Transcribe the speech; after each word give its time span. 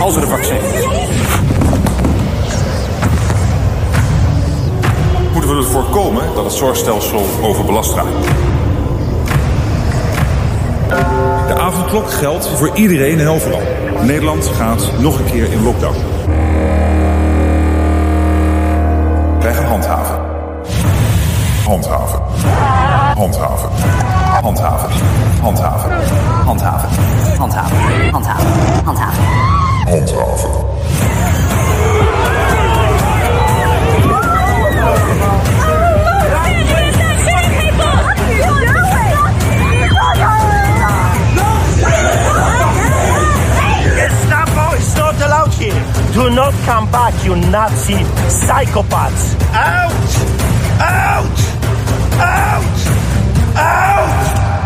als 0.00 0.16
er 0.16 0.22
een 0.22 0.28
vaccin 0.28 0.56
is. 0.56 0.86
Moeten 5.32 5.50
we 5.50 5.56
ervoor 5.56 5.82
voorkomen 5.82 6.34
dat 6.34 6.44
het 6.44 6.52
zorgstelsel 6.52 7.26
overbelast 7.42 7.94
raakt. 7.94 8.26
De 11.46 11.54
avondklok 11.58 12.10
geldt 12.10 12.48
voor 12.48 12.70
iedereen 12.74 13.20
en 13.20 13.28
overal. 13.28 13.62
Nederland 14.02 14.46
gaat 14.46 14.90
nog 14.98 15.18
een 15.18 15.24
keer 15.24 15.52
in 15.52 15.62
lockdown. 15.62 15.96
Wij 19.40 19.54
gaan 19.54 19.64
handhaven. 19.64 20.18
Handhaven. 21.64 22.20
Handhaven. 23.14 23.70
Handhaven. 24.42 24.90
Handhaven. 25.42 25.90
Handhaven. 26.44 26.90
Handhaven. 27.38 28.10
Handhaven. 28.10 28.46
Handhaven. 28.84 29.49
Handhaven. 29.90 30.70
Do 46.14 46.28
not 46.28 46.52
come 46.64 46.90
back, 46.90 47.14
you 47.24 47.34
Nazi 47.36 47.94
psychopaths. 48.28 49.34
Out! 49.54 49.90
Out! 50.80 51.40
Out! 52.20 52.76
Out! 53.56 54.59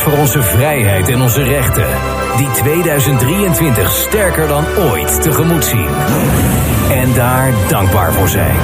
Voor 0.00 0.18
onze 0.18 0.42
vrijheid 0.42 1.08
en 1.08 1.20
onze 1.20 1.42
rechten. 1.42 1.86
Die 2.36 2.50
2023 2.50 3.92
sterker 3.92 4.48
dan 4.48 4.64
ooit 4.66 5.22
tegemoet 5.22 5.64
zien. 5.64 5.88
En 6.90 7.14
daar 7.14 7.52
dankbaar 7.68 8.12
voor 8.12 8.28
zijn. 8.28 8.56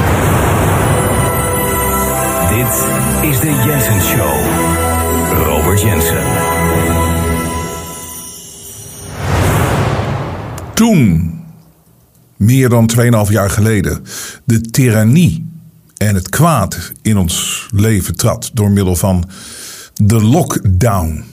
Dit 2.48 2.86
is 3.30 3.40
de 3.40 3.62
Jensen 3.66 4.00
Show. 4.00 4.34
Robert 5.44 5.80
Jensen. 5.80 6.24
Toen, 10.74 11.32
meer 12.36 12.68
dan 12.68 12.90
2,5 13.26 13.32
jaar 13.32 13.50
geleden, 13.50 14.04
de 14.44 14.60
tirannie 14.60 15.50
en 15.96 16.14
het 16.14 16.28
kwaad 16.28 16.92
in 17.02 17.16
ons 17.16 17.66
leven 17.70 18.16
trad 18.16 18.50
door 18.54 18.70
middel 18.70 18.96
van 18.96 19.28
de 20.02 20.22
lockdown. 20.22 21.24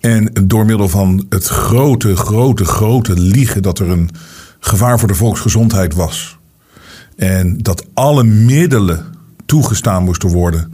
En 0.00 0.30
door 0.42 0.64
middel 0.64 0.88
van 0.88 1.26
het 1.28 1.46
grote, 1.46 2.16
grote, 2.16 2.64
grote 2.64 3.20
liegen 3.20 3.62
dat 3.62 3.78
er 3.78 3.90
een 3.90 4.10
gevaar 4.60 4.98
voor 4.98 5.08
de 5.08 5.14
volksgezondheid 5.14 5.94
was. 5.94 6.38
En 7.16 7.58
dat 7.58 7.86
alle 7.94 8.24
middelen 8.24 9.04
toegestaan 9.46 10.04
moesten 10.04 10.28
worden 10.28 10.72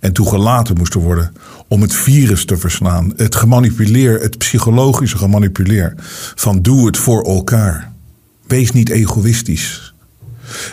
en 0.00 0.12
toegelaten 0.12 0.76
moesten 0.76 1.00
worden 1.00 1.32
om 1.68 1.82
het 1.82 1.94
virus 1.94 2.44
te 2.44 2.56
verslaan. 2.56 3.12
Het 3.16 3.34
gemanipuleer, 3.34 4.20
het 4.20 4.38
psychologische 4.38 5.18
gemanipuleer 5.18 5.94
van 6.34 6.62
doe 6.62 6.86
het 6.86 6.96
voor 6.96 7.24
elkaar. 7.24 7.92
Wees 8.46 8.72
niet 8.72 8.88
egoïstisch. 8.88 9.91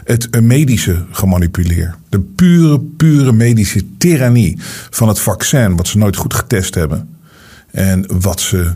Het 0.04 0.42
medische 0.42 1.06
gemanipuleer. 1.12 1.96
De 2.10 2.20
pure, 2.20 2.80
pure 2.80 3.32
medische 3.32 3.98
tirannie 3.98 4.58
van 4.90 5.08
het 5.08 5.20
vaccin, 5.20 5.76
wat 5.76 5.88
ze 5.88 5.98
nooit 5.98 6.16
goed 6.16 6.34
getest 6.34 6.76
hebben. 6.76 7.10
En 7.72 8.06
wat 8.20 8.42
ze 8.42 8.74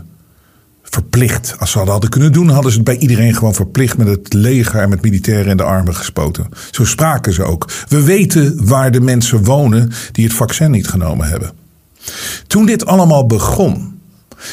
verplicht, 0.82 1.54
als 1.58 1.70
ze 1.70 1.78
dat 1.78 1.88
hadden 1.88 2.10
kunnen 2.10 2.32
doen, 2.32 2.48
hadden 2.48 2.70
ze 2.70 2.76
het 2.76 2.86
bij 2.86 2.96
iedereen 2.96 3.34
gewoon 3.34 3.54
verplicht 3.54 3.96
met 3.96 4.06
het 4.06 4.32
leger 4.32 4.80
en 4.80 4.88
met 4.88 5.02
militairen 5.02 5.50
in 5.50 5.56
de 5.56 5.62
armen 5.62 5.94
gespoten. 5.94 6.48
Zo 6.70 6.84
spraken 6.84 7.32
ze 7.32 7.42
ook. 7.42 7.70
We 7.88 8.02
weten 8.02 8.66
waar 8.66 8.90
de 8.90 9.00
mensen 9.00 9.44
wonen 9.44 9.90
die 10.12 10.24
het 10.24 10.34
vaccin 10.34 10.70
niet 10.70 10.88
genomen 10.88 11.28
hebben. 11.28 11.50
Toen 12.46 12.66
dit 12.66 12.86
allemaal 12.86 13.26
begon, 13.26 14.00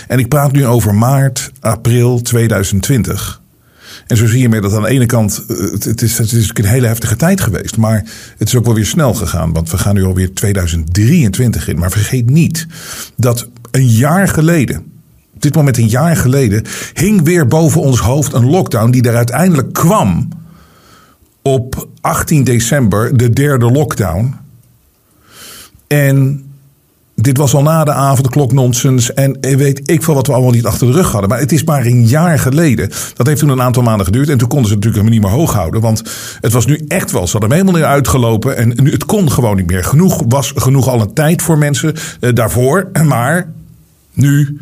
en 0.08 0.20
ik 0.20 0.28
praat 0.28 0.52
nu 0.52 0.66
over 0.66 0.96
maart, 0.96 1.52
april 1.60 2.22
2020. 2.22 3.41
En 4.12 4.18
zo 4.18 4.28
zie 4.28 4.42
je 4.42 4.50
mee 4.50 4.62
dat 4.62 4.74
aan 4.74 4.82
de 4.82 4.90
ene 4.90 5.06
kant, 5.06 5.46
eh, 5.48 5.58
het, 5.58 5.84
het, 5.84 6.02
is, 6.02 6.18
het 6.18 6.32
is 6.32 6.52
een 6.54 6.66
hele 6.66 6.88
heftige 6.88 7.16
tijd 7.16 7.42
geweest. 7.42 7.78
Maar 7.78 8.06
het 8.38 8.48
is 8.48 8.56
ook 8.56 8.66
wel 8.66 8.74
weer 8.74 8.86
snel 8.86 9.14
gegaan. 9.14 9.54
Want 9.54 9.72
we 9.72 9.78
gaan 9.78 9.96
nu 9.96 10.04
alweer 10.04 10.34
2023 10.34 11.68
in. 11.68 11.80
Maar 11.80 11.92
vergeet 11.92 12.30
niet 12.30 12.68
dat 13.16 13.50
een 13.72 13.88
jaar 13.88 14.28
geleden, 14.28 14.78
op 15.36 15.42
dit 15.42 15.56
moment 15.56 15.78
een 15.78 15.88
jaar 15.88 16.16
geleden, 16.16 16.64
hing 16.94 17.22
weer 17.22 17.48
boven 17.48 17.82
ons 17.82 18.00
hoofd 18.00 18.34
een 18.34 18.50
lockdown 18.50 18.92
die 18.92 19.02
er 19.02 19.16
uiteindelijk 19.16 19.74
kwam 19.74 20.30
op 21.42 21.88
18 22.02 22.44
december, 22.44 23.18
de 23.18 23.30
derde 23.30 23.72
lockdown. 23.72 24.36
En 25.88 26.44
dit 27.22 27.38
was 27.38 27.54
al 27.54 27.62
na 27.62 27.84
de 27.84 27.92
avondklok 27.92 28.52
nonsens. 28.52 29.14
En 29.14 29.38
weet 29.40 29.82
ik 29.90 30.04
veel 30.04 30.14
wat 30.14 30.28
we 30.28 30.34
allemaal 30.34 30.52
niet 30.52 30.66
achter 30.66 30.88
de 30.88 30.94
rug 30.94 31.12
hadden. 31.12 31.30
Maar 31.30 31.40
het 31.40 31.52
is 31.52 31.64
maar 31.64 31.86
een 31.86 32.08
jaar 32.08 32.40
geleden. 32.40 32.90
Dat 33.16 33.28
heeft 33.28 33.40
toen 33.40 33.50
een 33.50 33.62
aantal 33.62 33.84
maanden 33.84 34.06
geduurd. 34.06 34.30
En 34.30 34.38
toen 34.38 34.48
konden 34.48 34.68
ze 34.68 34.74
het 34.76 34.84
natuurlijk 34.84 35.14
niet 35.14 35.22
meer 35.22 35.32
hoog 35.32 35.54
houden. 35.54 35.82
Want 35.82 36.04
het 36.42 36.52
was 36.52 36.66
nu 36.66 36.82
echt 36.88 37.12
wel. 37.12 37.26
Ze 37.26 37.32
hadden 37.32 37.50
hem 37.50 37.60
helemaal 37.60 37.82
niet 37.82 37.92
uitgelopen. 37.92 38.58
En 38.58 38.74
nu, 38.84 38.92
het 38.92 39.06
kon 39.06 39.32
gewoon 39.32 39.56
niet 39.56 39.68
meer. 39.68 39.84
Genoeg 39.84 40.24
was 40.28 40.54
genoeg 40.56 40.88
al 40.88 41.02
een 41.02 41.14
tijd 41.14 41.42
voor 41.42 41.58
mensen 41.58 41.96
eh, 42.20 42.34
daarvoor. 42.34 42.90
Maar 43.12 43.52
nu 44.14 44.58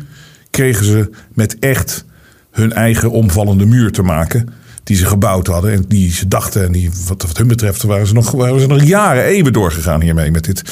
kregen 0.50 0.84
ze 0.84 1.10
met 1.34 1.58
echt 1.58 2.04
hun 2.50 2.72
eigen 2.72 3.10
omvallende 3.10 3.66
muur 3.66 3.92
te 3.92 4.02
maken. 4.02 4.48
Die 4.84 4.96
ze 4.96 5.06
gebouwd 5.06 5.46
hadden. 5.46 5.72
En 5.72 5.84
die 5.88 6.12
ze 6.12 6.28
dachten. 6.28 6.64
En 6.64 6.72
die, 6.72 6.90
wat, 7.08 7.22
wat 7.22 7.36
hun 7.36 7.48
betreft 7.48 7.82
waren 7.82 8.06
ze, 8.06 8.14
nog, 8.14 8.30
waren 8.30 8.60
ze 8.60 8.66
nog 8.66 8.82
jaren, 8.82 9.24
eeuwen 9.24 9.52
doorgegaan 9.52 10.00
hiermee. 10.00 10.30
Met 10.30 10.44
dit 10.44 10.62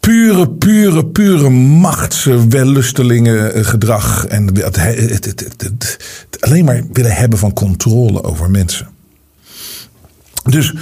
pure, 0.00 0.50
pure, 0.50 1.06
pure 1.06 1.50
machtswellustelingen 1.50 3.64
gedrag. 3.64 4.26
En 4.26 4.54
het, 4.54 4.76
het, 5.24 5.44
het, 5.58 5.98
alleen 6.40 6.64
maar 6.64 6.82
willen 6.92 7.14
hebben 7.14 7.38
van 7.38 7.52
controle 7.52 8.24
over 8.24 8.50
mensen. 8.50 8.88
Dus 10.50 10.74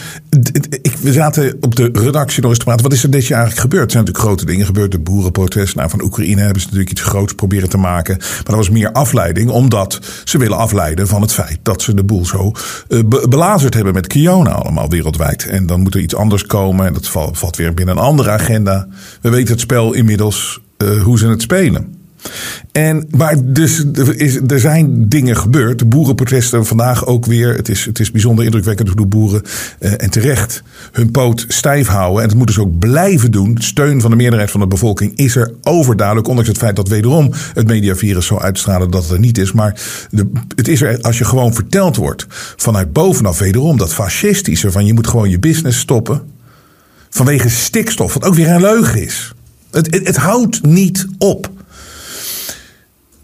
ik, 0.83 0.97
we 1.01 1.13
zaten 1.13 1.57
op 1.61 1.75
de 1.75 1.91
redactie 1.93 2.41
nog 2.41 2.51
eens 2.51 2.59
te 2.59 2.65
praten. 2.65 2.85
Wat 2.85 2.93
is 2.93 3.03
er 3.03 3.11
dit 3.11 3.27
jaar 3.27 3.39
eigenlijk 3.39 3.61
gebeurd? 3.61 3.85
Er 3.85 3.91
zijn 3.91 4.05
natuurlijk 4.05 4.29
grote 4.29 4.47
dingen 4.47 4.67
gebeurd. 4.67 4.91
De 4.91 4.99
boerenprotest. 4.99 5.75
Nou, 5.75 5.91
van 5.91 6.03
Oekraïne 6.03 6.41
hebben 6.41 6.61
ze 6.61 6.67
natuurlijk 6.67 6.91
iets 6.91 7.03
groots 7.03 7.33
proberen 7.33 7.69
te 7.69 7.77
maken. 7.77 8.17
Maar 8.19 8.43
dat 8.45 8.55
was 8.55 8.71
meer 8.71 8.93
afleiding. 8.93 9.51
Omdat 9.51 10.01
ze 10.25 10.39
willen 10.39 10.57
afleiden 10.57 11.09
van 11.09 11.23
het 11.23 11.33
feit 11.33 11.59
dat 11.63 11.83
ze 11.83 11.95
de 11.95 12.05
boel 12.05 12.27
zo 12.27 12.53
uh, 12.89 13.01
belazerd 13.29 13.75
hebben 13.75 13.95
met 13.95 14.07
Kiona 14.07 14.51
allemaal 14.51 14.89
wereldwijd. 14.89 15.47
En 15.47 15.67
dan 15.67 15.81
moet 15.81 15.95
er 15.95 16.01
iets 16.01 16.15
anders 16.15 16.47
komen. 16.47 16.87
En 16.87 16.93
dat 16.93 17.09
valt, 17.09 17.39
valt 17.39 17.57
weer 17.57 17.75
binnen 17.75 17.97
een 17.97 18.03
andere 18.03 18.31
agenda. 18.31 18.89
We 19.21 19.31
weten 19.31 19.53
het 19.53 19.61
spel 19.61 19.93
inmiddels 19.93 20.61
uh, 20.79 21.03
hoe 21.03 21.19
ze 21.19 21.27
het 21.27 21.43
spelen. 21.43 21.96
En, 22.73 23.07
maar 23.11 23.37
dus, 23.45 23.85
er, 23.95 24.21
is, 24.21 24.41
er 24.47 24.61
zijn 24.61 25.09
dingen 25.09 25.37
gebeurd. 25.37 25.79
De 25.79 25.85
boerenprotesten 25.85 26.67
vandaag 26.67 27.07
ook 27.07 27.27
weer. 27.27 27.55
Het 27.55 27.69
is, 27.69 27.85
het 27.85 28.01
is 28.01 28.11
bijzonder 28.11 28.45
indrukwekkend 28.45 28.89
hoe 28.89 28.97
de 28.97 29.07
boeren 29.07 29.43
eh, 29.79 29.93
en 29.97 30.11
terecht 30.11 30.63
hun 30.93 31.11
poot 31.11 31.45
stijf 31.49 31.87
houden. 31.87 32.23
En 32.23 32.29
dat 32.29 32.37
moeten 32.37 32.55
ze 32.55 32.61
ook 32.61 32.79
blijven 32.79 33.31
doen. 33.31 33.57
Steun 33.61 34.01
van 34.01 34.11
de 34.11 34.17
meerderheid 34.17 34.51
van 34.51 34.61
de 34.61 34.67
bevolking 34.67 35.17
is 35.17 35.37
er 35.37 35.53
overduidelijk. 35.63 36.29
Ondanks 36.29 36.49
het 36.49 36.59
feit 36.59 36.77
dat 36.77 36.89
wederom 36.89 37.33
het 37.55 37.67
mediavirus 37.67 38.27
zo 38.27 38.39
uitstralen 38.39 38.91
dat 38.91 39.03
het 39.03 39.13
er 39.13 39.19
niet 39.19 39.39
is. 39.39 39.53
Maar 39.53 39.81
de, 40.11 40.31
het 40.55 40.69
is 40.69 40.83
er 40.83 41.01
als 41.01 41.19
je 41.19 41.25
gewoon 41.25 41.55
verteld 41.55 41.97
wordt 41.97 42.27
vanuit 42.57 42.93
bovenaf 42.93 43.39
wederom 43.39 43.77
dat 43.77 43.95
fascistische 43.95 44.71
van 44.71 44.87
je 44.87 44.95
moet 44.95 45.07
gewoon 45.07 45.31
je 45.31 45.39
business 45.39 45.79
stoppen. 45.79 46.23
Vanwege 47.11 47.49
stikstof, 47.49 48.15
wat 48.15 48.25
ook 48.25 48.35
weer 48.35 48.49
een 48.49 48.61
leugen 48.61 49.03
is. 49.03 49.33
Het, 49.71 49.95
het 50.05 50.17
houdt 50.17 50.63
niet 50.63 51.07
op. 51.19 51.51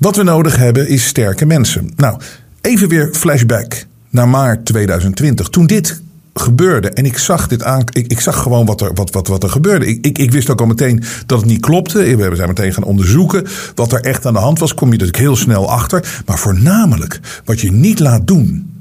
Wat 0.03 0.17
we 0.17 0.23
nodig 0.23 0.57
hebben 0.57 0.89
is 0.89 1.07
sterke 1.07 1.47
mensen. 1.47 1.93
Nou, 1.97 2.21
even 2.61 2.89
weer 2.89 3.09
flashback 3.13 3.87
naar 4.11 4.29
maart 4.29 4.65
2020. 4.65 5.49
Toen 5.49 5.67
dit 5.67 6.03
gebeurde 6.35 6.91
en 6.91 7.05
ik 7.05 7.19
zag 7.19 7.49
dit 7.49 7.63
aan, 7.63 7.85
ik, 7.93 8.07
ik 8.07 8.21
zag 8.21 8.43
gewoon 8.43 8.67
wat 8.67 8.81
er, 8.81 8.95
wat, 8.95 9.11
wat, 9.11 9.27
wat 9.27 9.43
er 9.43 9.49
gebeurde. 9.49 9.87
Ik, 9.87 10.07
ik, 10.07 10.19
ik 10.19 10.31
wist 10.31 10.51
ook 10.51 10.61
al 10.61 10.67
meteen 10.67 11.03
dat 11.27 11.39
het 11.39 11.49
niet 11.49 11.61
klopte. 11.61 12.17
We 12.17 12.37
zijn 12.37 12.49
meteen 12.49 12.73
gaan 12.73 12.85
onderzoeken 12.85 13.47
wat 13.75 13.93
er 13.93 14.01
echt 14.01 14.27
aan 14.27 14.33
de 14.33 14.39
hand 14.39 14.59
was. 14.59 14.75
Kom 14.75 14.87
je 14.87 14.93
natuurlijk 14.93 15.19
heel 15.19 15.37
snel 15.37 15.71
achter. 15.71 16.23
Maar 16.27 16.39
voornamelijk, 16.39 17.21
wat 17.45 17.61
je 17.61 17.73
niet 17.73 17.99
laat 17.99 18.27
doen 18.27 18.73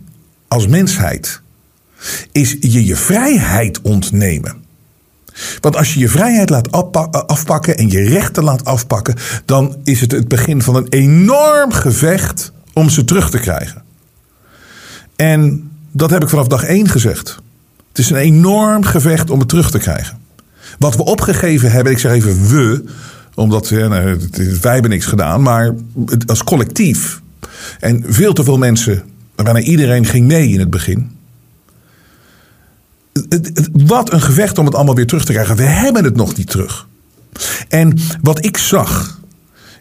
als 0.47 0.67
mensheid, 0.67 1.41
is 2.31 2.57
je 2.59 2.85
je 2.85 2.95
vrijheid 2.95 3.81
ontnemen. 3.81 4.60
Want 5.59 5.75
als 5.75 5.93
je 5.93 5.99
je 5.99 6.09
vrijheid 6.09 6.49
laat 6.49 6.71
afpakken 7.27 7.77
en 7.77 7.89
je 7.89 8.03
rechten 8.03 8.43
laat 8.43 8.65
afpakken, 8.65 9.15
dan 9.45 9.75
is 9.83 10.01
het 10.01 10.11
het 10.11 10.27
begin 10.27 10.61
van 10.61 10.75
een 10.75 10.87
enorm 10.89 11.71
gevecht 11.71 12.51
om 12.73 12.89
ze 12.89 13.03
terug 13.03 13.29
te 13.29 13.39
krijgen. 13.39 13.83
En 15.15 15.71
dat 15.91 16.09
heb 16.09 16.23
ik 16.23 16.29
vanaf 16.29 16.47
dag 16.47 16.63
één 16.63 16.89
gezegd. 16.89 17.39
Het 17.89 17.97
is 17.97 18.09
een 18.09 18.17
enorm 18.17 18.83
gevecht 18.83 19.29
om 19.29 19.39
het 19.39 19.49
terug 19.49 19.71
te 19.71 19.79
krijgen. 19.79 20.17
Wat 20.79 20.95
we 20.95 21.03
opgegeven 21.03 21.71
hebben, 21.71 21.91
ik 21.91 21.99
zeg 21.99 22.11
even 22.11 22.47
we, 22.47 22.83
omdat 23.35 23.69
nou, 23.71 24.19
wij 24.61 24.73
hebben 24.73 24.91
niks 24.91 25.05
gedaan, 25.05 25.41
maar 25.41 25.75
als 26.25 26.43
collectief. 26.43 27.21
En 27.79 28.03
veel 28.07 28.33
te 28.33 28.43
veel 28.43 28.57
mensen, 28.57 29.03
bijna 29.35 29.59
iedereen 29.59 30.05
ging 30.05 30.27
mee 30.27 30.49
in 30.49 30.59
het 30.59 30.69
begin 30.69 31.19
wat 33.71 34.13
een 34.13 34.21
gevecht 34.21 34.57
om 34.57 34.65
het 34.65 34.75
allemaal 34.75 34.95
weer 34.95 35.07
terug 35.07 35.25
te 35.25 35.31
krijgen. 35.31 35.55
We 35.55 35.63
hebben 35.63 36.03
het 36.03 36.15
nog 36.15 36.35
niet 36.35 36.49
terug. 36.49 36.87
En 37.67 37.97
wat 38.21 38.45
ik 38.45 38.57
zag 38.57 39.19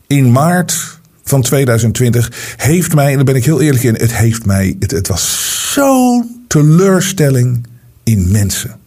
in 0.07 0.33
maart 0.33 0.99
van 1.25 1.43
2020 1.43 2.33
heeft 2.57 2.95
mij, 2.95 3.11
en 3.11 3.17
daar 3.17 3.25
ben 3.25 3.35
ik 3.35 3.45
heel 3.45 3.61
eerlijk 3.61 3.83
in, 3.83 3.95
het 3.95 4.17
heeft 4.17 4.47
mij, 4.47 4.77
het, 4.79 5.09
was 5.09 5.73
zo'n 5.73 6.45
teleurstelling 6.49 7.67
in 8.03 8.31
mensen. 8.31 8.79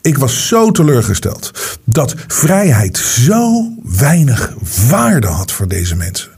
Ik 0.00 0.18
was 0.18 0.48
zo 0.48 0.70
teleurgesteld 0.70 1.78
dat 1.84 2.14
vrijheid 2.26 2.98
zo 2.98 3.72
weinig 3.82 4.54
waarde 4.88 5.26
had 5.26 5.52
voor 5.52 5.68
deze 5.68 5.94
mensen. 5.94 6.30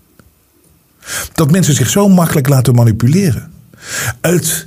Dat 1.32 1.50
mensen 1.50 1.74
zich 1.74 1.90
zo 1.90 2.08
makkelijk 2.08 2.48
laten 2.48 2.74
manipuleren. 2.74 3.52
Het 4.20 4.66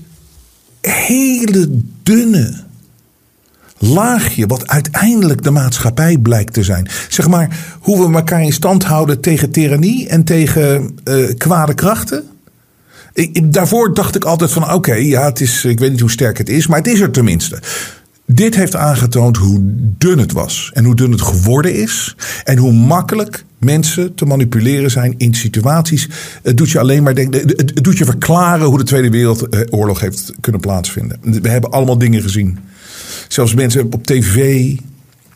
hele 0.82 1.82
dunne 2.10 2.54
laagje 3.78 4.48
wat 4.48 4.68
uiteindelijk 4.68 5.44
de 5.44 5.52
maatschappij 5.52 6.18
blijkt 6.18 6.54
te 6.54 6.64
zijn. 6.64 6.88
Zeg 7.10 7.28
maar 7.28 7.78
hoe 7.80 8.08
we 8.08 8.16
elkaar 8.16 8.42
in 8.42 8.54
stand 8.54 8.84
houden 8.84 9.22
tegen 9.22 9.52
tirannie 9.52 10.08
en 10.08 10.24
tegen 10.24 11.00
uh, 11.04 11.30
kwade 11.38 11.74
krachten. 11.74 12.24
Daarvoor 13.44 13.94
dacht 13.94 14.16
ik 14.16 14.26
altijd 14.26 14.52
van 14.52 14.74
oké, 14.74 14.94
ja, 14.94 15.26
het 15.26 15.42
is, 15.42 15.66
ik 15.66 15.80
weet 15.80 15.92
niet 15.92 16.00
hoe 16.00 16.12
sterk 16.12 16.38
het 16.38 16.50
is, 16.50 16.68
maar 16.68 16.78
het 16.78 16.88
is 16.88 17.00
er 17.00 17.12
tenminste. 17.12 17.60
Dit 18.32 18.56
heeft 18.56 18.76
aangetoond 18.76 19.38
hoe 19.38 19.60
dun 19.98 20.18
het 20.18 20.32
was 20.32 20.72
en 20.74 20.84
hoe 20.84 20.96
dun 20.96 21.12
het 21.12 21.22
geworden 21.22 21.74
is 21.76 22.16
en 22.44 22.58
hoe 22.58 22.72
makkelijk 22.72 23.46
mensen 23.58 24.16
te 24.16 24.26
manipuleren 24.26 24.92
zijn 24.92 25.14
in 25.18 25.34
situaties. 25.34 26.10
Het 26.44 26.58
doet 26.58 26.70
je 26.70 26.80
alleen 26.80 27.04
maar 27.04 27.16
denken, 27.16 27.40
het 27.48 27.84
doet 27.84 27.98
je 27.98 28.06
verklaren 28.06 28.68
hoe 28.68 28.78
de 28.78 28.84
Tweede 28.84 29.10
Wereldoorlog 29.10 30.00
heeft 30.00 30.34
kunnen 30.40 30.62
plaatsvinden. 30.62 31.18
We 31.22 31.50
hebben 31.50 31.72
allemaal 31.72 31.98
dingen 31.98 32.22
gezien. 32.22 32.60
Zelfs 33.28 33.54
mensen 33.54 33.94
op 33.94 34.06
tv 34.06 34.76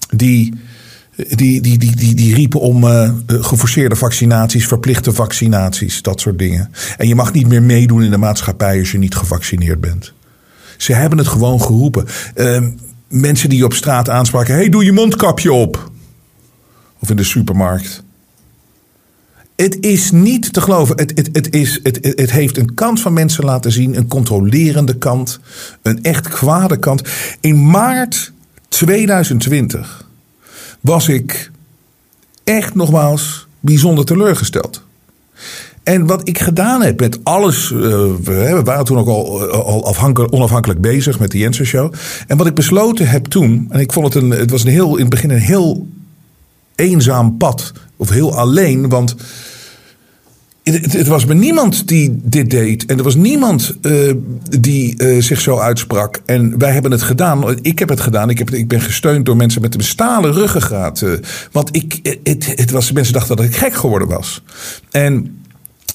die, 0.09 0.53
die, 1.15 1.61
die, 1.61 1.77
die, 1.77 1.95
die, 1.95 2.15
die 2.15 2.35
riepen 2.35 2.59
om 2.59 2.83
uh, 2.83 3.11
geforceerde 3.27 3.95
vaccinaties, 3.95 4.67
verplichte 4.67 5.13
vaccinaties, 5.13 6.01
dat 6.01 6.21
soort 6.21 6.39
dingen. 6.39 6.71
En 6.97 7.07
je 7.07 7.15
mag 7.15 7.33
niet 7.33 7.47
meer 7.47 7.63
meedoen 7.63 8.03
in 8.03 8.11
de 8.11 8.17
maatschappij 8.17 8.79
als 8.79 8.91
je 8.91 8.97
niet 8.97 9.15
gevaccineerd 9.15 9.81
bent. 9.81 10.13
Ze 10.77 10.93
hebben 10.93 11.17
het 11.17 11.27
gewoon 11.27 11.61
geroepen. 11.61 12.05
Uh, 12.35 12.67
mensen 13.07 13.49
die 13.49 13.57
je 13.57 13.65
op 13.65 13.73
straat 13.73 14.09
aanspraken: 14.09 14.53
hey, 14.53 14.69
doe 14.69 14.83
je 14.85 14.91
mondkapje 14.91 15.53
op. 15.53 15.91
Of 16.99 17.09
in 17.09 17.15
de 17.15 17.23
supermarkt. 17.23 18.03
Het 19.55 19.77
is 19.79 20.11
niet 20.11 20.53
te 20.53 20.61
geloven. 20.61 20.97
Het, 20.97 21.11
het, 21.15 21.29
het, 21.31 21.53
is, 21.53 21.79
het, 21.83 21.99
het 22.01 22.31
heeft 22.31 22.57
een 22.57 22.73
kant 22.73 23.01
van 23.01 23.13
mensen 23.13 23.45
laten 23.45 23.71
zien. 23.71 23.97
Een 23.97 24.07
controlerende 24.07 24.97
kant. 24.97 25.39
Een 25.81 26.03
echt 26.03 26.27
kwade 26.27 26.77
kant. 26.77 27.01
In 27.39 27.69
maart 27.69 28.31
2020 28.67 30.07
was 30.79 31.07
ik 31.07 31.51
echt 32.43 32.75
nogmaals 32.75 33.47
bijzonder 33.59 34.05
teleurgesteld. 34.05 34.83
En 35.83 36.05
wat 36.05 36.27
ik 36.27 36.39
gedaan 36.39 36.81
heb 36.81 36.99
met 36.99 37.19
alles. 37.23 37.71
Uh, 37.71 37.79
we 38.23 38.61
waren 38.63 38.85
toen 38.85 38.97
ook 38.97 39.07
al, 39.07 39.51
al 39.51 39.95
onafhankelijk 40.29 40.81
bezig 40.81 41.19
met 41.19 41.31
de 41.31 41.37
Jensen 41.37 41.65
Show. 41.65 41.93
En 42.27 42.37
wat 42.37 42.47
ik 42.47 42.53
besloten 42.53 43.07
heb 43.07 43.25
toen. 43.25 43.67
En 43.69 43.79
ik 43.79 43.91
vond 43.91 44.13
het 44.13 44.23
een. 44.23 44.29
Het 44.29 44.51
was 44.51 44.63
een 44.63 44.71
heel, 44.71 44.95
in 44.95 45.01
het 45.01 45.09
begin 45.09 45.29
een 45.29 45.39
heel 45.39 45.87
eenzaam 46.75 47.37
pad. 47.37 47.71
Of 47.97 48.09
heel 48.09 48.37
alleen. 48.37 48.89
Want 48.89 49.15
het, 50.63 51.07
was 51.07 51.25
me 51.25 51.33
niemand 51.33 51.87
die 51.87 52.19
dit 52.23 52.49
deed. 52.49 52.85
En 52.85 52.97
er 52.97 53.03
was 53.03 53.15
niemand 53.15 53.75
uh, 53.81 54.13
die 54.59 55.21
zich 55.21 55.41
zo 55.41 55.57
uitsprak. 55.57 56.21
En 56.25 56.57
wij 56.57 56.71
hebben 56.71 56.91
het 56.91 57.01
gedaan. 57.01 57.57
Ik 57.61 57.79
heb 57.79 57.89
het 57.89 58.01
gedaan. 58.01 58.29
Ik, 58.29 58.37
heb, 58.37 58.51
ik 58.51 58.67
ben 58.67 58.81
gesteund 58.81 59.25
door 59.25 59.35
mensen 59.35 59.61
met 59.61 59.75
een 59.75 59.83
stalen 59.83 60.33
ruggengraat. 60.33 61.05
Want 61.51 61.75
ik, 61.75 62.17
het, 62.23 62.53
het 62.55 62.71
was, 62.71 62.91
mensen 62.91 63.13
dachten 63.13 63.35
dat 63.35 63.45
ik 63.45 63.55
gek 63.55 63.73
geworden 63.73 64.07
was. 64.07 64.43
En 64.91 65.41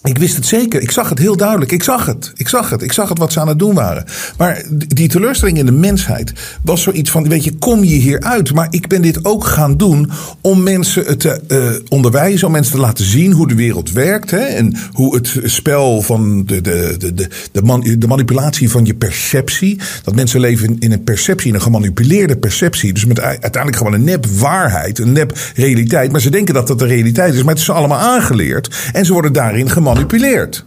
ik 0.02 0.18
wist 0.18 0.36
het 0.36 0.46
zeker. 0.46 0.80
Ik 0.80 0.90
zag 0.90 1.08
het 1.08 1.18
heel 1.18 1.36
duidelijk. 1.36 1.72
Ik 1.72 1.82
zag 1.82 2.06
het. 2.06 2.32
Ik 2.36 2.48
zag 2.48 2.70
het. 2.70 2.82
Ik 2.82 2.92
zag 2.92 3.08
het 3.08 3.18
wat 3.18 3.32
ze 3.32 3.40
aan 3.40 3.48
het 3.48 3.58
doen 3.58 3.74
waren. 3.74 4.04
Maar 4.36 4.62
die 4.70 5.08
teleurstelling 5.08 5.58
in 5.58 5.66
de 5.66 5.72
mensheid 5.72 6.32
was 6.62 6.82
zoiets 6.82 7.10
van: 7.10 7.28
weet 7.28 7.44
je, 7.44 7.54
kom 7.54 7.84
je 7.84 7.94
hier 7.94 8.20
uit? 8.20 8.54
Maar 8.54 8.66
ik 8.70 8.86
ben 8.86 9.02
dit 9.02 9.24
ook 9.24 9.44
gaan 9.44 9.76
doen 9.76 10.10
om 10.40 10.62
mensen 10.62 11.18
te 11.18 11.40
uh, 11.48 11.70
onderwijzen, 11.88 12.46
om 12.46 12.52
mensen 12.52 12.72
te 12.72 12.80
laten 12.80 13.04
zien 13.04 13.32
hoe 13.32 13.48
de 13.48 13.54
wereld 13.54 13.92
werkt. 13.92 14.30
Hè, 14.30 14.38
en 14.38 14.76
hoe 14.92 15.14
het 15.14 15.40
spel 15.44 16.02
van 16.02 16.44
de, 16.44 16.60
de, 16.60 16.94
de, 16.98 17.14
de, 17.14 17.28
de, 17.52 17.62
man, 17.62 17.96
de 17.98 18.06
manipulatie 18.06 18.70
van 18.70 18.84
je 18.84 18.94
perceptie. 18.94 19.80
Dat 20.02 20.14
mensen 20.14 20.40
leven 20.40 20.76
in 20.78 20.92
een 20.92 21.04
perceptie, 21.04 21.48
in 21.48 21.54
een 21.54 21.62
gemanipuleerde 21.62 22.36
perceptie. 22.36 22.92
Dus 22.92 23.04
met 23.04 23.20
uiteindelijk 23.20 23.76
gewoon 23.76 23.92
een 23.92 24.04
nep 24.04 24.26
waarheid, 24.26 24.98
een 24.98 25.12
nep 25.12 25.38
realiteit. 25.54 26.12
Maar 26.12 26.20
ze 26.20 26.30
denken 26.30 26.54
dat 26.54 26.66
dat 26.66 26.78
de 26.78 26.86
realiteit 26.86 27.34
is. 27.34 27.42
Maar 27.42 27.54
het 27.54 27.62
is 27.62 27.70
allemaal 27.70 27.98
aangeleerd. 27.98 28.90
En 28.92 29.04
ze 29.04 29.12
worden 29.12 29.32
daarin 29.32 29.70
gemanipuleerd 29.70 29.86
gemanipuleerd. 29.88 30.66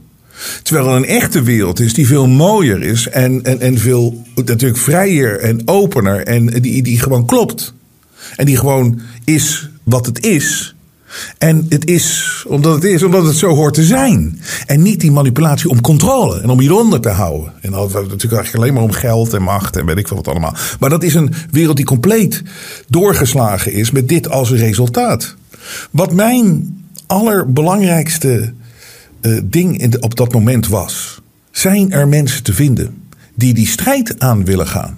Terwijl 0.64 0.90
er 0.90 0.96
een 0.96 1.06
echte 1.06 1.44
wereld 1.44 1.80
is 1.80 1.94
die 1.94 2.08
veel 2.08 2.28
mooier 2.28 2.84
is 2.84 3.08
en, 3.08 3.44
en, 3.44 3.60
en 3.60 3.78
veel 3.78 4.24
natuurlijk 4.36 4.80
vrijer 4.80 5.40
en 5.40 5.62
opener 5.66 6.26
en 6.26 6.46
die, 6.46 6.84
die 6.84 7.00
gewoon 7.00 7.26
klopt. 7.26 7.74
En 8.36 8.46
die 8.46 8.58
gewoon 8.58 9.00
is 9.24 9.70
wat 9.84 10.06
het 10.06 10.26
is. 10.26 10.76
En 11.38 11.66
het 11.70 11.86
is 11.86 12.44
omdat 12.48 12.74
het 12.74 12.84
is, 12.84 13.04
omdat 13.04 13.26
het 13.26 13.36
zo 13.36 13.56
hoort 13.56 13.74
te 13.74 13.84
zijn. 13.84 14.42
En 14.66 14.82
niet 14.82 15.00
die 15.00 15.12
manipulatie 15.12 15.70
om 15.70 15.82
controle 15.82 16.42
en 16.42 16.50
om 16.50 16.60
hieronder 16.60 17.02
te 17.02 17.10
houden. 17.10 17.54
En 17.62 17.72
dan 17.72 17.90
natuurlijk 17.92 18.22
eigenlijk 18.22 18.56
alleen 18.56 18.74
maar 18.74 18.84
om 18.84 18.92
geld 18.92 19.34
en 19.34 19.42
macht 19.42 19.78
en 19.78 19.86
weet 19.86 19.98
ik 19.98 20.08
veel 20.08 20.18
wat 20.18 20.28
allemaal. 20.28 20.56
Maar 20.80 20.90
dat 20.90 21.04
is 21.04 21.14
een 21.14 21.34
wereld 21.52 21.78
die 21.78 21.86
compleet 21.86 22.44
doorgeslagen 22.88 23.74
is 23.74 23.92
met 23.92 24.10
dit 24.10 24.30
als 24.30 24.52
resultaat. 24.52 25.36
Wat 25.92 26.14
mijn 26.14 26.76
allerbelangrijkste 27.08 28.54
uh, 29.22 29.40
ding 29.44 29.78
in 29.78 30.04
op 30.04 30.16
dat 30.16 30.34
moment 30.34 30.68
was. 30.68 31.22
Zijn 31.52 31.92
er 31.92 32.08
mensen 32.08 32.44
te 32.44 32.54
vinden 32.54 33.04
die 33.36 33.54
die 33.54 33.68
strijd 33.68 34.20
aan 34.20 34.46
willen 34.46 34.68
gaan? 34.68 34.98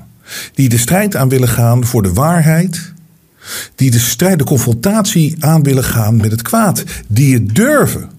Die 0.53 0.69
de 0.69 0.77
strijd 0.77 1.15
aan 1.15 1.29
willen 1.29 1.47
gaan 1.47 1.85
voor 1.85 2.03
de 2.03 2.13
waarheid? 2.13 2.93
Die 3.75 3.91
de 3.91 3.99
strijd, 3.99 4.39
de 4.39 4.45
confrontatie 4.45 5.35
aan 5.39 5.63
willen 5.63 5.83
gaan 5.83 6.15
met 6.15 6.31
het 6.31 6.41
kwaad? 6.41 6.83
Die 7.07 7.33
het 7.33 7.55
durven? 7.55 8.09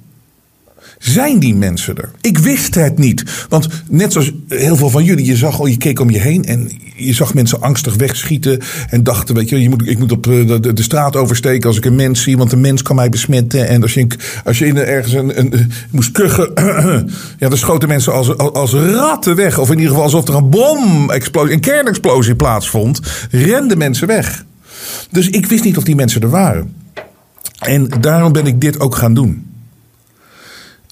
Zijn 1.11 1.39
die 1.39 1.55
mensen 1.55 1.97
er? 1.97 2.11
Ik 2.21 2.39
wist 2.39 2.75
het 2.75 2.99
niet. 2.99 3.47
Want 3.49 3.69
net 3.89 4.13
zoals 4.13 4.33
heel 4.49 4.77
veel 4.77 4.91
van 4.91 5.05
jullie, 5.05 5.25
je 5.25 5.37
zag 5.37 5.61
al, 5.61 5.67
je 5.67 5.77
keek 5.77 6.01
om 6.01 6.11
je 6.11 6.19
heen 6.19 6.45
en 6.45 6.71
je 6.97 7.13
zag 7.13 7.35
mensen 7.35 7.61
angstig 7.61 7.95
wegschieten. 7.95 8.61
En 8.89 9.03
dachten, 9.03 9.35
weet 9.35 9.49
je, 9.49 9.63
je 9.63 9.69
moet, 9.69 9.89
ik 9.89 9.99
moet 9.99 10.13
op 10.13 10.27
eh, 10.27 10.47
de, 10.47 10.73
de, 10.73 10.83
straat 10.83 11.17
oversteken 11.17 11.69
als 11.69 11.77
ik 11.77 11.85
een 11.85 11.95
mens 11.95 12.23
zie, 12.23 12.37
want 12.37 12.53
een 12.53 12.61
mens 12.61 12.83
kan 12.83 12.97
mij 12.97 13.09
besmetten. 13.09 13.69
En 13.69 13.83
als 13.83 13.95
je, 13.95 14.07
als 14.45 14.59
je 14.59 14.83
ergens 14.83 15.13
een, 15.13 15.39
een, 15.39 15.73
moest 15.91 16.13
kuchen, 16.13 16.51
ja, 17.39 17.49
dan 17.49 17.59
schoten 17.59 17.89
mensen 17.89 18.13
als, 18.13 18.37
als, 18.37 18.73
ratten 18.73 19.37
weg. 19.37 19.59
Of 19.59 19.69
in 19.71 19.75
ieder 19.75 19.89
geval 19.89 20.05
alsof 20.05 20.29
er 20.29 20.35
een 20.35 20.51
bom-explosie, 20.51 21.55
een 21.55 21.61
kernexplosie 21.61 22.37
plaatsvond, 22.37 23.01
renden 23.31 23.79
mensen 23.79 24.07
weg. 24.07 24.45
Dus 25.11 25.29
ik 25.29 25.47
wist 25.47 25.65
niet 25.65 25.77
of 25.77 25.85
die 25.85 25.97
mensen 25.97 26.21
er 26.21 26.31
waren. 26.31 26.75
En 27.59 27.89
daarom 28.01 28.33
ben 28.33 28.47
ik 28.47 28.61
dit 28.61 28.81
ook 28.81 28.95
gaan 28.95 29.15
doen. 29.15 29.54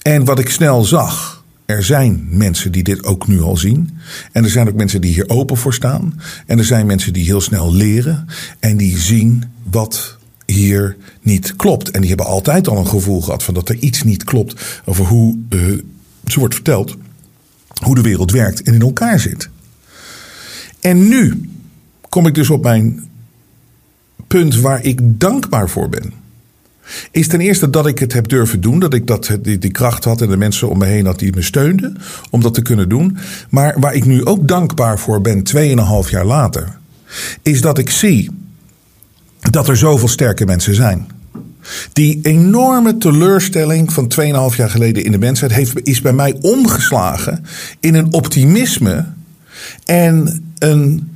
En 0.03 0.25
wat 0.25 0.39
ik 0.39 0.49
snel 0.49 0.83
zag, 0.83 1.43
er 1.65 1.83
zijn 1.83 2.27
mensen 2.29 2.71
die 2.71 2.83
dit 2.83 3.03
ook 3.03 3.27
nu 3.27 3.41
al 3.41 3.57
zien. 3.57 3.97
En 4.31 4.43
er 4.43 4.49
zijn 4.49 4.67
ook 4.67 4.75
mensen 4.75 5.01
die 5.01 5.13
hier 5.13 5.29
open 5.29 5.57
voor 5.57 5.73
staan. 5.73 6.21
En 6.45 6.57
er 6.57 6.65
zijn 6.65 6.85
mensen 6.85 7.13
die 7.13 7.23
heel 7.23 7.41
snel 7.41 7.73
leren 7.73 8.27
en 8.59 8.77
die 8.77 8.97
zien 8.97 9.43
wat 9.71 10.17
hier 10.45 10.97
niet 11.21 11.55
klopt. 11.55 11.91
En 11.91 11.99
die 11.99 12.09
hebben 12.09 12.27
altijd 12.27 12.67
al 12.67 12.77
een 12.77 12.87
gevoel 12.87 13.21
gehad 13.21 13.43
van 13.43 13.53
dat 13.53 13.69
er 13.69 13.75
iets 13.75 14.03
niet 14.03 14.23
klopt 14.23 14.81
over 14.85 15.05
hoe 15.05 15.37
uh, 15.49 15.79
ze 16.25 16.39
wordt 16.39 16.53
verteld, 16.53 16.97
hoe 17.83 17.95
de 17.95 18.01
wereld 18.01 18.31
werkt 18.31 18.61
en 18.61 18.73
in 18.73 18.81
elkaar 18.81 19.19
zit. 19.19 19.49
En 20.79 21.07
nu 21.07 21.49
kom 22.09 22.27
ik 22.27 22.35
dus 22.35 22.49
op 22.49 22.63
mijn 22.63 23.09
punt 24.27 24.59
waar 24.59 24.83
ik 24.83 24.99
dankbaar 25.03 25.69
voor 25.69 25.89
ben 25.89 26.22
is 27.11 27.27
ten 27.27 27.41
eerste 27.41 27.69
dat 27.69 27.87
ik 27.87 27.99
het 27.99 28.13
heb 28.13 28.27
durven 28.27 28.61
doen. 28.61 28.79
Dat 28.79 28.93
ik 28.93 29.07
dat, 29.07 29.37
die, 29.41 29.57
die 29.57 29.71
kracht 29.71 30.03
had 30.03 30.21
en 30.21 30.29
de 30.29 30.37
mensen 30.37 30.69
om 30.69 30.77
me 30.77 30.85
heen 30.85 31.05
had 31.05 31.19
die 31.19 31.33
me 31.35 31.41
steunden. 31.41 31.97
Om 32.29 32.41
dat 32.41 32.53
te 32.53 32.61
kunnen 32.61 32.89
doen. 32.89 33.17
Maar 33.49 33.79
waar 33.79 33.93
ik 33.93 34.05
nu 34.05 34.25
ook 34.25 34.47
dankbaar 34.47 34.99
voor 34.99 35.21
ben, 35.21 35.43
2,5 36.05 36.09
jaar 36.09 36.25
later. 36.25 36.77
Is 37.41 37.61
dat 37.61 37.77
ik 37.77 37.89
zie 37.89 38.29
dat 39.39 39.67
er 39.67 39.77
zoveel 39.77 40.07
sterke 40.07 40.45
mensen 40.45 40.75
zijn. 40.75 41.07
Die 41.93 42.19
enorme 42.21 42.97
teleurstelling 42.97 43.93
van 43.93 44.11
2,5 44.51 44.55
jaar 44.55 44.69
geleden 44.69 45.03
in 45.03 45.11
de 45.11 45.17
mensheid 45.17 45.53
heeft, 45.53 45.87
is 45.87 46.01
bij 46.01 46.13
mij 46.13 46.37
omgeslagen 46.41 47.45
in 47.79 47.95
een 47.95 48.13
optimisme 48.13 49.05
en 49.85 50.43
een 50.57 51.12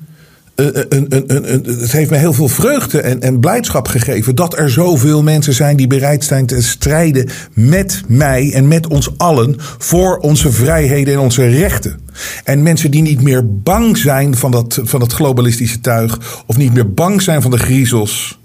een, 0.57 1.05
een, 1.09 1.63
het 1.79 1.91
heeft 1.91 2.09
me 2.09 2.17
heel 2.17 2.33
veel 2.33 2.47
vreugde 2.47 3.01
en, 3.01 3.21
en 3.21 3.39
blijdschap 3.39 3.87
gegeven 3.87 4.35
dat 4.35 4.57
er 4.57 4.69
zoveel 4.69 5.23
mensen 5.23 5.53
zijn 5.53 5.77
die 5.77 5.87
bereid 5.87 6.23
zijn 6.23 6.45
te 6.45 6.61
strijden 6.61 7.29
met 7.53 8.01
mij 8.07 8.53
en 8.53 8.67
met 8.67 8.87
ons 8.87 9.17
allen 9.17 9.55
voor 9.77 10.17
onze 10.17 10.51
vrijheden 10.51 11.13
en 11.13 11.19
onze 11.19 11.47
rechten. 11.47 11.99
En 12.43 12.63
mensen 12.63 12.91
die 12.91 13.01
niet 13.01 13.21
meer 13.21 13.61
bang 13.61 13.97
zijn 13.97 14.35
van 14.35 14.51
dat, 14.51 14.79
van 14.83 14.99
dat 14.99 15.13
globalistische 15.13 15.79
tuig 15.79 16.43
of 16.45 16.57
niet 16.57 16.73
meer 16.73 16.93
bang 16.93 17.21
zijn 17.21 17.41
van 17.41 17.51
de 17.51 17.59
griezels. 17.59 18.39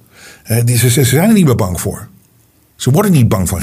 Die, 0.64 0.78
ze 0.78 1.04
zijn 1.04 1.28
er 1.28 1.34
niet 1.34 1.44
meer 1.44 1.54
bang 1.54 1.80
voor. 1.80 2.08
Ze 2.82 2.90
worden 2.90 3.12
niet 3.12 3.28
bang 3.28 3.48
van, 3.48 3.60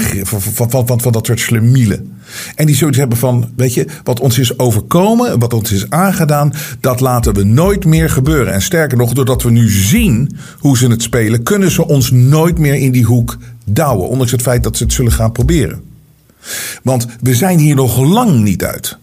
van, 0.70 1.00
van, 1.00 1.12
dat 1.12 1.26
soort 1.26 1.40
slemielen. 1.40 2.12
En 2.54 2.66
die 2.66 2.76
zoiets 2.76 2.98
hebben 2.98 3.18
van, 3.18 3.50
weet 3.56 3.74
je, 3.74 3.86
wat 4.04 4.20
ons 4.20 4.38
is 4.38 4.58
overkomen, 4.58 5.38
wat 5.38 5.52
ons 5.52 5.72
is 5.72 5.90
aangedaan, 5.90 6.52
dat 6.80 7.00
laten 7.00 7.34
we 7.34 7.44
nooit 7.44 7.84
meer 7.84 8.10
gebeuren. 8.10 8.52
En 8.52 8.62
sterker 8.62 8.98
nog, 8.98 9.12
doordat 9.12 9.42
we 9.42 9.50
nu 9.50 9.70
zien 9.70 10.36
hoe 10.58 10.76
ze 10.76 10.88
het 10.88 11.02
spelen, 11.02 11.42
kunnen 11.42 11.70
ze 11.70 11.86
ons 11.86 12.10
nooit 12.10 12.58
meer 12.58 12.74
in 12.74 12.92
die 12.92 13.04
hoek 13.04 13.36
douwen. 13.64 14.08
Ondanks 14.08 14.32
het 14.32 14.42
feit 14.42 14.62
dat 14.62 14.76
ze 14.76 14.82
het 14.82 14.92
zullen 14.92 15.12
gaan 15.12 15.32
proberen. 15.32 15.82
Want 16.82 17.06
we 17.22 17.34
zijn 17.34 17.58
hier 17.58 17.74
nog 17.74 17.98
lang 17.98 18.42
niet 18.42 18.64
uit. 18.64 18.98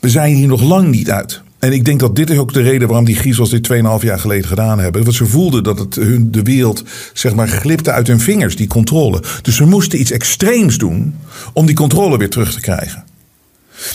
We 0.00 0.08
zijn 0.08 0.34
hier 0.34 0.48
nog 0.48 0.62
lang 0.62 0.88
niet 0.88 1.10
uit. 1.10 1.42
En 1.58 1.72
ik 1.72 1.84
denk 1.84 2.00
dat 2.00 2.16
dit 2.16 2.30
is 2.30 2.38
ook 2.38 2.52
de 2.52 2.62
reden 2.62 2.88
waarom 2.88 3.06
die 3.06 3.16
Griezels 3.16 3.50
dit 3.50 3.68
2,5 3.72 3.80
jaar 4.00 4.18
geleden 4.18 4.48
gedaan 4.48 4.78
hebben. 4.78 5.02
Want 5.02 5.14
ze 5.14 5.26
voelden 5.26 5.62
dat 5.62 5.78
het 5.78 5.94
hun, 5.94 6.30
de 6.30 6.42
wereld 6.42 6.82
zeg 7.12 7.34
maar 7.34 7.48
glipte 7.48 7.92
uit 7.92 8.06
hun 8.06 8.20
vingers, 8.20 8.56
die 8.56 8.66
controle. 8.66 9.22
Dus 9.42 9.56
ze 9.56 9.64
moesten 9.64 10.00
iets 10.00 10.10
extreems 10.10 10.78
doen 10.78 11.14
om 11.52 11.66
die 11.66 11.74
controle 11.74 12.18
weer 12.18 12.30
terug 12.30 12.52
te 12.52 12.60
krijgen. 12.60 13.04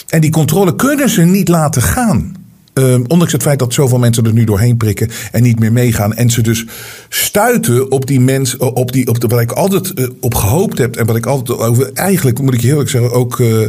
En 0.07 0.21
die 0.21 0.31
controle 0.31 0.75
kunnen 0.75 1.09
ze 1.09 1.21
niet 1.21 1.47
laten 1.47 1.81
gaan. 1.81 2.35
Um, 2.73 3.03
ondanks 3.07 3.33
het 3.33 3.41
feit 3.41 3.59
dat 3.59 3.73
zoveel 3.73 3.99
mensen 3.99 4.25
er 4.25 4.33
nu 4.33 4.43
doorheen 4.43 4.77
prikken 4.77 5.09
en 5.31 5.43
niet 5.43 5.59
meer 5.59 5.71
meegaan. 5.71 6.13
En 6.13 6.29
ze 6.29 6.41
dus 6.41 6.65
stuiten 7.09 7.91
op 7.91 8.05
die 8.05 8.19
mensen, 8.19 8.75
op, 8.75 8.91
die, 8.91 9.07
op 9.07 9.19
de, 9.19 9.27
wat 9.27 9.39
ik 9.39 9.51
altijd 9.51 9.91
uh, 9.95 10.07
op 10.19 10.35
gehoopt 10.35 10.77
heb. 10.77 10.95
En 10.95 11.05
wat 11.05 11.15
ik 11.15 11.25
altijd 11.25 11.57
over, 11.57 11.91
eigenlijk 11.93 12.41
moet 12.41 12.53
ik 12.53 12.61
je 12.61 12.67
heel 12.67 12.79
erg 12.79 12.89
zeggen, 12.89 13.11
ook 13.11 13.39
uh, 13.39 13.67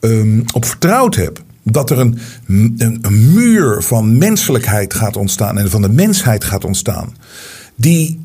um, 0.00 0.44
op 0.54 0.64
vertrouwd 0.64 1.14
heb 1.14 1.42
dat 1.72 1.90
er 1.90 1.98
een, 1.98 2.18
een, 2.46 2.98
een, 3.02 3.32
muur 3.32 3.82
van 3.82 4.18
menselijkheid 4.18 4.94
gaat 4.94 5.16
ontstaan 5.16 5.58
en 5.58 5.70
van 5.70 5.82
de 5.82 5.88
mensheid 5.88 6.44
gaat 6.44 6.64
ontstaan. 6.64 7.16
Die, 7.76 8.20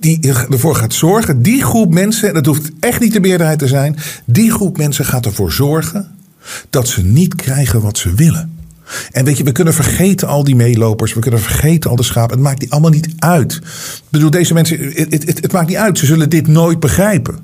die, 0.00 0.20
ervoor 0.50 0.74
gaat 0.74 0.94
zorgen, 0.94 1.42
die 1.42 1.62
groep 1.62 1.94
mensen, 1.94 2.34
dat 2.34 2.46
hoeft 2.46 2.70
echt 2.80 3.00
niet 3.00 3.12
de 3.12 3.20
meerderheid 3.20 3.58
te 3.58 3.66
zijn, 3.66 3.96
die 4.24 4.50
groep 4.50 4.76
mensen 4.76 5.04
gaat 5.04 5.26
ervoor 5.26 5.52
zorgen 5.52 6.10
dat 6.70 6.88
ze 6.88 7.02
niet 7.02 7.34
krijgen 7.34 7.80
wat 7.80 7.98
ze 7.98 8.14
willen. 8.14 8.56
En 9.12 9.24
weet 9.24 9.38
je, 9.38 9.44
we 9.44 9.52
kunnen 9.52 9.74
vergeten 9.74 10.28
al 10.28 10.44
die 10.44 10.56
meelopers, 10.56 11.14
we 11.14 11.20
kunnen 11.20 11.40
vergeten 11.40 11.90
al 11.90 11.96
de 11.96 12.02
schapen. 12.02 12.36
Het 12.36 12.44
maakt 12.44 12.60
die 12.60 12.72
allemaal 12.72 12.90
niet 12.90 13.08
uit. 13.18 13.52
Ik 13.52 14.02
bedoel, 14.08 14.30
deze 14.30 14.54
mensen, 14.54 14.78
het, 14.78 15.26
het, 15.26 15.42
het 15.42 15.52
maakt 15.52 15.68
niet 15.68 15.76
uit. 15.76 15.98
Ze 15.98 16.06
zullen 16.06 16.30
dit 16.30 16.46
nooit 16.46 16.80
begrijpen. 16.80 17.38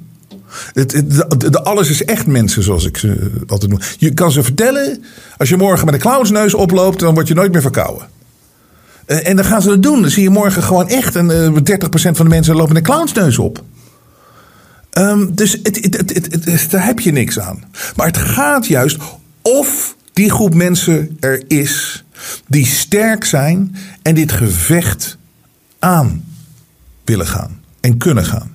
Het, 0.72 1.02
de, 1.38 1.62
alles 1.62 1.90
is 1.90 2.04
echt 2.04 2.26
mensen, 2.26 2.62
zoals 2.62 2.84
ik 2.84 2.96
ze 2.96 3.30
altijd 3.46 3.70
noem. 3.70 3.80
Je 3.98 4.14
kan 4.14 4.32
ze 4.32 4.42
vertellen, 4.42 5.04
als 5.36 5.48
je 5.48 5.56
morgen 5.56 5.84
met 5.84 5.94
een 5.94 6.00
clownsneus 6.00 6.54
oploopt, 6.54 7.00
dan 7.00 7.14
word 7.14 7.28
je 7.28 7.34
nooit 7.34 7.52
meer 7.52 7.60
verkouden. 7.60 8.08
Uh, 9.06 9.28
en 9.28 9.36
dan 9.36 9.44
gaan 9.44 9.62
ze 9.62 9.70
het 9.70 9.82
doen. 9.82 10.00
Dan 10.00 10.10
zie 10.10 10.22
je 10.22 10.30
morgen 10.30 10.62
gewoon 10.62 10.88
echt, 10.88 11.16
en 11.16 11.30
uh, 11.30 11.46
30% 11.46 11.90
van 11.90 12.12
de 12.12 12.24
mensen 12.24 12.56
lopen 12.56 12.76
een 12.76 12.82
clownsneus 12.82 13.38
op. 13.38 13.64
Um, 14.92 15.34
dus 15.34 15.58
het, 15.62 16.66
daar 16.70 16.84
heb 16.84 17.00
je 17.00 17.12
niks 17.12 17.38
aan. 17.38 17.64
Maar 17.96 18.06
het 18.06 18.16
gaat 18.16 18.66
juist 18.66 18.96
of 19.42 19.96
die 20.12 20.30
groep 20.30 20.54
mensen 20.54 21.16
er 21.20 21.44
is 21.48 22.04
die 22.46 22.66
sterk 22.66 23.24
zijn 23.24 23.76
en 24.02 24.14
dit 24.14 24.32
gevecht 24.32 25.18
aan 25.78 26.24
willen 27.04 27.26
gaan 27.26 27.60
en 27.80 27.96
kunnen 27.96 28.24
gaan. 28.24 28.50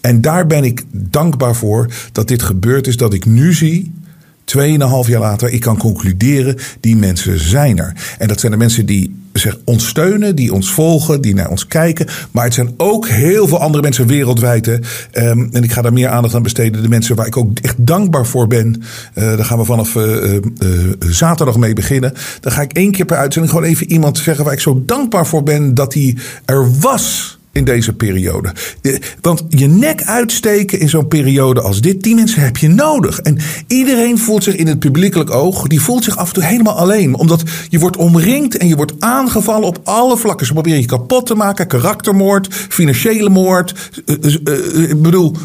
En 0.00 0.20
daar 0.20 0.46
ben 0.46 0.64
ik 0.64 0.84
dankbaar 0.90 1.56
voor 1.56 1.90
dat 2.12 2.28
dit 2.28 2.42
gebeurd 2.42 2.86
is. 2.86 2.96
Dat 2.96 3.14
ik 3.14 3.26
nu 3.26 3.54
zie, 3.54 3.92
tweeënhalf 4.44 5.08
jaar 5.08 5.20
later, 5.20 5.48
ik 5.48 5.60
kan 5.60 5.78
concluderen, 5.78 6.56
die 6.80 6.96
mensen 6.96 7.38
zijn 7.38 7.78
er. 7.78 7.92
En 8.18 8.28
dat 8.28 8.40
zijn 8.40 8.52
de 8.52 8.58
mensen 8.58 8.86
die 8.86 9.24
zeg, 9.32 9.58
ons 9.64 9.86
steunen, 9.86 10.36
die 10.36 10.52
ons 10.52 10.70
volgen, 10.70 11.20
die 11.20 11.34
naar 11.34 11.50
ons 11.50 11.66
kijken. 11.66 12.06
Maar 12.30 12.44
het 12.44 12.54
zijn 12.54 12.74
ook 12.76 13.08
heel 13.08 13.48
veel 13.48 13.60
andere 13.60 13.82
mensen 13.82 14.06
wereldwijd. 14.06 14.66
Um, 14.66 15.48
en 15.52 15.62
ik 15.62 15.72
ga 15.72 15.82
daar 15.82 15.92
meer 15.92 16.08
aandacht 16.08 16.34
aan 16.34 16.42
besteden. 16.42 16.82
De 16.82 16.88
mensen 16.88 17.16
waar 17.16 17.26
ik 17.26 17.36
ook 17.36 17.58
echt 17.58 17.86
dankbaar 17.86 18.26
voor 18.26 18.46
ben. 18.46 18.82
Uh, 19.14 19.24
daar 19.24 19.44
gaan 19.44 19.58
we 19.58 19.64
vanaf 19.64 19.94
uh, 19.94 20.34
uh, 20.34 20.40
zaterdag 20.98 21.56
mee 21.56 21.72
beginnen. 21.72 22.12
Dan 22.40 22.52
ga 22.52 22.62
ik 22.62 22.72
één 22.72 22.90
keer 22.90 23.04
per 23.04 23.16
uitzending 23.16 23.54
gewoon 23.54 23.68
even 23.68 23.90
iemand 23.90 24.18
zeggen 24.18 24.44
waar 24.44 24.52
ik 24.52 24.60
zo 24.60 24.82
dankbaar 24.86 25.26
voor 25.26 25.42
ben 25.42 25.74
dat 25.74 25.94
hij 25.94 26.16
er 26.44 26.78
was 26.80 27.35
in 27.56 27.64
deze 27.64 27.92
periode. 27.92 28.52
Want 29.20 29.44
je 29.48 29.66
nek 29.66 30.02
uitsteken 30.02 30.78
in 30.78 30.88
zo'n 30.88 31.08
periode 31.08 31.60
als 31.60 31.80
dit, 31.80 32.02
die 32.02 32.14
mensen 32.14 32.42
heb 32.42 32.56
je 32.56 32.68
nodig. 32.68 33.20
En 33.20 33.38
iedereen 33.66 34.18
voelt 34.18 34.44
zich 34.44 34.56
in 34.56 34.66
het 34.66 34.78
publiekelijk 34.78 35.30
oog, 35.30 35.66
die 35.66 35.80
voelt 35.80 36.04
zich 36.04 36.16
af 36.16 36.28
en 36.28 36.34
toe 36.34 36.44
helemaal 36.44 36.78
alleen. 36.78 37.14
Omdat 37.14 37.42
je 37.68 37.78
wordt 37.78 37.96
omringd 37.96 38.56
en 38.56 38.68
je 38.68 38.76
wordt 38.76 38.92
aangevallen 38.98 39.68
op 39.68 39.80
alle 39.84 40.16
vlakken. 40.16 40.46
Ze 40.46 40.52
proberen 40.52 40.80
je 40.80 40.86
kapot 40.86 41.26
te 41.26 41.34
maken, 41.34 41.66
karaktermoord, 41.66 42.48
financiële 42.50 43.28
moord. 43.28 43.90
Eh, 44.06 44.16
eh, 44.24 44.34
eh, 44.44 44.90
ik 44.90 45.02
bedoel, 45.02 45.36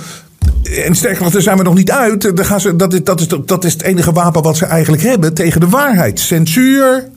en 0.85 0.95
sterker 0.95 1.23
nog, 1.23 1.31
daar 1.31 1.41
zijn 1.41 1.57
we 1.57 1.63
nog 1.63 1.75
niet 1.75 1.91
uit. 1.91 2.21
Dan 2.21 2.45
gaan 2.45 2.61
ze, 2.61 2.75
dat, 2.75 2.93
is, 2.93 3.03
dat, 3.03 3.19
is, 3.19 3.27
dat 3.45 3.63
is 3.63 3.73
het 3.73 3.81
enige 3.81 4.11
wapen 4.11 4.41
wat 4.41 4.57
ze 4.57 4.65
eigenlijk 4.65 5.03
hebben 5.03 5.33
tegen 5.33 5.59
de 5.59 5.69
waarheid. 5.69 6.19
Censuur. 6.19 7.09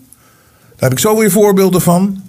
Daar 0.76 0.90
heb 0.90 0.92
ik 0.92 0.98
zo 0.98 1.18
weer 1.18 1.30
voorbeelden 1.30 1.80
van. 1.80 2.22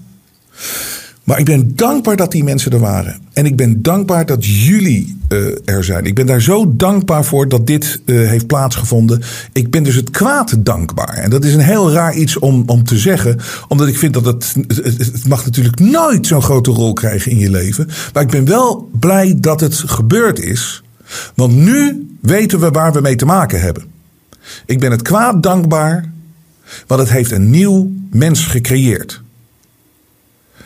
Maar 1.25 1.39
ik 1.39 1.45
ben 1.45 1.75
dankbaar 1.75 2.15
dat 2.15 2.31
die 2.31 2.43
mensen 2.43 2.71
er 2.71 2.79
waren. 2.79 3.19
En 3.33 3.45
ik 3.45 3.55
ben 3.55 3.81
dankbaar 3.81 4.25
dat 4.25 4.45
jullie 4.45 5.17
uh, 5.29 5.47
er 5.65 5.83
zijn. 5.83 6.05
Ik 6.05 6.15
ben 6.15 6.25
daar 6.25 6.41
zo 6.41 6.75
dankbaar 6.75 7.25
voor 7.25 7.47
dat 7.49 7.67
dit 7.67 8.01
uh, 8.05 8.29
heeft 8.29 8.47
plaatsgevonden. 8.47 9.21
Ik 9.53 9.71
ben 9.71 9.83
dus 9.83 9.95
het 9.95 10.09
kwaad 10.09 10.55
dankbaar. 10.65 11.13
En 11.13 11.29
dat 11.29 11.43
is 11.43 11.53
een 11.53 11.59
heel 11.59 11.91
raar 11.91 12.15
iets 12.15 12.39
om, 12.39 12.63
om 12.65 12.83
te 12.83 12.97
zeggen. 12.97 13.39
Omdat 13.67 13.87
ik 13.87 13.97
vind 13.97 14.13
dat 14.13 14.25
het, 14.25 14.55
het 14.97 15.27
mag 15.27 15.45
natuurlijk 15.45 15.79
nooit 15.79 16.27
zo'n 16.27 16.41
grote 16.41 16.71
rol 16.71 16.93
krijgen 16.93 17.31
in 17.31 17.39
je 17.39 17.49
leven. 17.49 17.89
Maar 18.13 18.23
ik 18.23 18.29
ben 18.29 18.45
wel 18.45 18.89
blij 18.99 19.37
dat 19.39 19.59
het 19.59 19.75
gebeurd 19.75 20.39
is. 20.39 20.83
Want 21.35 21.55
nu 21.55 22.07
weten 22.21 22.59
we 22.59 22.69
waar 22.69 22.93
we 22.93 23.01
mee 23.01 23.15
te 23.15 23.25
maken 23.25 23.61
hebben. 23.61 23.83
Ik 24.65 24.79
ben 24.79 24.91
het 24.91 25.01
kwaad 25.01 25.43
dankbaar. 25.43 26.11
Want 26.87 27.01
het 27.01 27.09
heeft 27.09 27.31
een 27.31 27.49
nieuw 27.49 27.91
mens 28.11 28.45
gecreëerd. 28.45 29.23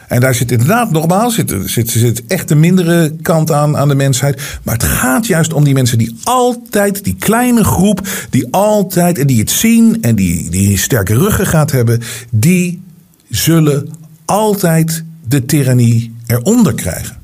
En 0.10 0.20
daar 0.20 0.36
zit 0.36 0.52
inderdaad, 0.52 0.92
nogmaals, 0.92 1.36
zit, 1.36 1.56
zit, 1.66 1.90
zit 1.90 2.26
echt 2.28 2.48
de 2.48 2.56
mindere 2.56 3.16
kant 3.22 3.52
aan, 3.52 3.78
aan 3.78 3.88
de 3.88 3.96
mensheid. 3.96 4.42
Maar 4.64 4.74
het 4.74 4.84
gaat 4.84 5.28
juist 5.28 5.54
om 5.54 5.64
die 5.64 5.74
mensen 5.74 5.98
die 5.98 6.16
altijd, 6.24 7.04
die 7.04 7.16
kleine 7.20 7.64
groep, 7.64 8.08
die 8.30 8.48
altijd, 8.52 9.18
en 9.18 9.28
die 9.28 9.40
het 9.40 9.52
zien 9.52 10.02
en 10.02 10.16
die, 10.16 10.50
die 10.50 10.70
een 10.70 10.78
sterke 10.78 11.14
ruggengraat 11.14 11.72
hebben, 11.72 12.02
die 12.30 12.82
zullen 13.30 13.90
altijd 14.26 15.04
de 15.28 15.46
tirannie 15.46 16.16
eronder 16.26 16.74
krijgen. 16.74 17.18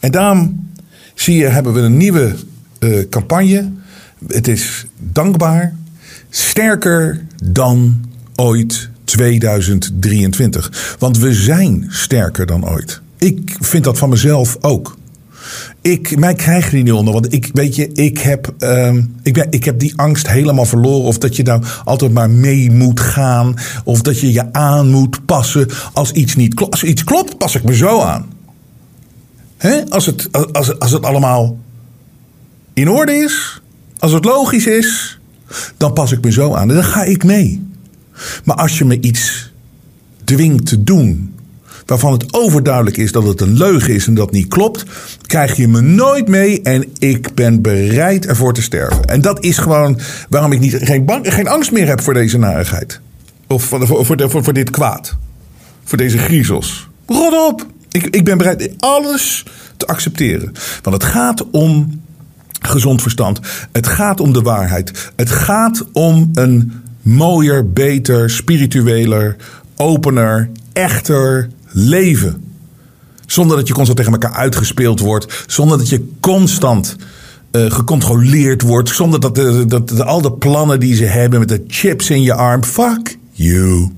En 0.00 0.10
daarom 0.10 0.70
zie 1.14 1.36
je, 1.36 1.46
hebben 1.46 1.72
we 1.72 1.80
een 1.80 1.96
nieuwe 1.96 2.34
uh, 2.80 3.08
campagne. 3.10 3.70
Het 4.26 4.48
is 4.48 4.86
dankbaar, 4.98 5.74
sterker 6.30 7.24
dan 7.42 8.04
ooit 8.36 8.90
2023. 9.04 10.96
Want 10.98 11.18
we 11.18 11.34
zijn 11.34 11.86
sterker 11.88 12.46
dan 12.46 12.68
ooit. 12.68 13.00
Ik 13.18 13.56
vind 13.60 13.84
dat 13.84 13.98
van 13.98 14.08
mezelf 14.08 14.56
ook. 14.60 14.96
Ik, 15.80 16.18
mij 16.18 16.34
krijgen 16.34 16.70
die 16.70 16.82
niet 16.82 16.92
onder. 16.92 17.12
Want 17.12 17.32
ik, 17.32 17.50
weet 17.52 17.76
je, 17.76 17.92
ik 17.92 18.18
heb, 18.18 18.54
uh, 18.58 18.94
ik, 19.22 19.32
ben, 19.32 19.46
ik 19.50 19.64
heb 19.64 19.78
die 19.78 19.92
angst 19.96 20.28
helemaal 20.28 20.64
verloren. 20.64 21.06
Of 21.06 21.18
dat 21.18 21.36
je 21.36 21.42
nou 21.42 21.62
altijd 21.84 22.12
maar 22.12 22.30
mee 22.30 22.70
moet 22.70 23.00
gaan. 23.00 23.54
Of 23.84 24.00
dat 24.00 24.20
je 24.20 24.32
je 24.32 24.52
aan 24.52 24.90
moet 24.90 25.26
passen. 25.26 25.68
Als 25.92 26.12
iets 26.12 26.36
niet 26.36 26.54
klopt. 26.54 26.72
Als 26.72 26.84
iets 26.84 27.04
klopt, 27.04 27.38
pas 27.38 27.54
ik 27.54 27.64
me 27.64 27.74
zo 27.74 28.00
aan. 28.00 28.26
Hè? 29.56 29.88
Als, 29.88 30.06
het, 30.06 30.28
als, 30.52 30.78
als 30.78 30.90
het 30.90 31.02
allemaal 31.04 31.58
in 32.72 32.90
orde 32.90 33.12
is. 33.12 33.60
Als 33.98 34.12
het 34.12 34.24
logisch 34.24 34.66
is. 34.66 35.20
Dan 35.76 35.92
pas 35.92 36.12
ik 36.12 36.24
me 36.24 36.32
zo 36.32 36.54
aan. 36.54 36.68
En 36.68 36.74
dan 36.74 36.84
ga 36.84 37.02
ik 37.02 37.24
mee. 37.24 37.71
Maar 38.44 38.56
als 38.56 38.78
je 38.78 38.84
me 38.84 39.00
iets 39.00 39.52
dwingt 40.24 40.66
te 40.66 40.82
doen 40.82 41.34
waarvan 41.86 42.12
het 42.12 42.32
overduidelijk 42.32 42.96
is 42.96 43.12
dat 43.12 43.26
het 43.26 43.40
een 43.40 43.56
leugen 43.56 43.94
is 43.94 44.06
en 44.06 44.14
dat 44.14 44.30
niet 44.30 44.48
klopt, 44.48 44.84
krijg 45.26 45.56
je 45.56 45.68
me 45.68 45.80
nooit 45.80 46.28
mee 46.28 46.62
en 46.62 46.84
ik 46.98 47.34
ben 47.34 47.62
bereid 47.62 48.26
ervoor 48.26 48.54
te 48.54 48.62
sterven. 48.62 49.04
En 49.04 49.20
dat 49.20 49.44
is 49.44 49.58
gewoon 49.58 50.00
waarom 50.28 50.52
ik 50.52 50.60
niet, 50.60 50.76
geen, 50.80 51.08
geen 51.22 51.48
angst 51.48 51.72
meer 51.72 51.86
heb 51.86 52.00
voor 52.00 52.14
deze 52.14 52.38
narigheid. 52.38 53.00
Of 53.46 53.64
voor, 53.64 53.86
voor, 53.86 54.04
voor, 54.04 54.44
voor 54.44 54.52
dit 54.52 54.70
kwaad. 54.70 55.16
Voor 55.84 55.98
deze 55.98 56.18
griezels. 56.18 56.88
Rot 57.06 57.50
op! 57.50 57.66
Ik, 57.90 58.06
ik 58.06 58.24
ben 58.24 58.38
bereid 58.38 58.74
alles 58.78 59.44
te 59.76 59.86
accepteren. 59.86 60.52
Want 60.82 61.02
het 61.02 61.12
gaat 61.12 61.50
om 61.50 62.00
gezond 62.60 63.02
verstand. 63.02 63.40
Het 63.72 63.86
gaat 63.86 64.20
om 64.20 64.32
de 64.32 64.42
waarheid. 64.42 65.12
Het 65.16 65.30
gaat 65.30 65.84
om 65.92 66.30
een 66.32 66.72
mooier, 67.02 67.72
beter, 67.72 68.30
spiritueler, 68.30 69.36
opener, 69.76 70.50
echter 70.72 71.50
leven. 71.66 72.44
Zonder 73.26 73.56
dat 73.56 73.66
je 73.66 73.74
constant 73.74 73.98
tegen 73.98 74.12
elkaar 74.12 74.34
uitgespeeld 74.34 75.00
wordt. 75.00 75.44
Zonder 75.46 75.78
dat 75.78 75.88
je 75.88 76.08
constant 76.20 76.96
uh, 77.52 77.70
gecontroleerd 77.70 78.62
wordt. 78.62 78.88
Zonder 78.88 79.20
dat, 79.20 79.34
dat 79.68 79.88
de, 79.88 80.04
al 80.04 80.22
de 80.22 80.32
plannen 80.32 80.80
die 80.80 80.94
ze 80.94 81.04
hebben 81.04 81.38
met 81.38 81.48
de 81.48 81.64
chips 81.68 82.10
in 82.10 82.22
je 82.22 82.34
arm. 82.34 82.64
Fuck 82.64 83.18
you. 83.30 83.90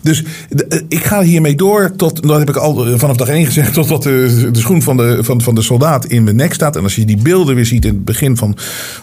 Dus 0.00 0.24
eh, 0.68 0.80
ik 0.88 1.04
ga 1.04 1.22
hiermee 1.22 1.54
door 1.54 1.92
tot, 1.96 2.22
dat 2.22 2.38
heb 2.38 2.48
ik 2.48 2.56
al 2.56 2.86
eh, 2.86 2.98
vanaf 2.98 3.16
dag 3.16 3.28
één 3.28 3.46
gezegd, 3.46 3.74
totdat 3.82 4.02
de, 4.02 4.48
de 4.52 4.58
schoen 4.58 4.82
van 4.82 4.96
de, 4.96 5.18
van, 5.20 5.40
van 5.40 5.54
de 5.54 5.62
soldaat 5.62 6.04
in 6.04 6.24
mijn 6.24 6.36
nek 6.36 6.54
staat. 6.54 6.76
En 6.76 6.82
als 6.82 6.94
je 6.94 7.04
die 7.04 7.22
beelden 7.22 7.54
weer 7.54 7.66
ziet 7.66 7.84
in 7.84 7.94
het 7.94 8.04
begin 8.04 8.36
van 8.36 8.56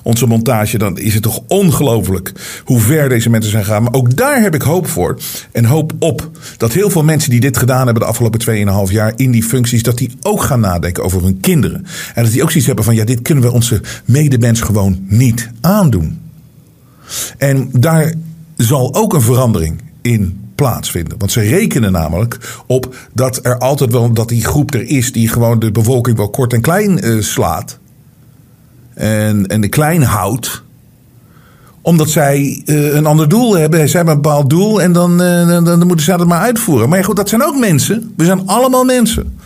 onze 0.03 0.25
montage, 0.25 0.77
dan 0.77 0.97
is 0.97 1.13
het 1.13 1.23
toch 1.23 1.41
ongelooflijk 1.47 2.31
hoe 2.63 2.79
ver 2.79 3.09
deze 3.09 3.29
mensen 3.29 3.51
zijn 3.51 3.63
gegaan. 3.63 3.83
Maar 3.83 3.93
ook 3.93 4.15
daar 4.15 4.41
heb 4.41 4.55
ik 4.55 4.61
hoop 4.61 4.87
voor. 4.87 5.17
En 5.51 5.65
hoop 5.65 5.93
op 5.99 6.29
dat 6.57 6.73
heel 6.73 6.89
veel 6.89 7.03
mensen 7.03 7.29
die 7.29 7.39
dit 7.39 7.57
gedaan 7.57 7.85
hebben 7.85 8.03
de 8.03 8.09
afgelopen 8.09 8.87
2,5 8.87 8.91
jaar 8.91 9.13
in 9.15 9.31
die 9.31 9.43
functies, 9.43 9.83
dat 9.83 9.97
die 9.97 10.11
ook 10.21 10.41
gaan 10.41 10.59
nadenken 10.59 11.03
over 11.03 11.23
hun 11.23 11.39
kinderen. 11.39 11.85
En 12.15 12.23
dat 12.23 12.31
die 12.31 12.41
ook 12.41 12.49
zoiets 12.49 12.67
hebben 12.67 12.85
van, 12.85 12.95
ja, 12.95 13.05
dit 13.05 13.21
kunnen 13.21 13.43
we 13.43 13.51
onze 13.51 13.81
medemens 14.05 14.61
gewoon 14.61 15.05
niet 15.07 15.49
aandoen. 15.61 16.19
En 17.37 17.69
daar 17.71 18.13
zal 18.57 18.95
ook 18.95 19.13
een 19.13 19.21
verandering 19.21 19.81
in 20.01 20.39
plaatsvinden. 20.59 21.17
Want 21.17 21.31
ze 21.31 21.41
rekenen 21.41 21.91
namelijk 21.91 22.61
op 22.67 22.95
dat 23.13 23.39
er 23.45 23.57
altijd 23.57 23.91
wel 23.91 24.13
dat 24.13 24.29
die 24.29 24.45
groep 24.45 24.73
er 24.73 24.87
is 24.87 25.11
die 25.11 25.27
gewoon 25.27 25.59
de 25.59 25.71
bevolking 25.71 26.17
wel 26.17 26.29
kort 26.29 26.53
en 26.53 26.61
klein 26.61 27.05
uh, 27.05 27.21
slaat. 27.21 27.79
En, 28.93 29.47
en 29.47 29.61
de 29.61 29.67
klein 29.69 30.03
houdt 30.03 30.63
omdat 31.81 32.09
zij 32.09 32.63
uh, 32.65 32.93
een 32.93 33.05
ander 33.05 33.29
doel 33.29 33.57
hebben. 33.57 33.89
Zij 33.89 33.97
hebben 33.97 34.15
een 34.15 34.21
bepaald 34.21 34.49
doel 34.49 34.81
en 34.81 34.91
dan, 34.93 35.21
uh, 35.21 35.63
dan, 35.63 35.87
moeten 35.87 36.05
zij 36.05 36.17
dat 36.17 36.27
maar 36.27 36.39
uitvoeren. 36.39 36.89
Maar 36.89 36.97
ja, 36.97 37.03
goed, 37.03 37.15
dat 37.15 37.29
zijn 37.29 37.43
ook 37.43 37.57
mensen. 37.57 38.13
We 38.17 38.25
zijn 38.25 38.47
allemaal 38.47 38.83
mensen. 38.83 39.37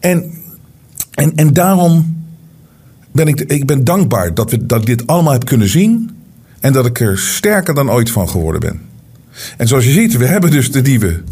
En, 0.00 0.32
en, 1.10 1.32
en 1.36 1.52
daarom 1.52 2.24
ben 3.12 3.28
ik, 3.28 3.40
ik 3.40 3.66
ben 3.66 3.84
dankbaar 3.84 4.34
dat, 4.34 4.50
we, 4.50 4.66
dat 4.66 4.80
ik 4.80 4.86
dit 4.86 5.06
allemaal 5.06 5.32
heb 5.32 5.44
kunnen 5.44 5.68
zien. 5.68 6.10
En 6.60 6.72
dat 6.72 6.86
ik 6.86 7.00
er 7.00 7.18
sterker 7.18 7.74
dan 7.74 7.90
ooit 7.90 8.10
van 8.10 8.28
geworden 8.28 8.60
ben. 8.60 8.93
En 9.56 9.68
zoals 9.68 9.84
je 9.84 9.90
ziet, 9.90 10.16
we 10.16 10.26
hebben 10.26 10.50
dus 10.50 10.72
de 10.72 10.82
nieuwe 10.82 11.22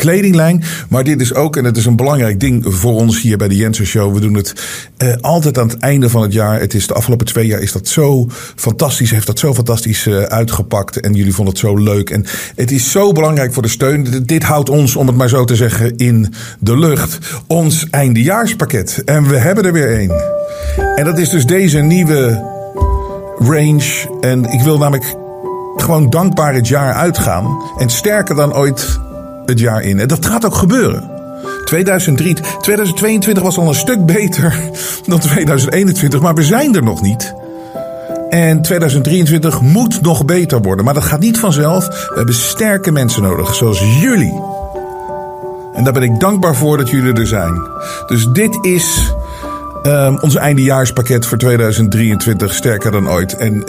kledinglijn. 0.00 0.62
Maar 0.88 1.04
dit 1.04 1.20
is 1.20 1.34
ook, 1.34 1.56
en 1.56 1.64
het 1.64 1.76
is 1.76 1.86
een 1.86 1.96
belangrijk 1.96 2.40
ding 2.40 2.64
voor 2.68 2.94
ons 2.94 3.20
hier 3.20 3.36
bij 3.38 3.48
de 3.48 3.56
Jensen 3.56 3.86
Show. 3.86 4.14
We 4.14 4.20
doen 4.20 4.34
het 4.34 4.54
eh, 4.96 5.14
altijd 5.20 5.58
aan 5.58 5.68
het 5.68 5.78
einde 5.78 6.08
van 6.08 6.22
het 6.22 6.32
jaar. 6.32 6.60
Het 6.60 6.74
is 6.74 6.86
de 6.86 6.94
afgelopen 6.94 7.26
twee 7.26 7.46
jaar 7.46 7.60
is 7.60 7.72
dat 7.72 7.88
zo 7.88 8.26
fantastisch. 8.56 9.10
Heeft 9.10 9.26
dat 9.26 9.38
zo 9.38 9.54
fantastisch 9.54 10.06
uh, 10.06 10.22
uitgepakt. 10.22 11.00
En 11.00 11.14
jullie 11.14 11.34
vonden 11.34 11.54
het 11.54 11.62
zo 11.62 11.76
leuk. 11.76 12.10
En 12.10 12.24
het 12.54 12.70
is 12.70 12.90
zo 12.90 13.12
belangrijk 13.12 13.52
voor 13.52 13.62
de 13.62 13.68
steun. 13.68 14.22
Dit 14.26 14.42
houdt 14.42 14.68
ons, 14.68 14.96
om 14.96 15.06
het 15.06 15.16
maar 15.16 15.28
zo 15.28 15.44
te 15.44 15.56
zeggen, 15.56 15.96
in 15.96 16.34
de 16.60 16.78
lucht. 16.78 17.18
Ons 17.46 17.86
eindejaarspakket. 17.90 19.02
En 19.04 19.28
we 19.28 19.36
hebben 19.36 19.64
er 19.64 19.72
weer 19.72 19.96
één. 19.96 20.12
En 20.96 21.04
dat 21.04 21.18
is 21.18 21.28
dus 21.28 21.46
deze 21.46 21.78
nieuwe 21.78 22.42
range. 23.38 24.18
En 24.20 24.44
ik 24.44 24.60
wil 24.60 24.78
namelijk 24.78 25.14
gewoon 25.76 26.10
dankbaar 26.10 26.54
het 26.54 26.68
jaar 26.68 26.94
uitgaan. 26.94 27.62
En 27.78 27.88
sterker 27.88 28.34
dan 28.34 28.54
ooit 28.54 28.98
het 29.44 29.58
jaar 29.58 29.82
in. 29.82 30.00
En 30.00 30.08
dat 30.08 30.26
gaat 30.26 30.44
ook 30.44 30.54
gebeuren. 30.54 31.10
2003, 31.64 32.36
2022 32.60 33.42
was 33.42 33.58
al 33.58 33.68
een 33.68 33.74
stuk 33.74 34.06
beter 34.06 34.60
dan 35.06 35.18
2021, 35.18 36.20
maar 36.20 36.34
we 36.34 36.42
zijn 36.42 36.74
er 36.74 36.82
nog 36.82 37.02
niet. 37.02 37.34
En 38.30 38.62
2023 38.62 39.60
moet 39.60 40.00
nog 40.02 40.24
beter 40.24 40.62
worden. 40.62 40.84
Maar 40.84 40.94
dat 40.94 41.04
gaat 41.04 41.20
niet 41.20 41.38
vanzelf. 41.38 41.86
We 41.86 42.12
hebben 42.16 42.34
sterke 42.34 42.92
mensen 42.92 43.22
nodig, 43.22 43.54
zoals 43.54 43.82
jullie. 44.00 44.42
En 45.74 45.84
daar 45.84 45.92
ben 45.92 46.02
ik 46.02 46.20
dankbaar 46.20 46.54
voor 46.54 46.76
dat 46.76 46.90
jullie 46.90 47.12
er 47.12 47.26
zijn. 47.26 47.62
Dus 48.06 48.26
dit 48.26 48.58
is 48.64 49.14
Um, 49.82 50.18
ons 50.18 50.34
eindejaarspakket 50.34 51.26
voor 51.26 51.38
2023 51.38 52.54
sterker 52.54 52.90
dan 52.90 53.10
ooit. 53.10 53.36
En 53.36 53.64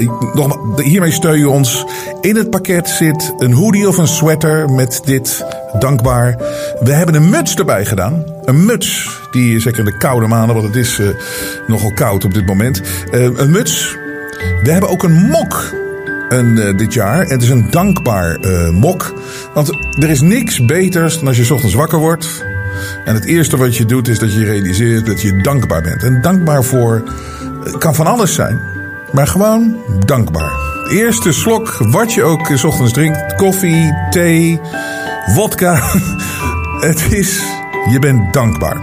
hiermee 0.75 1.11
steun 1.11 1.37
je 1.37 1.49
ons. 1.49 1.85
In 2.21 2.35
het 2.35 2.49
pakket 2.49 2.89
zit 2.89 3.33
een 3.37 3.53
hoodie 3.53 3.87
of 3.87 3.97
een 3.97 4.07
sweater 4.07 4.69
met 4.69 5.01
dit 5.05 5.45
dankbaar. 5.79 6.37
We 6.79 6.91
hebben 6.93 7.15
een 7.15 7.29
muts 7.29 7.55
erbij 7.55 7.85
gedaan. 7.85 8.25
Een 8.43 8.65
muts, 8.65 9.19
die 9.31 9.59
zeker 9.59 9.79
in 9.79 9.85
de 9.85 9.97
koude 9.97 10.27
maanden, 10.27 10.55
want 10.55 10.67
het 10.67 10.75
is 10.75 10.99
uh, 10.99 11.07
nogal 11.67 11.93
koud 11.93 12.25
op 12.25 12.33
dit 12.33 12.45
moment. 12.45 12.81
Uh, 13.11 13.23
een 13.23 13.51
muts. 13.51 13.97
We 14.63 14.71
hebben 14.71 14.89
ook 14.89 15.03
een 15.03 15.27
mok 15.29 15.73
een, 16.29 16.57
uh, 16.57 16.77
dit 16.77 16.93
jaar. 16.93 17.25
Het 17.25 17.41
is 17.41 17.49
een 17.49 17.67
dankbaar 17.69 18.39
mok. 18.71 19.13
Want 19.53 19.69
er 19.99 20.09
is 20.09 20.21
niks 20.21 20.65
beters 20.65 21.17
dan 21.17 21.27
als 21.27 21.37
je 21.37 21.53
ochtends 21.53 21.75
wakker 21.75 21.99
wordt 21.99 22.43
en 23.05 23.13
het 23.13 23.25
eerste 23.25 23.57
wat 23.57 23.77
je 23.77 23.85
doet 23.85 24.07
is 24.07 24.19
dat 24.19 24.33
je 24.33 24.45
realiseert 24.45 25.05
dat 25.05 25.21
je 25.21 25.41
dankbaar 25.41 25.81
bent. 25.81 26.03
En 26.03 26.21
dankbaar 26.21 26.63
voor 26.63 27.03
kan 27.77 27.95
van 27.95 28.07
alles 28.07 28.33
zijn, 28.33 28.59
maar 29.11 29.27
gewoon 29.27 29.75
dankbaar. 30.05 30.51
De 30.89 30.97
eerste 30.97 31.31
slok, 31.31 31.77
wat 31.77 32.13
je 32.13 32.23
ook 32.23 32.51
s 32.53 32.63
ochtends 32.63 32.93
drinkt, 32.93 33.35
koffie, 33.35 33.93
thee, 34.09 34.59
vodka. 35.25 35.79
Het 36.87 37.11
is, 37.13 37.43
je 37.91 37.99
bent 37.99 38.33
dankbaar. 38.33 38.77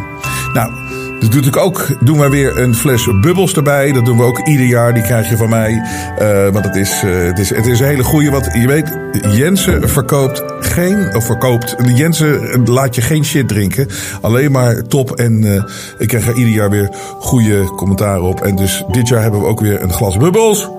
Nou, 0.53 0.73
dus 1.19 1.31
doe 1.31 1.43
ik 1.43 1.57
ook, 1.57 1.87
doen 2.01 2.19
we 2.19 2.29
weer 2.29 2.59
een 2.59 2.75
fles 2.75 3.09
bubbels 3.21 3.55
erbij. 3.55 3.93
Dat 3.93 4.05
doen 4.05 4.17
we 4.17 4.23
ook 4.23 4.47
ieder 4.47 4.67
jaar. 4.67 4.95
Die 4.95 5.03
krijg 5.03 5.29
je 5.29 5.37
van 5.37 5.49
mij. 5.49 5.83
Uh, 6.23 6.49
want 6.49 6.65
het 6.65 6.77
is, 6.77 7.03
uh, 7.05 7.27
het, 7.27 7.39
is, 7.39 7.51
het 7.51 7.67
is 7.67 7.81
een 7.81 7.87
hele 7.87 8.05
goede. 8.05 8.31
Want 8.31 8.49
je 8.53 8.67
weet, 8.67 8.99
Jensen 9.37 9.89
verkoopt 9.89 10.43
geen. 10.61 11.17
Of 11.17 11.27
verkoopt. 11.27 11.77
Jensen 11.95 12.63
laat 12.65 12.95
je 12.95 13.01
geen 13.01 13.25
shit 13.25 13.49
drinken. 13.49 13.89
Alleen 14.21 14.53
maar 14.53 14.83
top. 14.83 15.11
En 15.11 15.43
uh, 15.43 15.63
ik 15.99 16.09
krijg 16.09 16.27
er 16.27 16.35
ieder 16.35 16.55
jaar 16.55 16.71
weer 16.71 16.89
goede 17.19 17.65
commentaren 17.65 18.23
op. 18.23 18.41
En 18.41 18.57
dus 18.57 18.85
dit 18.91 19.09
jaar 19.09 19.23
hebben 19.23 19.41
we 19.41 19.47
ook 19.47 19.61
weer 19.61 19.83
een 19.83 19.93
glas 19.93 20.17
bubbels. 20.17 20.78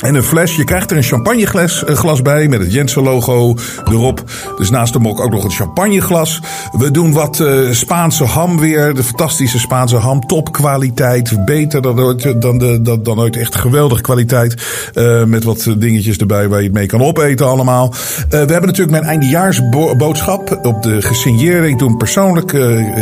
En 0.00 0.14
een 0.14 0.22
fles, 0.22 0.56
je 0.56 0.64
krijgt 0.64 0.90
er 0.90 0.96
een 0.96 1.02
champagneglas 1.02 1.84
eh, 1.84 1.94
glas 1.94 2.22
bij 2.22 2.48
met 2.48 2.60
het 2.60 2.72
Jensen-logo 2.72 3.54
erop. 3.84 4.24
Dus 4.56 4.70
naast 4.70 4.92
de 4.92 4.98
mok 4.98 5.20
ook 5.20 5.30
nog 5.30 5.44
een 5.44 5.50
champagneglas. 5.50 6.40
We 6.72 6.90
doen 6.90 7.12
wat 7.12 7.38
uh, 7.38 7.70
Spaanse 7.70 8.24
ham 8.24 8.58
weer. 8.58 8.94
De 8.94 9.04
fantastische 9.04 9.58
Spaanse 9.58 9.96
ham. 9.96 10.26
Topkwaliteit. 10.26 11.44
Beter 11.44 11.82
dan 11.82 12.00
ooit, 12.00 12.42
dan, 12.42 12.58
de, 12.58 12.82
dan, 12.82 13.02
dan 13.02 13.20
ooit 13.20 13.36
echt 13.36 13.54
geweldige 13.54 14.02
kwaliteit. 14.02 14.62
Uh, 14.94 15.24
met 15.24 15.44
wat 15.44 15.74
dingetjes 15.78 16.16
erbij 16.16 16.48
waar 16.48 16.58
je 16.58 16.64
het 16.64 16.74
mee 16.74 16.86
kan 16.86 17.02
opeten 17.02 17.46
allemaal. 17.46 17.94
We 18.28 18.36
hebben 18.36 18.60
natuurlijk 18.60 18.90
mijn 18.90 19.04
eindejaarsboodschap 19.04 20.58
op 20.62 20.82
de 20.82 21.02
gesigneerde. 21.02 21.68
Ik 21.68 21.78
doe 21.78 21.88
hem 21.88 21.98
persoonlijk. 21.98 22.56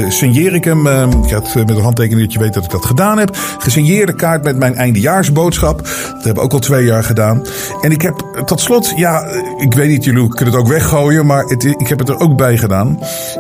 signeer 0.09 0.55
ik 0.55 0.65
hem. 0.65 0.87
ik 1.25 1.31
had 1.31 1.55
met 1.55 1.71
een 1.71 1.83
handtekening 1.83 2.23
dat 2.23 2.33
je 2.33 2.39
weet 2.39 2.55
dat 2.55 2.65
ik 2.65 2.71
dat 2.71 2.87
gedaan 2.87 3.19
heb. 3.19 3.37
Gesigneerde 3.59 4.15
kaart 4.15 4.45
met 4.45 4.59
mijn 4.59 4.75
eindejaarsboodschap. 4.75 5.83
Dat 6.15 6.25
hebben 6.25 6.43
ook 6.43 6.53
al 6.53 6.59
twee 6.59 6.88
gedaan. 6.93 7.43
En 7.81 7.93
ik 7.93 8.03
heb 8.03 8.43
tot 8.45 8.61
slot, 8.61 8.93
ja, 8.97 9.25
ik 9.59 9.75
weet 9.75 9.89
niet, 9.89 10.05
jullie 10.05 10.29
kunnen 10.29 10.55
het 10.55 10.63
ook 10.63 10.69
weggooien, 10.69 11.27
maar 11.27 11.45
het, 11.45 11.65
ik 11.65 11.89
heb 11.89 11.99
het 11.99 12.09
er 12.09 12.19
ook 12.19 12.37
bij 12.37 12.57
gedaan. 12.57 12.99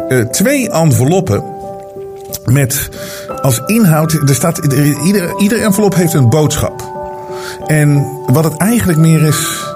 Uh, 0.09 0.21
twee 0.21 0.71
enveloppen 0.71 1.45
met 2.45 2.89
als 3.43 3.63
inhoud, 3.67 4.13
er 4.13 4.35
staat, 4.35 4.59
ieder, 5.39 5.63
envelop 5.63 5.95
heeft 5.95 6.15
een 6.15 6.29
boodschap. 6.29 6.97
En 7.67 8.07
wat 8.27 8.45
het 8.45 8.57
eigenlijk 8.57 8.99
meer 8.99 9.23
is, 9.23 9.67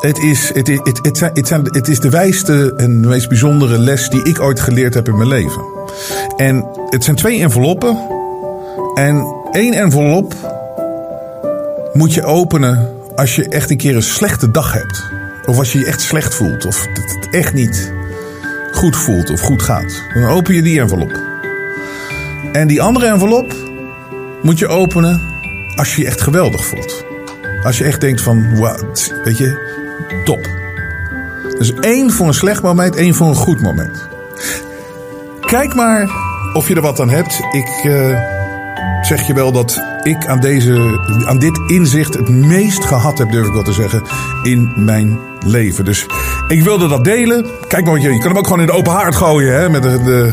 het 0.00 0.18
is, 0.18 0.50
het, 0.54 0.66
het, 0.66 0.98
het, 1.02 1.30
het, 1.34 1.48
zijn, 1.48 1.64
het 1.64 1.88
is 1.88 2.00
de 2.00 2.10
wijste 2.10 2.74
en 2.76 3.02
de 3.02 3.08
meest 3.08 3.28
bijzondere 3.28 3.78
les 3.78 4.08
die 4.08 4.22
ik 4.24 4.40
ooit 4.40 4.60
geleerd 4.60 4.94
heb 4.94 5.08
in 5.08 5.16
mijn 5.16 5.28
leven. 5.28 5.62
En 6.36 6.68
het 6.90 7.04
zijn 7.04 7.16
twee 7.16 7.40
enveloppen. 7.40 7.98
En 8.94 9.34
één 9.52 9.72
envelop 9.72 10.34
moet 11.96 12.14
je 12.14 12.24
openen 12.24 12.88
als 13.14 13.36
je 13.36 13.48
echt 13.48 13.70
een 13.70 13.76
keer 13.76 13.96
een 13.96 14.02
slechte 14.02 14.50
dag 14.50 14.72
hebt. 14.72 15.10
Of 15.46 15.58
als 15.58 15.72
je 15.72 15.78
je 15.78 15.86
echt 15.86 16.00
slecht 16.00 16.34
voelt. 16.34 16.66
Of 16.66 16.86
het 16.92 17.28
echt 17.30 17.54
niet 17.54 17.92
goed 18.72 18.96
voelt 18.96 19.30
of 19.30 19.40
goed 19.40 19.62
gaat. 19.62 20.02
Dan 20.14 20.24
open 20.24 20.54
je 20.54 20.62
die 20.62 20.80
envelop. 20.80 21.20
En 22.52 22.68
die 22.68 22.82
andere 22.82 23.06
envelop 23.06 23.54
moet 24.42 24.58
je 24.58 24.68
openen 24.68 25.20
als 25.76 25.94
je 25.94 26.02
je 26.02 26.06
echt 26.06 26.20
geweldig 26.20 26.64
voelt. 26.64 27.04
Als 27.62 27.78
je 27.78 27.84
echt 27.84 28.00
denkt 28.00 28.20
van, 28.20 28.58
wat, 28.58 29.12
weet 29.24 29.38
je, 29.38 29.74
top. 30.24 30.48
Dus 31.58 31.74
één 31.74 32.10
voor 32.10 32.26
een 32.26 32.34
slecht 32.34 32.62
moment, 32.62 32.96
één 32.96 33.14
voor 33.14 33.26
een 33.26 33.34
goed 33.34 33.60
moment. 33.60 34.08
Kijk 35.40 35.74
maar 35.74 36.10
of 36.52 36.68
je 36.68 36.74
er 36.74 36.80
wat 36.80 37.00
aan 37.00 37.10
hebt. 37.10 37.40
Ik 37.52 37.84
uh, 37.84 38.20
zeg 39.02 39.26
je 39.26 39.34
wel 39.34 39.52
dat 39.52 39.82
ik 40.06 40.26
aan, 40.26 40.40
deze, 40.40 41.00
aan 41.24 41.38
dit 41.38 41.60
inzicht 41.66 42.14
het 42.14 42.28
meest 42.28 42.84
gehad 42.84 43.18
heb, 43.18 43.30
durf 43.30 43.46
ik 43.46 43.52
wel 43.52 43.62
te 43.62 43.72
zeggen, 43.72 44.02
in 44.42 44.72
mijn 44.76 45.18
leven. 45.46 45.84
Dus 45.84 46.06
ik 46.48 46.62
wilde 46.62 46.88
dat 46.88 47.04
delen. 47.04 47.46
Kijk 47.68 47.84
maar, 47.84 48.00
je, 48.00 48.12
je 48.12 48.18
kan 48.18 48.28
hem 48.28 48.38
ook 48.38 48.46
gewoon 48.46 48.60
in 48.60 48.66
de 48.66 48.72
open 48.72 48.92
haard 48.92 49.14
gooien. 49.14 49.54
Hè, 49.54 49.68
met 49.68 49.82
de, 49.82 50.02
de 50.02 50.32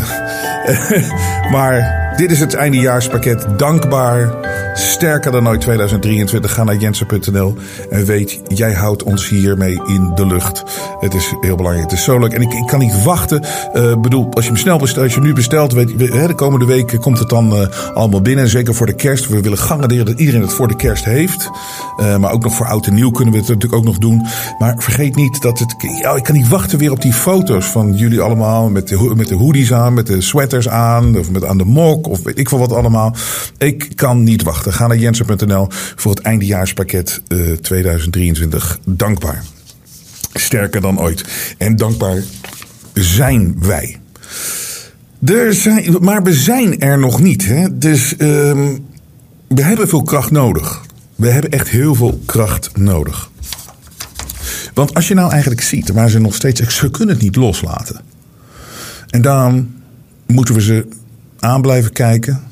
maar 1.55 2.01
dit 2.15 2.31
is 2.31 2.39
het 2.39 2.53
eindejaarspakket. 2.53 3.45
Dankbaar. 3.57 4.33
Sterker 4.73 5.31
dan 5.31 5.47
ooit 5.47 5.62
2023. 5.62 6.53
Ga 6.53 6.63
naar 6.63 6.75
jensen.nl 6.75 7.55
en 7.89 8.05
weet, 8.05 8.41
jij 8.47 8.73
houdt 8.73 9.03
ons 9.03 9.29
hiermee 9.29 9.81
in 9.86 10.12
de 10.15 10.25
lucht. 10.25 10.63
Het 10.99 11.13
is 11.13 11.33
heel 11.41 11.55
belangrijk. 11.55 11.89
Het 11.89 11.99
is 11.99 12.05
zo 12.05 12.19
leuk. 12.19 12.33
En 12.33 12.41
ik, 12.41 12.53
ik 12.53 12.67
kan 12.67 12.79
niet 12.79 13.03
wachten. 13.03 13.45
Uh, 13.75 13.95
bedoel, 13.97 14.27
als 14.31 14.43
je 14.45 14.51
hem 14.51 14.59
snel 14.59 14.77
bestelt, 14.77 15.03
als 15.03 15.13
je 15.13 15.21
nu 15.21 15.33
bestelt, 15.33 15.73
weet 15.73 15.89
je, 15.89 15.97
de 15.97 16.33
komende 16.36 16.65
week 16.65 16.97
komt 16.99 17.19
het 17.19 17.29
dan 17.29 17.53
uh, 17.53 17.67
allemaal 17.93 18.21
binnen. 18.21 18.47
Zeker 18.47 18.75
voor 18.75 18.86
de 18.86 18.95
kerst. 18.95 19.27
We 19.27 19.41
willen 19.41 19.57
garanderen 19.57 20.05
dat 20.05 20.19
iedereen 20.19 20.41
het 20.41 20.53
voor 20.53 20.67
de 20.67 20.75
kerst 20.75 21.05
heeft. 21.05 21.49
Uh, 21.99 22.17
maar 22.17 22.31
ook 22.31 22.43
nog 22.43 22.55
voor 22.55 22.65
oud 22.65 22.88
en 22.88 22.93
nieuw 22.93 23.12
kunnen 23.12 23.33
we 23.33 23.39
het 23.39 23.47
natuurlijk 23.47 23.75
ook 23.75 23.86
nog 23.86 23.97
doen. 23.97 24.25
Maar 24.59 24.75
vergeet 24.77 25.15
niet 25.15 25.41
dat 25.41 25.59
het. 25.59 25.75
Ja, 26.01 26.15
ik 26.15 26.23
kan 26.23 26.36
niet 26.36 26.47
wachten 26.47 26.79
weer 26.79 26.91
op 26.91 27.01
die 27.01 27.13
foto's 27.13 27.65
van 27.65 27.93
jullie 27.93 28.21
allemaal. 28.21 28.69
Met 28.69 28.88
de, 28.88 29.13
met 29.15 29.27
de 29.27 29.36
hoodies 29.36 29.73
aan, 29.73 29.93
met 29.93 30.07
de 30.07 30.21
sweaters 30.21 30.69
aan. 30.69 31.17
Of 31.17 31.31
met 31.31 31.45
aan 31.45 31.57
de 31.57 31.65
mok. 31.65 32.07
Of 32.07 32.23
weet 32.23 32.38
ik 32.38 32.49
veel 32.49 32.59
wat 32.59 32.73
allemaal. 32.73 33.15
Ik 33.57 33.91
kan 33.95 34.23
niet 34.23 34.43
wachten. 34.43 34.62
Ga 34.71 34.88
naar 34.88 34.97
jensen.nl 34.97 35.67
voor 35.95 36.12
het 36.12 36.21
eindejaarspakket 36.21 37.21
uh, 37.28 37.52
eh, 37.52 37.58
2023. 37.58 38.80
Dankbaar. 38.86 39.43
Sterker 40.34 40.82
dan 40.82 40.99
ooit. 40.99 41.26
En 41.58 41.76
dankbaar 41.76 42.23
zijn 42.93 43.56
wij. 43.60 43.97
Zijn, 45.49 45.97
maar 46.02 46.23
we 46.23 46.34
zijn 46.34 46.80
er 46.80 46.99
nog 46.99 47.19
niet. 47.19 47.45
Hè? 47.45 47.78
Dus 47.78 48.13
um, 48.17 48.86
we 49.47 49.62
hebben 49.62 49.88
veel 49.88 50.04
kracht 50.04 50.32
nodig. 50.32 50.82
We 51.15 51.30
hebben 51.30 51.52
echt 51.52 51.69
heel 51.69 51.95
veel 51.95 52.21
kracht 52.26 52.78
nodig. 52.78 53.30
Want 54.73 54.93
als 54.93 55.08
je 55.08 55.13
nou 55.13 55.32
eigenlijk 55.32 55.62
ziet 55.62 55.89
waar 55.89 56.10
ze 56.10 56.19
nog 56.19 56.36
steeds. 56.36 56.62
Ze 56.62 56.91
kunnen 56.91 57.15
het 57.15 57.23
niet 57.23 57.36
loslaten. 57.36 58.02
En 59.10 59.21
daarom 59.21 59.73
moeten 60.26 60.56
we 60.56 60.62
ze 60.62 60.88
aan 61.39 61.62
blijven 61.62 61.91
kijken. 61.91 62.43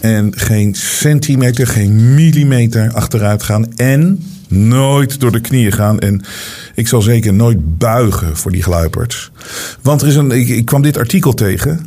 En 0.00 0.32
geen 0.36 0.74
centimeter, 0.74 1.66
geen 1.66 2.14
millimeter 2.14 2.92
achteruit 2.92 3.42
gaan. 3.42 3.74
En 3.74 4.24
nooit 4.48 5.20
door 5.20 5.32
de 5.32 5.40
knieën 5.40 5.72
gaan. 5.72 5.98
En 5.98 6.22
ik 6.74 6.88
zal 6.88 7.02
zeker 7.02 7.32
nooit 7.32 7.78
buigen 7.78 8.36
voor 8.36 8.50
die 8.50 8.62
gluiperds. 8.62 9.30
Want 9.82 10.02
er 10.02 10.08
is 10.08 10.16
een, 10.16 10.30
ik, 10.30 10.64
kwam 10.64 10.82
dit 10.82 10.98
artikel 10.98 11.34
tegen. 11.34 11.86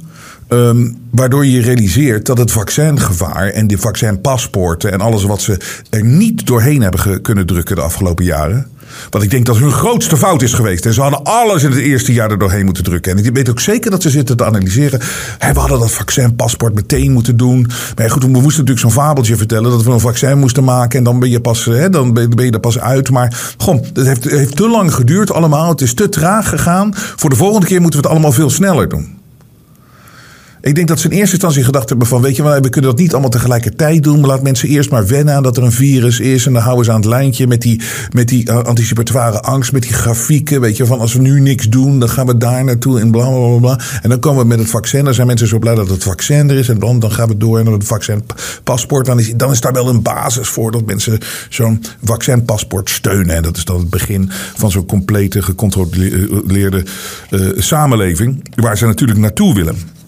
Um, 0.50 0.98
waardoor 1.10 1.46
je 1.46 1.62
realiseert 1.62 2.26
dat 2.26 2.38
het 2.38 2.52
vaccingevaar 2.52 3.48
en 3.48 3.68
de 3.68 3.78
vaccinpaspoorten 3.78 4.92
en 4.92 5.02
alles 5.02 5.24
wat 5.24 5.42
ze 5.42 5.60
er 5.90 6.04
niet 6.04 6.48
doorheen 6.48 6.82
hebben 6.82 7.22
kunnen 7.22 7.46
drukken 7.46 7.76
de 7.76 7.82
afgelopen 7.82 8.26
jaren. 8.26 8.68
Wat 9.10 9.24
ik 9.24 9.30
denk 9.30 9.46
dat 9.46 9.58
hun 9.58 9.72
grootste 9.72 10.18
fout 10.18 10.42
is 10.42 10.54
geweest. 10.54 10.86
En 10.86 10.94
ze 10.94 11.02
hadden 11.02 11.24
alles 11.24 11.64
in 11.64 11.72
het 11.72 11.80
eerste 11.80 12.14
jaar 12.14 12.32
er 12.32 12.40
doorheen 12.40 12.66
moeten 12.66 12.84
drukken. 12.84 13.12
En 13.12 13.26
ik 13.26 13.34
weet 13.34 13.50
ook 13.50 13.60
zeker 13.60 13.92
dat 13.92 14.02
ze 14.02 14.10
zitten 14.10 14.38
te 14.38 14.46
analyseren. 14.46 15.00
we 15.40 15.60
hadden 15.60 15.80
dat 15.80 15.92
vaccinpaspoort 15.92 16.74
meteen 16.74 17.12
moeten 17.12 17.38
doen. 17.38 17.68
Maar 17.96 18.10
goed, 18.10 18.24
we 18.24 18.28
moesten 18.28 18.50
natuurlijk 18.50 18.80
zo'n 18.80 19.04
fabeltje 19.04 19.36
vertellen. 19.36 19.72
Dat 19.72 19.84
we 19.84 19.92
een 19.92 20.00
vaccin 20.00 20.40
moesten 20.40 20.64
maken. 20.64 20.98
En 20.98 21.04
dan 21.04 21.20
ben 21.20 21.30
je, 21.30 21.42
pas, 21.42 21.66
hè, 21.66 21.90
dan 21.90 22.14
ben 22.14 22.46
je 22.46 22.52
er 22.52 22.60
pas 22.60 22.80
uit. 22.80 23.12
Maar 23.12 23.54
gewoon, 23.58 23.86
het 23.94 24.06
heeft, 24.06 24.24
heeft 24.24 24.56
te 24.56 24.68
lang 24.68 24.94
geduurd 24.94 25.32
allemaal. 25.32 25.70
Het 25.70 25.82
is 25.82 25.94
te 25.94 26.10
traag 26.10 26.50
gegaan. 26.50 26.92
Voor 26.96 27.30
de 27.30 27.36
volgende 27.36 27.68
keer 27.68 27.82
moeten 27.82 28.00
we 28.00 28.06
het 28.06 28.16
allemaal 28.16 28.32
veel 28.32 28.50
sneller 28.50 28.90
doen. 28.90 29.22
Ik 30.64 30.76
denk 30.76 30.88
dat 30.88 31.00
ze 31.00 31.10
in 31.10 31.18
eerste 31.18 31.32
instantie 31.32 31.64
gedacht 31.64 31.90
hebben 31.90 32.08
van... 32.08 32.22
weet 32.22 32.36
je 32.36 32.44
wel, 32.44 32.62
we 32.62 32.70
kunnen 32.70 32.92
dat 32.92 33.00
niet 33.00 33.12
allemaal 33.12 33.30
tegelijkertijd 33.30 34.04
doen... 34.04 34.20
maar 34.20 34.30
laat 34.30 34.44
mensen 34.44 34.70
eerst 34.70 34.90
maar 34.90 35.08
wennen 35.08 35.34
aan 35.34 35.44
dat 35.44 35.58
er 35.58 35.64
een 35.64 35.72
virus 35.72 36.20
is... 36.20 36.46
en 36.46 36.54
dan 36.54 36.62
houden 36.62 36.86
ze 36.86 36.92
aan 36.92 36.98
het 36.98 37.06
lijntje 37.06 37.48
met 37.48 37.62
die, 37.62 37.82
met 38.12 38.28
die 38.28 38.50
uh, 38.50 38.58
anticipatoire 38.58 39.40
angst... 39.40 39.72
met 39.72 39.82
die 39.82 39.94
grafieken, 39.94 40.62
weet 40.62 40.78
je, 40.78 40.86
van 40.86 41.00
als 41.00 41.14
we 41.14 41.22
nu 41.22 41.40
niks 41.40 41.70
doen... 41.70 42.00
dan 42.00 42.10
gaan 42.10 42.26
we 42.26 42.38
daar 42.38 42.64
naartoe 42.64 43.00
en 43.00 43.12
bla, 43.12 43.30
bla, 43.30 43.58
bla, 43.58 43.80
En 44.02 44.10
dan 44.10 44.20
komen 44.20 44.42
we 44.42 44.48
met 44.48 44.60
het 44.60 44.70
vaccin. 44.70 45.06
Dan 45.06 45.14
zijn 45.14 45.28
mensen 45.28 45.48
zo 45.48 45.60
blij 45.60 45.76
dat 45.76 45.90
het 45.90 46.04
vaccin 46.04 46.50
er 46.50 46.58
is... 46.58 46.70
en 46.70 46.80
dan, 46.80 47.00
dan 47.00 47.12
gaan 47.12 47.28
we 47.28 47.38
door 47.38 47.64
naar 47.64 47.74
het 47.74 47.88
vaccinpaspoort. 47.88 49.06
Dan 49.06 49.20
is, 49.20 49.34
dan 49.36 49.52
is 49.52 49.62
daar 49.62 49.74
wel 49.74 49.90
een 49.90 50.02
basis 50.02 50.48
voor 50.48 50.72
dat 50.72 50.86
mensen 50.86 51.20
zo'n 51.50 51.84
vaccinpaspoort 52.04 52.90
steunen. 52.90 53.36
En 53.36 53.44
dat 53.44 53.58
is 53.58 53.66
dan 53.66 53.80
het 53.80 53.90
begin 53.90 54.30
van 54.56 54.72
zo'n 54.72 54.86
complete, 54.86 55.42
gecontroleerde 55.42 56.86
uh, 57.30 57.50
samenleving... 57.58 58.50
waar 58.56 58.78
ze 58.78 58.86
natuurlijk 58.86 59.20
naartoe 59.20 59.54
willen. 59.54 60.02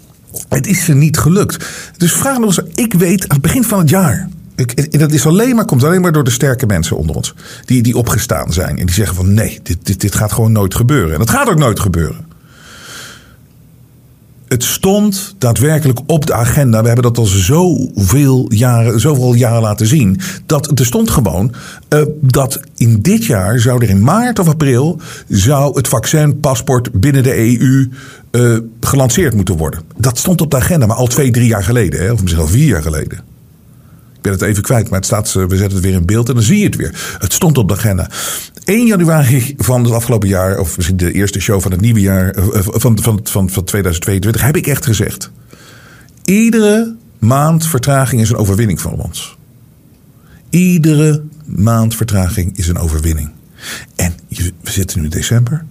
Het 0.49 0.67
is 0.67 0.85
ze 0.85 0.93
niet 0.93 1.17
gelukt. 1.17 1.65
Dus 1.97 2.13
vraag 2.13 2.37
nog 2.37 2.45
eens. 2.45 2.61
Ik 2.73 2.93
weet 2.93 3.21
aan 3.21 3.27
het 3.37 3.41
begin 3.41 3.63
van 3.63 3.79
het 3.79 3.89
jaar. 3.89 4.29
Dat 4.89 5.11
is 5.11 5.25
alleen 5.25 5.55
maar, 5.55 5.65
komt 5.65 5.83
alleen 5.83 6.01
maar 6.01 6.11
door 6.11 6.23
de 6.23 6.31
sterke 6.31 6.65
mensen 6.65 6.97
onder 6.97 7.15
ons. 7.15 7.33
Die, 7.65 7.81
die 7.81 7.97
opgestaan 7.97 8.53
zijn. 8.53 8.79
En 8.79 8.85
die 8.85 8.95
zeggen 8.95 9.15
van 9.15 9.33
nee, 9.33 9.59
dit, 9.63 9.77
dit, 9.83 10.01
dit 10.01 10.15
gaat 10.15 10.31
gewoon 10.31 10.51
nooit 10.51 10.75
gebeuren. 10.75 11.13
En 11.13 11.19
dat 11.19 11.29
gaat 11.29 11.49
ook 11.49 11.57
nooit 11.57 11.79
gebeuren. 11.79 12.33
Het 14.47 14.63
stond 14.63 15.35
daadwerkelijk 15.37 15.99
op 16.05 16.25
de 16.25 16.33
agenda. 16.33 16.79
We 16.81 16.85
hebben 16.87 17.03
dat 17.03 17.17
al 17.17 17.25
zoveel 17.25 18.45
jaren, 18.53 18.99
zoveel 18.99 19.33
jaren 19.33 19.61
laten 19.61 19.87
zien. 19.87 20.19
Dat 20.45 20.79
er 20.79 20.85
stond 20.85 21.09
gewoon 21.09 21.53
uh, 21.89 22.01
dat 22.21 22.59
in 22.75 23.01
dit 23.01 23.25
jaar 23.25 23.59
zou 23.59 23.83
er 23.83 23.89
in 23.89 24.03
maart 24.03 24.39
of 24.39 24.47
april 24.47 24.99
zou 25.27 25.75
het 25.75 25.87
vaccinpaspoort 25.87 26.91
binnen 26.91 27.23
de 27.23 27.59
EU 27.59 27.89
uh, 28.35 28.57
gelanceerd 28.79 29.33
moeten 29.33 29.57
worden. 29.57 29.81
Dat 29.97 30.17
stond 30.17 30.41
op 30.41 30.51
de 30.51 30.57
agenda, 30.57 30.85
maar 30.85 30.95
al 30.95 31.07
twee, 31.07 31.31
drie 31.31 31.47
jaar 31.47 31.63
geleden. 31.63 31.99
Hè, 31.99 32.11
of 32.11 32.21
misschien 32.21 32.43
al 32.43 32.49
vier 32.49 32.67
jaar 32.67 32.81
geleden. 32.81 33.17
Ik 34.15 34.21
ben 34.21 34.31
het 34.31 34.41
even 34.41 34.63
kwijt, 34.63 34.89
maar 34.89 34.99
het 34.99 35.07
staat, 35.07 35.27
eh, 35.27 35.33
we 35.33 35.57
zetten 35.57 35.77
het 35.77 35.85
weer 35.85 35.93
in 35.93 36.05
beeld 36.05 36.29
en 36.29 36.33
dan 36.33 36.43
zie 36.43 36.59
je 36.59 36.65
het 36.65 36.75
weer. 36.75 37.17
Het 37.19 37.33
stond 37.33 37.57
op 37.57 37.67
de 37.67 37.73
agenda. 37.73 38.09
1 38.63 38.85
januari 38.85 39.53
van 39.57 39.83
het 39.83 39.93
afgelopen 39.93 40.27
jaar, 40.27 40.59
of 40.59 40.75
misschien 40.75 40.97
de 40.97 41.11
eerste 41.11 41.39
show 41.39 41.61
van 41.61 41.71
het 41.71 41.81
nieuwe 41.81 41.99
jaar, 41.99 42.29
eh, 42.29 42.43
van, 42.61 42.99
van, 43.01 43.19
van, 43.23 43.49
van 43.49 43.63
2022, 43.63 44.41
heb 44.41 44.55
ik 44.55 44.67
echt 44.67 44.85
gezegd. 44.85 45.31
Iedere 46.23 46.95
maand 47.19 47.67
vertraging 47.67 48.21
is 48.21 48.29
een 48.29 48.35
overwinning 48.35 48.81
voor 48.81 48.91
ons. 48.91 49.37
Iedere 50.49 51.23
maand 51.45 51.95
vertraging 51.95 52.57
is 52.57 52.67
een 52.67 52.77
overwinning. 52.77 53.29
En 53.95 54.13
we 54.61 54.71
zitten 54.71 54.97
nu 54.97 55.03
in 55.03 55.09
december. 55.09 55.65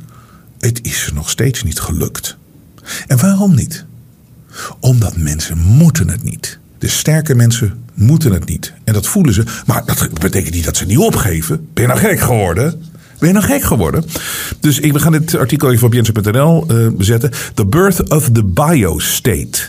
Het 0.58 0.80
is 0.82 1.10
nog 1.14 1.30
steeds 1.30 1.62
niet 1.62 1.80
gelukt. 1.80 2.36
En 3.06 3.18
waarom 3.18 3.54
niet? 3.54 3.84
Omdat 4.80 5.16
mensen 5.16 5.58
moeten 5.58 6.08
het 6.08 6.22
niet. 6.22 6.58
De 6.78 6.88
sterke 6.88 7.34
mensen 7.34 7.82
moeten 7.94 8.32
het 8.32 8.48
niet. 8.48 8.72
En 8.84 8.92
dat 8.92 9.06
voelen 9.06 9.34
ze. 9.34 9.44
Maar 9.66 9.82
dat 9.84 10.20
betekent 10.20 10.54
niet 10.54 10.64
dat 10.64 10.76
ze 10.76 10.84
niet 10.84 10.98
opgeven. 10.98 11.68
Ben 11.72 11.82
je 11.82 11.88
nou 11.88 12.00
gek 12.00 12.20
geworden? 12.20 12.82
Ben 13.18 13.28
je 13.28 13.34
nou 13.34 13.44
gek 13.44 13.62
geworden? 13.62 14.04
Dus 14.60 14.80
ik, 14.80 14.92
we 14.92 14.98
gaan 14.98 15.12
dit 15.12 15.36
artikel 15.36 15.72
even 15.72 15.86
op 15.86 15.92
jensen.nl 15.92 16.66
uh, 16.72 16.88
zetten. 16.98 17.30
The 17.54 17.66
birth 17.66 18.10
of 18.10 18.30
the 18.30 18.44
biostate. 18.44 19.68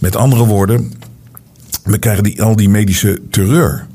Met 0.00 0.16
andere 0.16 0.44
woorden, 0.44 0.92
we 1.84 1.98
krijgen 1.98 2.22
die, 2.22 2.42
al 2.42 2.56
die 2.56 2.68
medische 2.68 3.20
terreur. 3.30 3.86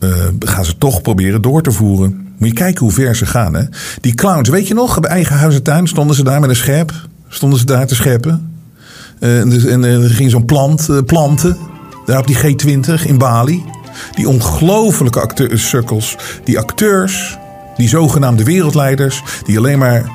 Uh, 0.00 0.26
gaan 0.38 0.64
ze 0.64 0.78
toch 0.78 1.02
proberen 1.02 1.42
door 1.42 1.62
te 1.62 1.72
voeren. 1.72 2.26
Moet 2.38 2.48
je 2.48 2.54
kijken 2.54 2.80
hoe 2.84 2.92
ver 2.92 3.16
ze 3.16 3.26
gaan. 3.26 3.54
Hè? 3.54 3.62
Die 4.00 4.14
clowns, 4.14 4.48
weet 4.48 4.68
je 4.68 4.74
nog? 4.74 5.00
Bij 5.00 5.10
eigen 5.10 5.36
huis 5.36 5.54
en 5.54 5.62
tuin 5.62 5.88
stonden 5.88 6.16
ze 6.16 6.24
daar 6.24 6.40
met 6.40 6.50
een 6.50 6.56
scherp. 6.56 6.92
Stonden 7.28 7.58
ze 7.58 7.64
daar 7.64 7.86
te 7.86 7.94
scheppen. 7.94 8.54
Uh, 9.20 9.40
en, 9.40 9.50
dus, 9.50 9.64
en 9.64 9.84
er 9.84 10.10
ging 10.10 10.30
zo'n 10.30 10.44
plant 10.44 10.88
uh, 10.90 10.98
planten. 11.06 11.56
Daar 12.06 12.18
op 12.18 12.26
die 12.26 12.36
G20 12.36 13.06
in 13.06 13.18
Bali. 13.18 13.64
Die 14.14 14.28
ongelofelijke 14.28 15.20
acteurs, 15.20 16.16
die 16.44 16.58
acteurs, 16.58 17.38
die 17.76 17.88
zogenaamde 17.88 18.44
wereldleiders, 18.44 19.22
die 19.44 19.58
alleen 19.58 19.78
maar 19.78 20.10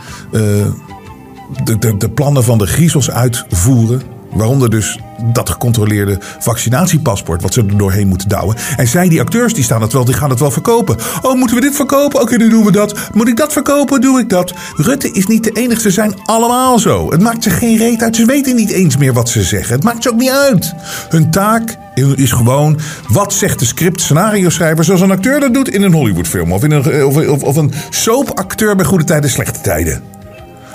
de, 1.64 1.78
de, 1.80 1.98
de 1.98 2.10
plannen 2.10 2.44
van 2.44 2.58
de 2.58 2.68
griezels 2.68 3.12
uitvoeren. 3.12 4.02
Waaronder 4.32 4.70
dus 4.70 5.00
dat 5.24 5.50
gecontroleerde 5.50 6.18
vaccinatiepaspoort, 6.40 7.42
wat 7.42 7.54
ze 7.54 7.62
er 7.62 7.78
doorheen 7.78 8.08
moeten 8.08 8.30
douwen. 8.30 8.56
En 8.78 8.88
zij, 8.88 9.10
die 9.10 9.20
acteurs, 9.20 9.54
die 9.54 9.64
staan 9.64 9.82
het 9.82 9.94
wel, 9.94 10.06
die 10.06 10.16
gaan 10.16 10.30
het 10.30 10.40
wel 10.40 10.52
verkopen. 10.52 10.98
Oh, 11.22 11.36
moeten 11.36 11.56
we 11.56 11.62
dit 11.62 11.76
verkopen? 11.76 12.20
Oké, 12.20 12.24
okay, 12.24 12.38
dan 12.38 12.50
doen 12.50 12.66
we 12.66 12.72
dat. 12.72 13.00
Moet 13.14 13.28
ik 13.28 13.38
dat 13.38 13.54
verkopen? 13.54 14.02
Doe 14.02 14.20
ik 14.20 14.30
dat. 14.30 14.54
Rutte 14.76 15.12
is 15.12 15.28
niet 15.28 15.44
de 15.44 15.52
enige, 15.52 15.82
ze 15.82 15.92
zijn 15.92 16.14
allemaal 16.26 16.80
zo. 16.80 17.12
Het 17.12 17.22
maakt 17.22 17.44
ze 17.44 17.50
geen 17.50 17.78
reet 17.78 18.02
uit. 18.02 18.16
Ze 18.16 18.26
weten 18.26 18.56
niet 18.56 18.70
eens 18.70 18.98
meer 18.98 19.14
wat 19.14 19.30
ze 19.30 19.44
zeggen. 19.44 19.76
Het 19.76 19.84
maakt 19.84 20.04
ze 20.04 20.10
ook 20.10 20.20
niet 20.20 20.30
uit. 20.30 20.74
Hun 21.10 21.32
taak 21.32 21.78
is 22.16 22.32
gewoon, 22.32 22.80
wat 23.08 23.34
zegt 23.34 23.60
de 23.60 23.66
script 23.66 24.02
scenario 24.02 24.50
schrijver 24.50 24.84
zoals 24.84 25.02
een 25.02 25.12
acteur 25.12 25.40
dat 25.40 25.54
doet 25.54 25.70
in 25.70 25.82
een 25.82 25.94
Hollywoodfilm. 25.94 26.52
Of, 26.54 26.64
in 26.64 26.72
een, 26.72 27.06
of, 27.06 27.28
of, 27.28 27.44
of 27.44 27.56
een 27.56 27.74
soapacteur 27.90 28.76
bij 28.76 28.86
goede 28.86 29.04
tijden, 29.04 29.30
slechte 29.30 29.62
tijden. 29.62 30.21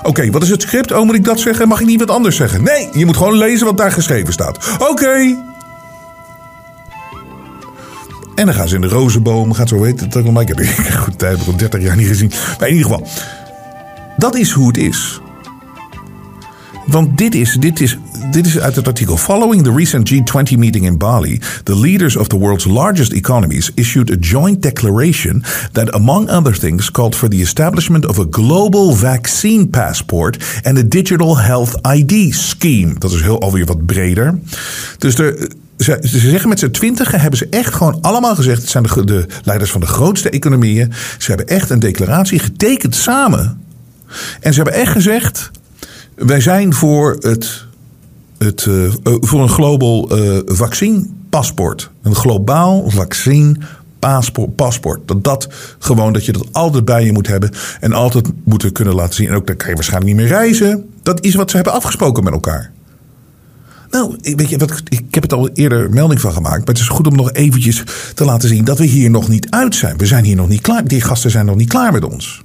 Oké, 0.06 0.30
wat 0.30 0.42
is 0.42 0.50
het 0.50 0.62
script? 0.62 0.92
Oh, 0.92 1.04
moet 1.04 1.14
ik 1.14 1.24
dat 1.24 1.40
zeggen? 1.40 1.68
Mag 1.68 1.80
ik 1.80 1.86
niet 1.86 1.98
wat 1.98 2.10
anders 2.10 2.36
zeggen? 2.36 2.62
Nee, 2.62 2.88
je 2.92 3.06
moet 3.06 3.16
gewoon 3.16 3.38
lezen 3.38 3.66
wat 3.66 3.76
daar 3.76 3.92
geschreven 3.92 4.32
staat. 4.32 4.78
Oké. 4.78 5.36
En 8.34 8.46
dan 8.46 8.54
gaan 8.54 8.68
ze 8.68 8.74
in 8.74 8.80
de 8.80 8.88
rozenboom. 8.88 9.52
Gaat 9.52 9.68
zo 9.68 9.80
weten 9.80 10.10
dat 10.10 10.24
nog. 10.24 10.40
Ik 10.40 10.48
heb 10.48 10.58
een 10.60 10.98
goede 10.98 11.16
tijd, 11.16 11.46
heb 11.46 11.58
30 11.58 11.82
jaar 11.82 11.96
niet 11.96 12.06
gezien. 12.06 12.32
Maar 12.58 12.68
in 12.68 12.76
ieder 12.76 12.90
geval, 12.90 13.08
dat 14.16 14.34
is 14.34 14.50
hoe 14.50 14.66
het 14.66 14.76
is. 14.76 15.20
Want 16.86 17.18
dit 17.18 17.34
is, 17.34 17.56
dit, 17.60 17.80
is, 17.80 17.98
dit 18.36 18.46
is 18.46 18.58
uit 18.58 18.76
het 18.76 18.86
artikel. 18.86 19.16
Following 19.16 19.62
the 19.62 19.72
recent 19.72 20.12
G20 20.12 20.58
meeting 20.58 20.84
in 20.84 20.98
Bali, 20.98 21.40
the 21.62 21.78
leaders 21.78 22.16
of 22.16 22.28
the 22.28 22.38
world's 22.38 22.64
largest 22.64 23.12
economies 23.12 23.70
issued 23.74 24.10
a 24.10 24.16
joint 24.20 24.62
declaration 24.62 25.44
that, 25.72 25.92
among 25.92 26.30
other 26.30 26.58
things, 26.58 26.90
called 26.90 27.16
for 27.16 27.28
the 27.28 27.40
establishment 27.40 28.06
of 28.06 28.18
a 28.18 28.26
global 28.30 28.92
vaccine 28.92 29.68
passport 29.68 30.60
and 30.62 30.78
a 30.78 30.82
digital 30.82 31.38
health 31.38 31.80
ID 31.96 32.34
scheme. 32.34 32.94
Dat 32.98 33.12
is 33.12 33.22
heel 33.22 33.40
alweer 33.40 33.64
wat 33.64 33.86
breder. 33.86 34.38
Dus 34.98 35.14
ze, 35.14 35.98
zeggen 36.02 36.48
met 36.48 36.58
z'n 36.58 36.70
twintigen 36.70 37.20
hebben 37.20 37.38
ze 37.38 37.46
echt 37.50 37.74
gewoon 37.74 37.98
allemaal 38.00 38.34
gezegd. 38.34 38.60
Het 38.60 38.70
zijn 38.70 38.84
de, 38.84 39.04
de 39.04 39.26
leiders 39.44 39.70
van 39.70 39.80
de 39.80 39.86
grootste 39.86 40.30
economieën. 40.30 40.92
Ze 41.18 41.26
hebben 41.26 41.46
echt 41.46 41.70
een 41.70 41.78
declaratie 41.78 42.38
getekend 42.38 42.94
samen. 42.94 43.60
En 44.40 44.54
ze 44.54 44.62
hebben 44.62 44.80
echt 44.80 44.92
gezegd. 44.92 45.50
Wij 46.14 46.40
zijn 46.40 46.74
voor, 46.74 47.16
het, 47.20 47.65
het, 48.38 48.64
uh, 48.64 48.92
voor 49.02 49.40
een 49.40 49.48
global 49.48 50.18
uh, 50.18 50.38
vaccinepaspoort. 50.44 51.90
Een 52.02 52.14
globaal 52.14 52.90
vaccinepaspoort. 52.90 55.08
Dat 55.08 55.24
dat 55.24 55.48
gewoon, 55.78 56.12
dat 56.12 56.24
je 56.24 56.32
dat 56.32 56.46
altijd 56.52 56.84
bij 56.84 57.04
je 57.04 57.12
moet 57.12 57.26
hebben. 57.26 57.50
En 57.80 57.92
altijd 57.92 58.26
moeten 58.44 58.72
kunnen 58.72 58.94
laten 58.94 59.14
zien. 59.14 59.28
En 59.28 59.34
ook 59.34 59.46
dan 59.46 59.56
kan 59.56 59.68
je 59.68 59.74
waarschijnlijk 59.74 60.12
niet 60.12 60.22
meer 60.22 60.32
reizen. 60.32 60.88
Dat 61.02 61.24
is 61.24 61.34
wat 61.34 61.50
ze 61.50 61.56
hebben 61.56 61.74
afgesproken 61.74 62.24
met 62.24 62.32
elkaar. 62.32 62.70
Nou, 63.90 64.16
weet 64.20 64.48
je, 64.48 64.58
wat, 64.58 64.82
ik 64.88 65.14
heb 65.14 65.22
het 65.22 65.32
al 65.32 65.48
eerder 65.48 65.90
melding 65.90 66.20
van 66.20 66.32
gemaakt. 66.32 66.58
Maar 66.58 66.74
het 66.74 66.78
is 66.78 66.88
goed 66.88 67.06
om 67.06 67.16
nog 67.16 67.32
eventjes 67.32 67.82
te 68.14 68.24
laten 68.24 68.48
zien 68.48 68.64
dat 68.64 68.78
we 68.78 68.84
hier 68.84 69.10
nog 69.10 69.28
niet 69.28 69.50
uit 69.50 69.74
zijn. 69.74 69.96
We 69.96 70.06
zijn 70.06 70.24
hier 70.24 70.36
nog 70.36 70.48
niet 70.48 70.60
klaar. 70.60 70.84
Die 70.84 71.00
gasten 71.00 71.30
zijn 71.30 71.46
nog 71.46 71.56
niet 71.56 71.68
klaar 71.68 71.92
met 71.92 72.04
ons. 72.04 72.44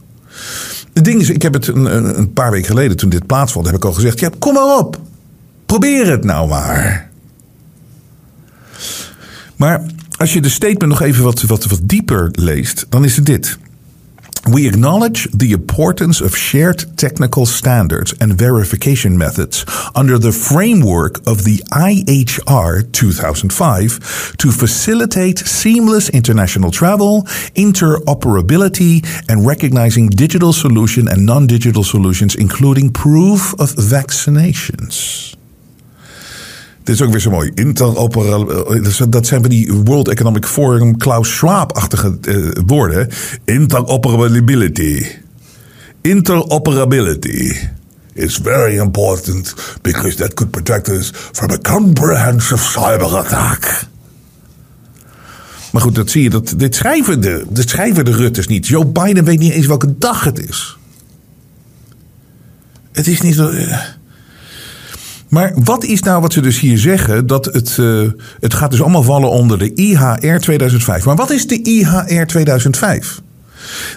Het 0.93 1.03
ding 1.03 1.21
is, 1.21 1.29
ik 1.29 1.41
heb 1.41 1.53
het 1.53 1.67
een, 1.67 2.17
een, 2.19 2.33
paar 2.33 2.51
weken 2.51 2.67
geleden, 2.67 2.97
toen 2.97 3.09
dit 3.09 3.25
plaatsvond, 3.25 3.65
heb 3.65 3.75
ik 3.75 3.85
al 3.85 3.93
gezegd: 3.93 4.19
ja, 4.19 4.29
kom 4.39 4.53
maar 4.53 4.77
op. 4.77 4.99
Probeer 5.71 6.09
het 6.09 6.23
nou 6.23 6.47
maar. 6.47 7.09
Maar 9.55 9.81
als 10.17 10.33
je 10.33 10.41
de 10.41 10.49
statement 10.49 10.91
nog 10.91 11.01
even 11.01 11.23
wat, 11.23 11.41
wat, 11.41 11.65
wat 11.65 11.79
dieper 11.83 12.29
leest, 12.31 12.85
dan 12.89 13.05
is 13.05 13.15
het 13.15 13.25
dit. 13.25 13.57
We 14.41 14.67
acknowledge 14.67 15.29
the 15.37 15.47
importance 15.47 16.23
of 16.23 16.35
shared 16.35 16.97
technical 16.97 17.45
standards 17.45 18.19
and 18.19 18.33
verification 18.37 19.17
methods 19.17 19.63
under 19.97 20.19
the 20.19 20.33
framework 20.33 21.19
of 21.23 21.41
the 21.41 21.63
IHR 21.69 22.89
2005 22.91 24.33
to 24.35 24.51
facilitate 24.51 25.47
seamless 25.47 26.09
international 26.09 26.71
travel, 26.71 27.25
interoperability, 27.53 29.05
and 29.25 29.47
recognizing 29.47 30.09
digital 30.09 30.53
solution 30.53 31.07
and 31.07 31.25
non-digital 31.25 31.83
solutions, 31.83 32.35
including 32.35 32.91
proof 32.91 33.53
of 33.53 33.73
vaccinations. 33.75 35.31
Dit 36.83 36.95
is 36.95 37.01
ook 37.01 37.11
weer 37.11 37.19
zo 37.19 37.29
mooi. 37.29 37.51
Interoperability. 37.55 39.09
Dat 39.09 39.27
zijn 39.27 39.41
van 39.41 39.49
die 39.49 39.73
World 39.73 40.07
Economic 40.07 40.45
Forum 40.45 40.97
Klaus 40.97 41.35
Schwab-achtige 41.35 42.17
uh, 42.21 42.51
woorden. 42.65 43.09
Interoperability. 43.45 45.05
Interoperability 46.01 47.55
is 48.13 48.39
very 48.43 48.79
important 48.79 49.55
because 49.81 50.15
that 50.15 50.33
could 50.33 50.51
protect 50.51 50.89
us 50.89 51.11
from 51.13 51.51
a 51.51 51.57
comprehensive 51.57 52.57
cyber 52.57 53.17
attack. 53.17 53.89
Maar 55.71 55.81
goed, 55.81 55.95
dat 55.95 56.09
zie 56.09 56.23
je. 56.23 56.29
Dat, 56.29 56.53
dit, 56.57 56.75
schrijven 56.75 57.21
de, 57.21 57.45
dit 57.49 57.69
schrijven 57.69 58.05
de 58.05 58.11
Rutters 58.11 58.47
niet. 58.47 58.67
Joe 58.67 58.85
Biden 58.85 59.23
weet 59.23 59.39
niet 59.39 59.51
eens 59.51 59.65
welke 59.65 59.97
dag 59.97 60.23
het 60.23 60.49
is. 60.49 60.77
Het 62.91 63.07
is 63.07 63.21
niet 63.21 63.35
zo. 63.35 63.49
Uh, 63.49 63.79
maar 65.31 65.53
wat 65.55 65.83
is 65.83 66.01
nou 66.01 66.21
wat 66.21 66.33
ze 66.33 66.41
dus 66.41 66.59
hier 66.59 66.77
zeggen? 66.77 67.27
Dat 67.27 67.45
het, 67.45 67.77
uh, 67.79 68.09
het 68.39 68.53
gaat 68.53 68.71
dus 68.71 68.81
allemaal 68.81 69.03
vallen 69.03 69.29
onder 69.29 69.57
de 69.57 69.73
IHR 69.73 70.39
2005. 70.39 71.05
Maar 71.05 71.15
wat 71.15 71.31
is 71.31 71.47
de 71.47 71.61
IHR 71.61 72.25
2005? 72.25 73.21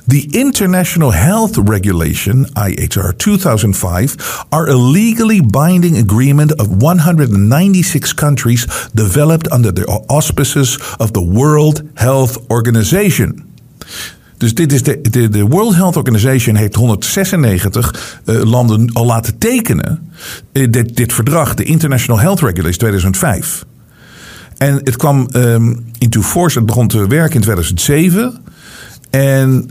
The 0.07 0.27
International 0.31 1.13
Health 1.13 1.57
Regulation, 1.65 2.47
IHR 2.55 3.17
2005, 3.17 4.45
are 4.49 4.71
a 4.71 4.77
legally 4.77 5.43
binding 5.47 5.99
agreement 5.99 6.57
of 6.57 6.67
196 6.79 8.15
countries 8.15 8.67
developed 8.93 9.53
under 9.53 9.73
the 9.73 10.03
auspices 10.07 10.79
of 10.97 11.11
the 11.11 11.25
World 11.25 11.83
Health 11.95 12.39
Organization. 12.49 13.53
Dus 14.45 14.55
dit 14.55 14.73
is 14.73 14.83
de, 14.83 15.01
de, 15.01 15.29
de 15.29 15.43
World 15.43 15.75
Health 15.75 15.97
Organization 15.97 16.57
heeft 16.57 16.75
196 16.75 18.21
uh, 18.25 18.43
landen 18.43 18.91
al 18.93 19.07
laten 19.07 19.39
tekenen. 19.39 20.13
Uh, 20.53 20.67
dit, 20.71 20.97
dit 20.97 21.13
verdrag, 21.13 21.55
de 21.55 21.65
International 21.65 22.21
Health 22.21 22.41
Regulation 22.41 22.79
2005. 22.79 23.65
En 24.57 24.75
het 24.75 24.97
kwam 24.97 25.29
um, 25.33 25.85
into 25.99 26.23
force, 26.23 26.59
het 26.59 26.67
begon 26.67 26.89
te 26.89 27.07
werken 27.07 27.35
in 27.35 27.41
2007. 27.41 28.43
En 29.11 29.71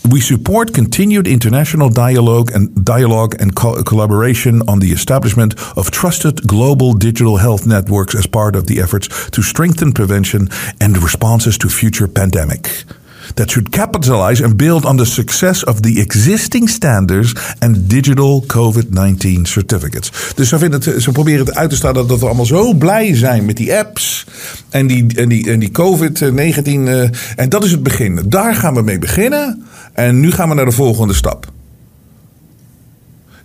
we 0.00 0.20
support 0.20 0.70
continued 0.70 1.26
international 1.26 1.92
dialogue 1.92 2.54
and 2.54 2.86
dialogue 2.86 3.38
and 3.38 3.52
co 3.52 3.82
collaboration 3.82 4.66
on 4.66 4.78
the 4.78 4.92
establishment 4.92 5.54
of 5.74 5.90
trusted 5.90 6.40
global 6.46 6.98
digital 6.98 7.38
health 7.38 7.66
networks 7.66 8.16
as 8.16 8.26
part 8.26 8.56
of 8.56 8.64
the 8.64 8.80
efforts 8.80 9.28
to 9.30 9.42
strengthen 9.42 9.92
prevention 9.92 10.48
and 10.78 10.96
responses 10.96 11.56
to 11.56 11.68
future 11.68 12.08
pandemic. 12.08 12.84
That 13.34 13.50
should 13.50 13.68
capitalize 13.70 14.44
and 14.44 14.56
build 14.56 14.84
on 14.84 14.96
the 14.96 15.04
success 15.04 15.64
of 15.64 15.80
the 15.80 16.00
existing 16.00 16.68
standards 16.68 17.32
and 17.58 17.88
digital 17.88 18.44
COVID-19 18.46 19.42
certificates. 19.42 20.12
Dus 20.34 20.48
ze, 20.48 20.56
het, 20.56 21.02
ze 21.02 21.12
proberen 21.12 21.46
het 21.46 21.54
uit 21.54 21.70
te 21.70 21.76
staan 21.76 21.94
dat, 21.94 22.20
we 22.20 22.26
allemaal 22.26 22.44
zo 22.44 22.72
blij 22.72 23.16
zijn 23.16 23.44
met 23.44 23.56
die 23.56 23.74
apps 23.74 24.26
en 24.70 24.86
die, 24.86 25.06
en 25.16 25.28
die, 25.28 25.50
en 25.50 25.58
die 25.58 25.70
COVID-19. 25.70 26.64
Uh, 26.64 27.08
en 27.36 27.48
dat 27.48 27.64
is 27.64 27.70
het 27.70 27.82
begin. 27.82 28.22
Daar 28.26 28.54
gaan 28.54 28.74
we 28.74 28.82
mee 28.82 28.98
beginnen. 28.98 29.64
En 29.92 30.20
nu 30.20 30.30
gaan 30.30 30.48
we 30.48 30.54
naar 30.54 30.64
de 30.64 30.70
volgende 30.70 31.14
stap. 31.14 31.52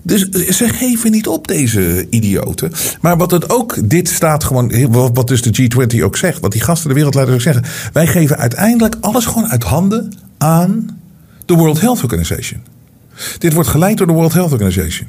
Dus 0.10 0.30
ze 0.58 0.70
geven 0.70 1.12
niet 1.12 1.28
op, 1.28 1.48
deze 1.48 2.08
idioten. 2.10 2.72
Maar 3.02 3.18
wat 3.18 3.32
het 3.32 3.50
ook, 3.50 3.90
dit 3.90 4.10
staat 4.10 4.44
gewoon, 4.44 4.92
wat 5.14 5.28
dus 5.28 5.42
de 5.42 5.70
G20 5.70 6.04
ook 6.04 6.18
zegt, 6.18 6.40
wat 6.40 6.52
die 6.52 6.62
gasten, 6.62 6.88
de 6.88 6.96
wereldleiders 6.96 7.38
ook 7.38 7.54
zeggen. 7.54 7.92
Wij 7.94 8.08
geven 8.08 8.38
uiteindelijk 8.38 8.96
alles 9.02 9.26
gewoon 9.26 9.48
uit 9.48 9.64
handen 9.64 10.14
aan 10.38 11.00
de 11.46 11.54
World 11.54 11.82
Health 11.82 12.04
Organization. 12.04 12.60
Dit 13.38 13.54
wordt 13.54 13.70
geleid 13.70 13.98
door 13.98 14.08
de 14.08 14.14
World 14.14 14.34
Health 14.34 14.52
Organization. 14.52 15.08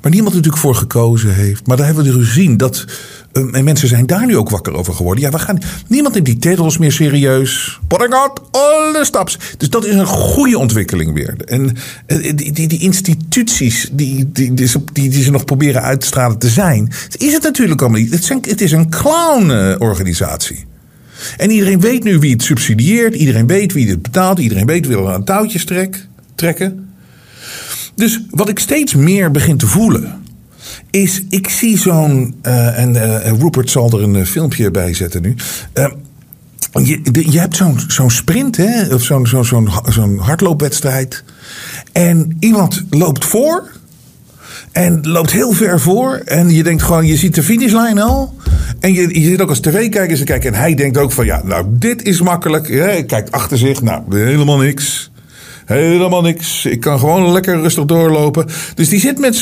Waar 0.00 0.12
niemand 0.12 0.34
natuurlijk 0.34 0.62
voor 0.62 0.74
gekozen 0.74 1.34
heeft. 1.34 1.66
Maar 1.66 1.76
daar 1.76 1.86
hebben 1.86 2.04
we 2.04 2.10
dus 2.10 2.26
gezien 2.26 2.56
dat. 2.56 2.84
eh, 3.32 3.42
en 3.52 3.64
mensen 3.64 3.88
zijn 3.88 4.06
daar 4.06 4.26
nu 4.26 4.36
ook 4.36 4.50
wakker 4.50 4.74
over 4.74 4.94
geworden. 4.94 5.24
Ja, 5.24 5.30
we 5.30 5.38
gaan. 5.38 5.58
Niemand 5.86 6.14
neemt 6.14 6.26
die 6.26 6.38
titels 6.38 6.78
meer 6.78 6.92
serieus. 6.92 7.78
Putting 7.86 8.14
out 8.14 8.40
all 8.50 8.92
the 8.92 9.04
stops. 9.04 9.38
Dus 9.56 9.70
dat 9.70 9.84
is 9.84 9.94
een 9.94 10.06
goede 10.06 10.58
ontwikkeling 10.58 11.14
weer. 11.14 11.36
En 11.44 11.76
eh, 12.06 12.32
die, 12.34 12.52
die, 12.52 12.68
die 12.68 12.80
instituties 12.80 13.88
die, 13.92 14.32
die, 14.32 14.54
die, 14.54 14.70
die, 14.92 15.08
die 15.10 15.22
ze 15.22 15.30
nog 15.30 15.44
proberen 15.44 15.82
uit 15.82 16.00
te 16.00 16.06
stralen 16.06 16.38
te 16.38 16.48
zijn. 16.48 16.92
Is 17.16 17.32
het 17.32 17.42
natuurlijk 17.42 17.80
allemaal 17.80 18.00
niet. 18.00 18.12
Het, 18.12 18.24
zijn, 18.24 18.38
het 18.48 18.60
is 18.60 18.72
een 18.72 18.90
clown-organisatie. 18.90 20.66
En 21.36 21.50
iedereen 21.50 21.80
weet 21.80 22.04
nu 22.04 22.18
wie 22.18 22.32
het 22.32 22.42
subsidieert. 22.42 23.14
Iedereen 23.14 23.46
weet 23.46 23.72
wie 23.72 23.88
het 23.88 24.02
betaalt. 24.02 24.38
Iedereen 24.38 24.66
weet 24.66 24.86
wie 24.86 24.96
er 24.96 25.12
aan 25.12 25.24
touwtjes 25.24 25.64
trek, 25.64 26.06
trekken. 26.34 26.87
Dus 27.98 28.20
wat 28.30 28.48
ik 28.48 28.58
steeds 28.58 28.94
meer 28.94 29.30
begin 29.30 29.56
te 29.56 29.66
voelen. 29.66 30.22
Is, 30.90 31.22
ik 31.28 31.48
zie 31.48 31.78
zo'n. 31.78 32.34
eh, 32.42 32.78
en 32.78 33.22
eh, 33.22 33.32
Rupert 33.38 33.70
zal 33.70 33.90
er 33.90 34.02
een 34.02 34.16
eh, 34.16 34.24
filmpje 34.24 34.70
bij 34.70 34.94
zetten 34.94 35.22
nu. 35.22 35.34
Eh, 35.72 35.86
je, 36.72 37.00
je 37.30 37.38
hebt 37.38 37.56
zo'n 37.56 37.80
zo'n 37.86 38.10
sprint, 38.10 38.56
hè? 38.56 38.94
of 38.94 39.02
zo'n 39.02 39.26
zo'n 39.26 39.68
zo'n 39.88 40.18
hardloopwedstrijd. 40.18 41.24
En 41.92 42.36
iemand 42.40 42.84
loopt 42.90 43.24
voor. 43.24 43.70
En 44.72 45.00
loopt 45.02 45.30
heel 45.30 45.52
ver 45.52 45.80
voor. 45.80 46.14
En 46.24 46.50
je 46.50 46.62
denkt 46.62 46.82
gewoon, 46.82 47.06
je 47.06 47.16
ziet 47.16 47.34
de 47.34 47.42
finishlijn 47.42 47.98
al. 47.98 48.34
En 48.80 48.92
je, 48.92 49.20
je 49.20 49.28
zit 49.28 49.40
ook 49.40 49.48
als 49.48 49.60
tv-kijker 49.60 50.16
te 50.16 50.24
kijken. 50.24 50.52
En 50.54 50.60
hij 50.60 50.74
denkt 50.74 50.98
ook 50.98 51.12
van, 51.12 51.26
ja, 51.26 51.42
nou, 51.44 51.66
dit 51.68 52.02
is 52.02 52.20
makkelijk. 52.20 52.68
Hij 52.68 53.04
kijkt 53.04 53.32
achter 53.32 53.58
zich, 53.58 53.82
nou, 53.82 54.02
helemaal 54.18 54.58
niks. 54.58 55.10
Helemaal 55.68 56.22
niks. 56.22 56.64
Ik 56.64 56.80
kan 56.80 56.98
gewoon 56.98 57.32
lekker 57.32 57.60
rustig 57.60 57.84
doorlopen. 57.84 58.46
Dus 58.74 58.88
die 58.88 59.00
zit 59.00 59.18
met 59.18 59.36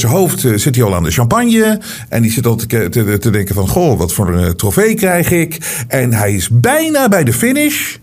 zijn 0.00 0.12
hoofd 0.12 0.44
eh, 0.44 0.54
zit 0.54 0.74
hij 0.74 0.84
al 0.84 0.94
aan 0.94 1.02
de 1.02 1.10
champagne. 1.10 1.80
En 2.08 2.22
die 2.22 2.30
zit 2.30 2.46
al 2.46 2.56
te, 2.56 2.88
te, 2.88 3.18
te 3.18 3.30
denken 3.30 3.54
van... 3.54 3.68
Goh, 3.68 3.98
wat 3.98 4.12
voor 4.12 4.34
een 4.34 4.44
eh, 4.44 4.50
trofee 4.50 4.94
krijg 4.94 5.30
ik? 5.30 5.84
En 5.88 6.12
hij 6.12 6.34
is 6.34 6.48
bijna 6.48 7.08
bij 7.08 7.24
de 7.24 7.32
finish. 7.32 7.96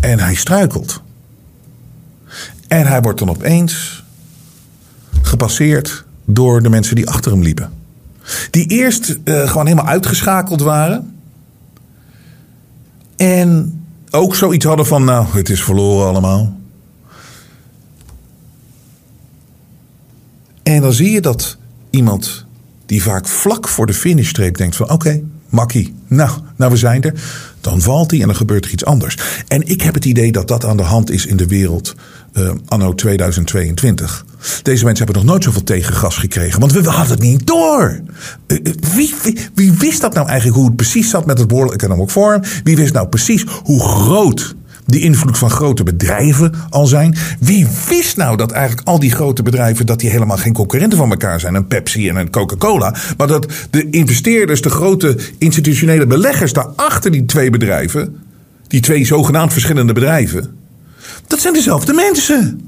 En 0.00 0.18
hij 0.18 0.34
struikelt. 0.34 1.02
En 2.68 2.86
hij 2.86 3.00
wordt 3.00 3.18
dan 3.18 3.30
opeens 3.30 4.04
gepasseerd 5.22 6.04
door 6.24 6.62
de 6.62 6.68
mensen 6.68 6.96
die 6.96 7.08
achter 7.08 7.32
hem 7.32 7.42
liepen. 7.42 7.70
Die 8.50 8.66
eerst 8.66 9.18
eh, 9.24 9.48
gewoon 9.48 9.66
helemaal 9.66 9.92
uitgeschakeld 9.92 10.60
waren. 10.60 11.14
En 13.16 13.80
ook 14.10 14.34
zoiets 14.34 14.64
hadden 14.64 14.86
van, 14.86 15.04
nou, 15.04 15.26
het 15.30 15.48
is 15.48 15.62
verloren 15.62 16.08
allemaal. 16.08 16.58
En 20.62 20.82
dan 20.82 20.92
zie 20.92 21.10
je 21.10 21.20
dat 21.20 21.56
iemand 21.90 22.46
die 22.86 23.02
vaak 23.02 23.28
vlak 23.28 23.68
voor 23.68 23.86
de 23.86 23.94
finishstreep 23.94 24.56
denkt 24.56 24.76
van, 24.76 24.90
oké, 24.90 25.20
makkie, 25.48 25.94
nou, 26.06 26.30
nou 26.56 26.70
we 26.70 26.76
zijn 26.76 27.02
er. 27.02 27.14
Dan 27.60 27.80
valt 27.80 28.10
hij 28.10 28.20
en 28.20 28.26
dan 28.26 28.36
gebeurt 28.36 28.64
er 28.64 28.70
iets 28.70 28.84
anders. 28.84 29.16
En 29.48 29.68
ik 29.68 29.82
heb 29.82 29.94
het 29.94 30.04
idee 30.04 30.32
dat 30.32 30.48
dat 30.48 30.64
aan 30.64 30.76
de 30.76 30.82
hand 30.82 31.10
is 31.10 31.26
in 31.26 31.36
de 31.36 31.46
wereld 31.46 31.94
eh, 32.32 32.50
anno 32.66 32.94
2022. 32.94 34.24
Deze 34.62 34.84
mensen 34.84 35.04
hebben 35.04 35.22
nog 35.22 35.32
nooit 35.32 35.44
zoveel 35.44 35.64
tegengas 35.64 36.16
gekregen. 36.16 36.60
Want 36.60 36.72
we 36.72 36.88
hadden 36.88 37.10
het 37.10 37.22
niet 37.22 37.46
door. 37.46 38.00
Eh, 38.46 38.56
eh, 38.56 38.72
Wie, 38.94 39.14
wie, 39.22 39.38
wie 39.54 39.72
wist 39.72 40.00
dat 40.00 40.14
nou 40.14 40.28
eigenlijk 40.28 40.58
hoe 40.58 40.66
het 40.66 40.76
precies 40.76 41.10
zat 41.10 41.26
met 41.26 41.38
het 41.38 41.50
World 41.50 41.72
Economic 41.72 42.10
Forum? 42.10 42.42
Wie 42.64 42.76
wist 42.76 42.92
nou 42.92 43.08
precies 43.08 43.44
hoe 43.62 43.80
groot 43.80 44.54
de 44.90 45.00
invloed 45.00 45.38
van 45.38 45.50
grote 45.50 45.82
bedrijven 45.82 46.54
al 46.70 46.86
zijn? 46.86 47.16
Wie 47.40 47.66
wist 47.88 48.16
nou 48.16 48.36
dat 48.36 48.50
eigenlijk 48.50 48.88
al 48.88 48.98
die 48.98 49.10
grote 49.10 49.42
bedrijven... 49.42 49.86
dat 49.86 50.00
die 50.00 50.10
helemaal 50.10 50.36
geen 50.36 50.52
concurrenten 50.52 50.98
van 50.98 51.10
elkaar 51.10 51.40
zijn? 51.40 51.54
Een 51.54 51.66
Pepsi 51.66 52.08
en 52.08 52.16
een 52.16 52.30
Coca-Cola. 52.30 52.94
Maar 53.16 53.26
dat 53.26 53.46
de 53.70 53.90
investeerders, 53.90 54.62
de 54.62 54.70
grote 54.70 55.18
institutionele 55.38 56.06
beleggers... 56.06 56.52
daarachter 56.52 57.10
die 57.10 57.24
twee 57.24 57.50
bedrijven... 57.50 58.16
die 58.68 58.80
twee 58.80 59.04
zogenaamd 59.04 59.52
verschillende 59.52 59.92
bedrijven... 59.92 60.56
dat 61.26 61.40
zijn 61.40 61.54
dezelfde 61.54 61.92
mensen. 61.92 62.60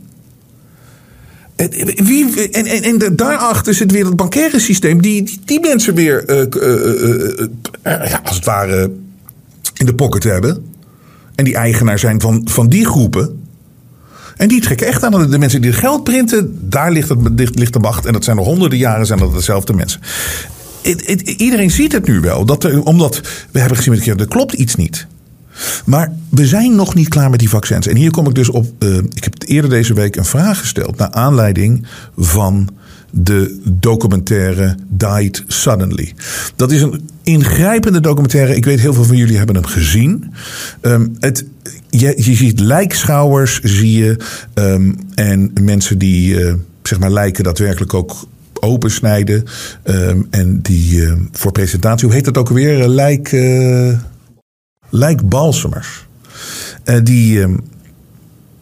En, 1.57 1.71
wie, 2.05 2.51
en, 2.51 2.67
en, 2.67 2.83
en 2.83 3.17
daarachter 3.17 3.75
zit 3.75 3.93
weer 3.93 4.05
het 4.05 4.17
bankaire 4.17 4.61
systeem... 4.61 5.03
die 5.03 5.23
die, 5.23 5.41
die 5.45 5.61
mensen 5.61 5.95
weer, 5.95 6.25
eh, 6.25 6.41
eh, 7.83 8.13
eh, 8.13 8.19
als 8.25 8.37
het 8.37 8.45
ware, 8.45 8.91
in 9.77 9.87
de 9.87 9.95
pocket 9.95 10.25
hebben... 10.25 10.72
En 11.43 11.49
die 11.49 11.57
eigenaar 11.57 11.99
zijn 11.99 12.21
van, 12.21 12.43
van 12.45 12.69
die 12.69 12.87
groepen. 12.87 13.41
En 14.37 14.49
die 14.49 14.61
trekken 14.61 14.87
echt 14.87 15.05
aan 15.05 15.31
de 15.31 15.39
mensen 15.39 15.61
die 15.61 15.71
het 15.71 15.81
geld 15.81 16.05
printen. 16.05 16.69
Daar 16.69 16.93
ligt, 16.93 17.09
het, 17.09 17.59
ligt, 17.59 17.73
de 17.73 17.79
macht. 17.79 18.07
En 18.07 18.13
dat 18.13 18.25
zijn 18.25 18.37
er 18.39 18.45
honderden 18.45 18.79
jaren 18.79 19.07
zijn 19.07 19.19
dat 19.19 19.33
dezelfde 19.33 19.73
mensen. 19.73 20.01
Iedereen 21.37 21.71
ziet 21.71 21.93
het 21.93 22.07
nu 22.07 22.21
wel. 22.21 22.45
Dat 22.45 22.83
omdat 22.83 23.21
we 23.51 23.59
hebben 23.59 23.77
gezien 23.77 23.93
met 23.93 24.03
keer, 24.03 24.21
er 24.21 24.29
klopt 24.29 24.53
iets 24.53 24.75
niet. 24.75 25.07
Maar 25.85 26.13
we 26.29 26.47
zijn 26.47 26.75
nog 26.75 26.95
niet 26.95 27.09
klaar 27.09 27.31
met 27.31 27.39
die 27.39 27.49
vaccins. 27.49 27.87
En 27.87 27.97
hier 27.97 28.11
kom 28.11 28.27
ik 28.27 28.35
dus 28.35 28.49
op. 28.49 28.67
eh, 28.79 28.97
ik 28.97 29.25
heb 29.25 29.35
eerder 29.39 29.71
deze 29.71 29.95
week 29.95 30.17
een 30.17 30.25
vraag 30.25 30.59
gesteld. 30.59 30.97
Naar 30.97 31.11
aanleiding 31.11 31.87
van 32.17 32.69
de 33.15 33.61
documentaire 33.65 34.77
Died 34.89 35.45
Suddenly. 35.47 36.15
Dat 36.57 36.73
is 36.73 36.83
een 36.83 37.09
ingrijpende 37.23 38.01
documentaire. 38.01 38.57
Ik 38.57 38.65
weet 38.65 38.81
heel 38.81 38.95
veel 38.95 39.05
van 39.05 39.17
jullie 39.17 39.37
hebben 39.37 39.55
hem 39.55 39.65
gezien. 39.67 40.33
Ehm, 40.81 41.07
het, 41.19 41.45
je, 41.91 42.15
je 42.17 42.35
ziet 42.35 42.61
lijkschouwers, 42.61 43.61
zie 43.61 43.99
je. 43.99 44.17
ehm, 44.55 44.93
en 45.15 45.53
mensen 45.61 45.99
die 45.99 46.45
eh, 46.45 46.55
zeg 46.83 46.99
maar 46.99 47.11
lijken 47.11 47.45
daadwerkelijk 47.45 47.95
ook 47.95 48.27
opensnijden. 48.61 49.45
ehm, 49.83 50.21
en 50.31 50.61
die 50.63 51.07
eh, 51.07 51.13
voor 51.33 51.53
presentatie, 51.53 52.07
hoe 52.07 52.17
heet 52.17 52.25
dat 52.25 52.37
ook 52.37 52.49
alweer? 52.49 52.89
Lijk. 52.89 53.33
eh, 53.33 53.99
lijkbalsemers. 54.91 56.07
Eh, 56.85 56.97
die 57.03 57.47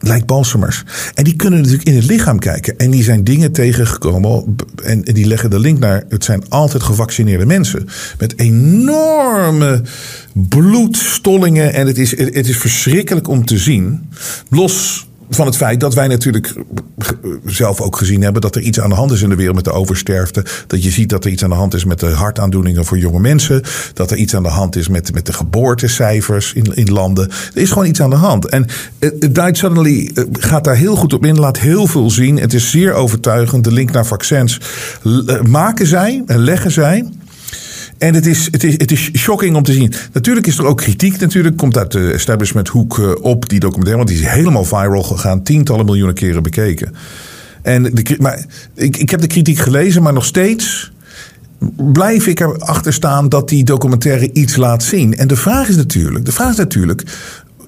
ehm, 0.01 0.09
lijkbalsemers. 0.09 0.85
En 1.15 1.25
die 1.25 1.37
kunnen 1.37 1.59
natuurlijk 1.59 1.89
in 1.89 1.95
het 1.95 2.05
lichaam 2.05 2.39
kijken. 2.39 2.79
En 2.79 2.91
die 2.91 3.03
zijn 3.03 3.25
dingen 3.25 3.53
tegengekomen. 3.53 4.57
En, 4.85 5.03
die 5.03 5.27
leggen 5.27 5.51
de 5.51 5.59
link 5.59 5.79
naar. 5.79 6.05
Het 6.09 6.25
zijn 6.25 6.43
altijd 6.49 6.83
gevaccineerde 6.83 7.47
mensen. 7.47 7.89
Met 8.19 8.39
enorme 8.39 9.83
bloedstollingen. 10.33 11.73
En 11.73 11.87
het 11.87 11.99
is, 11.99 12.19
het 12.19 12.49
is 12.49 12.57
verschrikkelijk 12.57 13.29
om 13.29 13.45
te 13.45 13.59
zien. 13.59 14.09
Los 14.49 15.09
van 15.31 15.47
het 15.47 15.57
feit 15.57 15.81
dat 15.81 15.95
wij 15.95 16.09
natuurlijk 16.09 16.55
zelf 17.47 17.81
ook 17.81 17.97
gezien 17.97 18.23
hebben 18.23 18.41
dat 18.43 18.57
er 18.57 18.63
iets 18.63 18.81
aan 18.81 18.89
de 18.89 18.95
hand 18.95 19.11
is 19.11 19.23
in 19.23 19.29
de 19.29 19.35
wereld 19.35 19.55
met 19.55 19.65
de 19.65 19.73
oversterfte. 19.73 20.45
Dat 20.67 20.83
je 20.83 20.91
ziet 20.91 21.09
dat 21.09 21.25
er 21.25 21.31
iets 21.31 21.45
aan 21.45 21.51
de 21.51 21.57
hand 21.57 21.75
is 21.75 21.85
met 21.85 22.01
de 22.01 22.07
hartaandoeningen 22.07 22.85
voor 22.85 22.99
jonge 22.99 23.21
mensen. 23.21 23.63
Dat 23.95 24.11
er 24.11 24.17
iets 24.17 24.35
aan 24.35 24.43
de 24.43 24.49
hand 24.49 24.77
is 24.77 24.89
met, 24.89 25.15
met 25.15 25.27
de 25.27 25.33
geboortecijfers 25.33 26.53
in, 26.53 26.75
in 26.75 26.93
landen. 26.93 27.29
Er 27.55 27.63
is 27.63 27.69
gewoon 27.69 27.87
iets 27.87 28.03
aan 28.03 28.11
de 28.11 28.17
hand. 28.17 28.49
En 28.49 28.67
Died 29.31 29.57
Suddenly 29.57 30.11
uh, 30.15 30.25
gaat 30.33 30.65
daar 30.65 30.77
heel 30.77 30.97
goed 30.97 31.13
op 31.13 31.27
in, 31.27 31.39
laat 31.39 31.59
heel 31.59 31.87
veel 31.87 32.11
zien. 32.11 32.37
Het 32.37 32.55
is 32.55 32.71
zeer 32.71 32.93
overtuigend. 32.93 33.65
De 33.65 33.73
link 33.73 33.91
naar 33.91 34.07
vaccins 34.07 34.61
uh, 35.05 35.41
maken 35.41 35.87
zij 35.87 36.23
en 36.27 36.39
leggen 36.39 36.71
zij. 36.71 37.09
En 38.01 38.15
het 38.15 38.27
is, 38.27 38.49
het, 38.51 38.65
is, 38.65 38.73
het 38.73 38.91
is 38.91 39.11
shocking 39.17 39.57
om 39.57 39.63
te 39.63 39.73
zien. 39.73 39.93
Natuurlijk 40.13 40.47
is 40.47 40.59
er 40.59 40.67
ook 40.67 40.77
kritiek. 40.77 41.21
Natuurlijk 41.21 41.57
komt 41.57 41.77
uit 41.77 41.93
de 41.93 42.13
establishment 42.13 42.69
hoek 42.69 42.99
uh, 42.99 43.11
op 43.21 43.49
die 43.49 43.61
documentaire. 43.61 44.05
Want 44.05 44.17
die 44.17 44.27
is 44.27 44.33
helemaal 44.33 44.65
viral 44.65 45.03
gegaan. 45.03 45.43
Tientallen 45.43 45.85
miljoenen 45.85 46.15
keren 46.15 46.43
bekeken. 46.43 46.95
En 47.63 47.83
de, 47.83 48.17
maar 48.19 48.47
ik, 48.75 48.97
ik 48.97 49.11
heb 49.11 49.21
de 49.21 49.27
kritiek 49.27 49.59
gelezen, 49.59 50.03
maar 50.03 50.13
nog 50.13 50.25
steeds 50.25 50.93
blijf 51.77 52.27
ik 52.27 52.41
erachter 52.41 52.93
staan 52.93 53.29
dat 53.29 53.49
die 53.49 53.65
documentaire 53.65 54.33
iets 54.33 54.57
laat 54.57 54.83
zien. 54.83 55.17
En 55.17 55.29
de 55.29 55.37
vraag 55.37 55.69
is 55.69 55.77
natuurlijk, 55.77 56.25
de 56.25 56.33
vraag 56.33 56.51
is 56.51 56.57
natuurlijk 56.57 57.03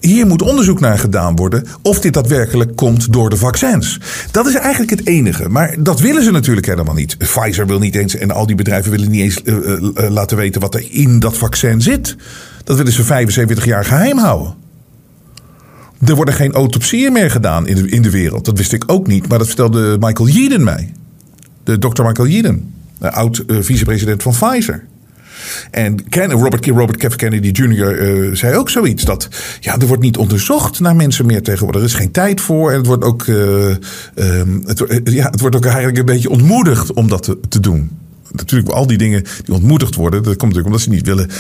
hier 0.03 0.27
moet 0.27 0.43
onderzoek 0.43 0.81
naar 0.81 0.99
gedaan 0.99 1.37
worden 1.37 1.67
of 1.83 2.01
dit 2.01 2.15
daadwerkelijk 2.15 2.77
komt 2.77 3.13
door 3.13 3.31
de 3.31 3.37
vaccins. 3.37 4.01
Dat 4.31 4.47
is 4.47 4.55
eigenlijk 4.55 4.91
het 4.91 5.07
enige. 5.07 5.49
Maar 5.49 5.77
dat 5.79 6.01
willen 6.01 6.23
ze 6.23 6.31
natuurlijk 6.31 6.67
helemaal 6.67 6.95
niet. 6.95 7.19
Pfizer 7.19 7.67
wil 7.67 7.79
niet 7.79 7.95
eens 7.95 8.17
en 8.17 8.31
al 8.31 8.47
die 8.47 8.57
bedrijven 8.57 8.91
willen 8.91 9.11
niet 9.11 9.21
eens 9.21 9.41
uh, 9.45 9.55
uh, 9.55 9.73
uh, 9.81 10.11
laten 10.11 10.37
weten 10.37 10.61
wat 10.61 10.75
er 10.75 10.87
in 10.91 11.19
dat 11.19 11.37
vaccin 11.37 11.81
zit. 11.81 12.17
Dat 12.65 12.77
willen 12.77 12.93
ze 12.93 13.05
75 13.05 13.65
jaar 13.65 13.85
geheim 13.85 14.19
houden. 14.19 14.55
Er 16.05 16.15
worden 16.15 16.35
geen 16.35 16.53
autopsieën 16.53 17.13
meer 17.13 17.31
gedaan 17.31 17.67
in 17.67 17.77
de, 17.77 17.89
in 17.89 18.03
de 18.03 18.11
wereld. 18.11 18.45
Dat 18.45 18.59
wist 18.59 18.73
ik 18.73 18.85
ook 18.87 19.07
niet, 19.07 19.29
maar 19.29 19.39
dat 19.39 19.47
vertelde 19.47 19.97
Michael 20.01 20.29
Yeadon 20.29 20.65
mij. 20.65 20.93
De 21.65 21.79
dokter 21.79 22.05
Michael 22.05 22.29
Yeadon, 22.29 22.75
oud 22.99 23.45
vicepresident 23.49 24.23
van 24.23 24.33
Pfizer. 24.33 24.85
En 25.71 26.03
Robert, 26.31 26.67
Robert 26.67 27.13
F. 27.13 27.17
Kennedy 27.17 27.49
Jr. 27.49 28.03
Uh, 28.03 28.35
zei 28.35 28.57
ook 28.57 28.71
zoiets. 28.71 29.05
Dat 29.05 29.29
ja, 29.61 29.79
er 29.79 29.87
wordt 29.87 30.03
niet 30.03 30.17
onderzocht 30.17 30.81
naar 30.81 30.97
mensen 30.97 31.27
meer 31.27 31.43
tegenwoordig. 31.43 31.81
Er 31.81 31.87
is 31.87 31.95
geen 31.95 32.11
tijd 32.11 32.41
voor. 32.41 32.71
En 32.71 32.77
het 32.77 32.87
wordt 32.87 33.05
ook, 33.05 33.27
uh, 33.27 33.75
um, 34.15 34.63
het, 34.67 34.83
ja, 35.05 35.31
het 35.31 35.41
wordt 35.41 35.57
ook 35.57 35.65
eigenlijk 35.65 35.99
een 35.99 36.05
beetje 36.05 36.31
ontmoedigd 36.31 36.93
om 36.93 37.09
dat 37.09 37.37
te, 37.49 37.61
doen. 37.61 37.91
Natuurlijk, 38.31 38.71
al 38.71 38.87
die 38.87 38.99
dingen 38.99 39.25
die 39.45 39.55
ontmoedigd 39.55 39.95
worden, 39.95 40.23
dat 40.23 40.37
komt 40.37 40.55
natuurlijk 40.55 40.67
omdat 40.67 40.81
ze 40.81 40.89
niet 40.89 41.07
willen. 41.07 41.31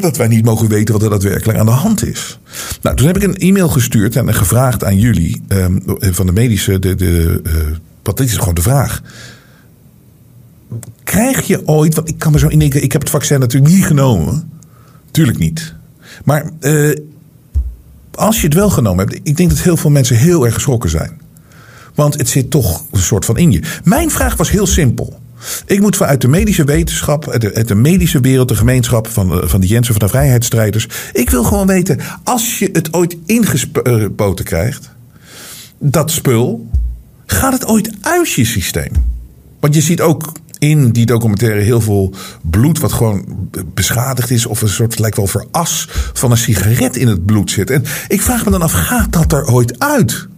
Dat 0.00 0.16
wij 0.16 0.28
niet 0.28 0.44
mogen 0.44 0.68
weten 0.68 0.94
wat 0.94 1.02
er 1.02 1.10
daadwerkelijk 1.10 1.58
aan 1.58 1.66
de 1.66 1.72
hand 1.72 2.06
is. 2.06 2.38
Nou, 2.82 2.96
toen 2.96 3.06
heb 3.06 3.16
ik 3.16 3.22
een 3.22 3.36
e-mail 3.36 3.68
gestuurd 3.68 4.16
en 4.16 4.34
gevraagd 4.34 4.84
aan 4.84 4.98
jullie 4.98 5.42
um, 5.48 5.82
van 5.98 6.26
de 6.26 6.32
medische, 6.32 6.78
de, 6.78 6.94
de 6.94 7.40
dit 8.02 8.20
is 8.20 8.36
gewoon 8.36 8.54
de 8.54 8.62
vraag. 8.62 9.02
Krijg 11.04 11.46
je 11.46 11.68
ooit, 11.68 11.94
want 11.94 12.08
ik 12.08 12.18
kan 12.18 12.32
me 12.32 12.38
zo 12.38 12.48
indenken, 12.48 12.82
ik 12.82 12.92
heb 12.92 13.00
het 13.00 13.10
vaccin 13.10 13.40
natuurlijk 13.40 13.72
niet 13.72 13.84
genomen. 13.84 14.50
Tuurlijk 15.10 15.38
niet. 15.38 15.74
Maar 16.24 16.50
eh, 16.60 16.90
als 18.14 18.40
je 18.40 18.46
het 18.46 18.54
wel 18.54 18.70
genomen 18.70 19.06
hebt, 19.08 19.20
ik 19.22 19.36
denk 19.36 19.50
dat 19.50 19.60
heel 19.60 19.76
veel 19.76 19.90
mensen 19.90 20.16
heel 20.16 20.44
erg 20.44 20.54
geschrokken 20.54 20.90
zijn. 20.90 21.20
Want 21.94 22.18
het 22.18 22.28
zit 22.28 22.50
toch 22.50 22.84
een 22.90 22.98
soort 23.02 23.24
van 23.24 23.36
in 23.36 23.52
je. 23.52 23.62
Mijn 23.84 24.10
vraag 24.10 24.36
was 24.36 24.50
heel 24.50 24.66
simpel. 24.66 25.20
Ik 25.66 25.80
moet 25.80 25.96
vanuit 25.96 26.20
de 26.20 26.28
medische 26.28 26.64
wetenschap, 26.64 27.36
de, 27.38 27.54
uit 27.54 27.68
de 27.68 27.74
medische 27.74 28.20
wereld, 28.20 28.48
de 28.48 28.56
gemeenschap 28.56 29.08
van, 29.08 29.32
eh, 29.32 29.48
van 29.48 29.60
de 29.60 29.66
Jensen 29.66 29.94
van 29.94 30.06
de 30.06 30.12
vrijheidsstrijders. 30.12 30.88
Ik 31.12 31.30
wil 31.30 31.44
gewoon 31.44 31.66
weten, 31.66 31.98
als 32.24 32.58
je 32.58 32.68
het 32.72 32.92
ooit 32.92 33.16
ingespoten 33.26 34.44
krijgt, 34.44 34.90
dat 35.78 36.10
spul, 36.10 36.70
gaat 37.26 37.52
het 37.52 37.66
ooit 37.66 37.90
uit 38.00 38.32
je 38.32 38.44
systeem? 38.44 38.92
Want 39.60 39.74
je 39.74 39.80
ziet 39.80 40.00
ook 40.00 40.32
in 40.62 40.90
die 40.90 41.06
documentaire 41.06 41.60
heel 41.60 41.80
veel 41.80 42.14
bloed 42.42 42.78
wat 42.78 42.92
gewoon 42.92 43.48
beschadigd 43.74 44.30
is. 44.30 44.46
Of 44.46 44.62
een 44.62 44.68
soort, 44.68 44.98
lijkt 44.98 45.16
wel 45.16 45.26
voor 45.26 45.46
as 45.50 45.88
van 46.12 46.30
een 46.30 46.36
sigaret 46.36 46.96
in 46.96 47.08
het 47.08 47.26
bloed 47.26 47.50
zit. 47.50 47.70
En 47.70 47.84
ik 48.08 48.22
vraag 48.22 48.44
me 48.44 48.50
dan 48.50 48.62
af, 48.62 48.72
gaat 48.72 49.12
dat 49.12 49.32
er 49.32 49.46
ooit 49.46 49.78
uit? 49.78 50.28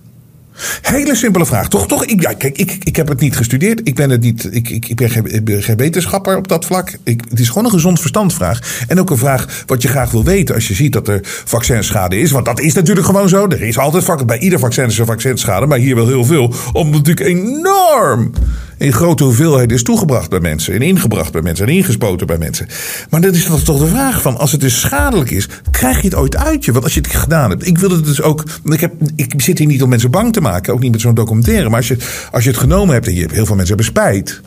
Hele 0.83 1.15
simpele 1.15 1.47
vraag, 1.47 1.69
toch? 1.69 1.87
toch? 1.87 2.05
Ik, 2.05 2.21
ja, 2.21 2.33
kijk, 2.33 2.59
ik, 2.59 2.77
ik 2.85 2.97
heb 2.97 3.09
het 3.09 3.21
niet 3.21 3.37
gestudeerd. 3.37 3.81
Ik 3.85 3.95
ben, 3.95 4.11
het 4.11 4.21
niet, 4.21 4.55
ik, 4.55 4.69
ik, 4.69 4.89
ik 4.89 4.97
ben, 4.97 5.11
geen, 5.11 5.35
ik 5.35 5.45
ben 5.45 5.63
geen 5.63 5.77
wetenschapper 5.77 6.37
op 6.37 6.49
dat 6.49 6.65
vlak. 6.65 6.99
Ik, 7.03 7.23
het 7.29 7.41
is 7.41 7.49
gewoon 7.49 7.65
een 7.65 7.71
gezond 7.71 8.01
verstandvraag. 8.01 8.85
En 8.89 9.01
ook 9.01 9.11
een 9.11 9.19
vraag 9.19 9.65
wat 9.67 9.83
je 9.83 9.89
graag 9.89 10.11
wil 10.11 10.25
weten 10.25 10.55
als 10.55 10.69
je 10.69 10.75
ziet 10.75 10.93
dat 10.93 11.09
er 11.09 11.21
vaccinschade 11.23 12.21
is. 12.21 12.31
Want 12.31 12.45
dat 12.45 12.61
is 12.61 12.75
natuurlijk 12.75 13.07
gewoon 13.07 13.29
zo. 13.29 13.49
Er 13.49 13.63
is 13.63 13.79
altijd 13.79 14.27
bij 14.27 14.39
ieder 14.39 14.59
vaccin 14.59 14.87
is 14.87 14.99
er 14.99 15.07
vaccinschade. 15.07 15.67
Maar 15.67 15.79
hier 15.79 15.95
wel 15.95 16.07
heel 16.07 16.25
veel. 16.25 16.55
Omdat 16.73 16.93
natuurlijk 16.93 17.27
enorm 17.27 18.33
in 18.79 18.93
grote 18.93 19.25
hoeveelheden 19.25 19.77
is 19.77 19.83
toegebracht 19.83 20.31
bij 20.31 20.41
mensen. 20.41 20.75
En 20.75 20.83
ingebracht 20.83 21.33
bij 21.33 21.43
mensen. 21.43 21.67
En 21.67 21.73
ingespoten 21.73 22.27
bij 22.27 22.39
mensen. 22.39 22.67
Maar 23.11 23.21
dat 23.21 23.35
is 23.35 23.45
toch 23.45 23.79
de 23.79 23.87
vraag 23.87 24.23
van, 24.23 24.39
als 24.39 24.53
het 24.53 24.61
dus 24.61 24.81
schadelijk 24.81 25.31
is, 25.31 25.49
krijg 25.71 26.01
je 26.01 26.09
het 26.09 26.15
ooit 26.15 26.37
uit 26.37 26.65
je? 26.65 26.73
Want 26.73 26.85
als 26.85 26.95
je 26.95 27.01
het 27.01 27.11
gedaan 27.11 27.51
hebt. 27.51 27.67
Ik 27.67 27.79
wil 27.79 27.91
het 27.91 28.05
dus 28.05 28.23
ook, 28.23 28.45
ik, 28.65 28.81
heb, 28.81 28.93
ik 29.17 29.43
zit 29.43 29.59
hier 29.59 29.67
niet 29.67 29.83
om 29.83 29.89
mensen 29.89 30.11
bang 30.11 30.33
te 30.33 30.41
maken. 30.41 30.73
Ook 30.73 30.81
niet 30.81 30.93
met 30.93 31.01
zo'n 31.01 31.15
documentaire. 31.15 31.69
Maar 31.69 31.79
als 31.79 31.89
je, 31.89 31.97
als 32.31 32.45
je 32.45 32.51
het 32.51 32.59
genomen 32.59 32.95
hebt 32.95 33.07
en 33.07 33.15
je 33.15 33.21
hebt, 33.21 33.33
heel 33.33 33.47
veel 33.47 33.57
mensen 33.57 33.77
hebben 33.77 33.95
spijt. 33.95 34.41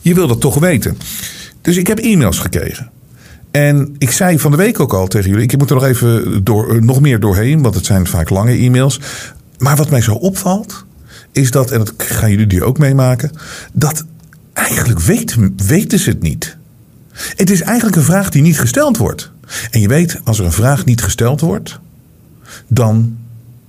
Je 0.00 0.14
wil 0.14 0.26
dat 0.26 0.40
toch 0.40 0.58
weten. 0.58 0.98
Dus 1.60 1.76
ik 1.76 1.86
heb 1.86 1.98
e-mails 1.98 2.38
gekregen. 2.38 2.90
En 3.50 3.94
ik 3.98 4.10
zei 4.10 4.38
van 4.38 4.50
de 4.50 4.56
week 4.56 4.80
ook 4.80 4.92
al 4.92 5.06
tegen 5.06 5.30
jullie, 5.30 5.44
ik 5.44 5.58
moet 5.58 5.70
er 5.70 5.76
nog 5.76 5.84
even 5.84 6.44
door, 6.44 6.84
nog 6.84 7.00
meer 7.00 7.20
doorheen, 7.20 7.62
want 7.62 7.74
het 7.74 7.86
zijn 7.86 8.06
vaak 8.06 8.30
lange 8.30 8.52
e-mails. 8.52 9.00
Maar 9.58 9.76
wat 9.76 9.90
mij 9.90 10.00
zo 10.00 10.14
opvalt, 10.14 10.85
is 11.36 11.50
dat, 11.50 11.70
en 11.70 11.78
dat 11.78 11.92
gaan 11.96 12.30
jullie 12.30 12.46
die 12.46 12.64
ook 12.64 12.78
meemaken, 12.78 13.30
dat 13.72 14.04
eigenlijk 14.52 15.00
weten, 15.00 15.54
weten 15.66 15.98
ze 15.98 16.10
het 16.10 16.22
niet. 16.22 16.56
Het 17.12 17.50
is 17.50 17.60
eigenlijk 17.60 17.96
een 17.96 18.02
vraag 18.02 18.30
die 18.30 18.42
niet 18.42 18.60
gesteld 18.60 18.96
wordt. 18.96 19.30
En 19.70 19.80
je 19.80 19.88
weet, 19.88 20.20
als 20.24 20.38
er 20.38 20.44
een 20.44 20.52
vraag 20.52 20.84
niet 20.84 21.02
gesteld 21.02 21.40
wordt, 21.40 21.78
dan 22.68 23.16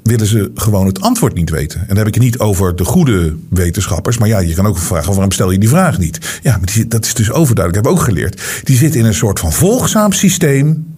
willen 0.04 0.28
ze 0.28 0.52
gewoon 0.56 0.86
het 0.86 1.02
antwoord 1.02 1.34
niet 1.34 1.50
weten. 1.50 1.80
En 1.80 1.88
dan 1.88 1.98
heb 1.98 2.08
ik 2.08 2.14
het 2.14 2.24
niet 2.24 2.40
over 2.40 2.76
de 2.76 2.86
goede 2.86 3.36
wetenschappers. 3.50 4.18
Maar 4.18 4.28
ja, 4.28 4.40
je 4.40 4.54
kan 4.54 4.66
ook 4.66 4.78
vragen 4.78 5.12
waarom 5.12 5.32
stel 5.32 5.52
je 5.52 5.58
die 5.58 5.70
vraag 5.70 5.98
niet? 5.98 6.40
Ja, 6.44 6.58
maar 6.58 6.88
dat 6.88 7.06
is 7.06 7.14
dus 7.14 7.32
overduidelijk. 7.32 7.86
Ik 7.86 7.92
heb 7.92 8.00
ook 8.00 8.08
geleerd. 8.08 8.42
Die 8.64 8.78
zitten 8.78 9.00
in 9.00 9.06
een 9.06 9.14
soort 9.14 9.40
van 9.40 9.54
volgzaam 9.54 10.12
systeem. 10.12 10.96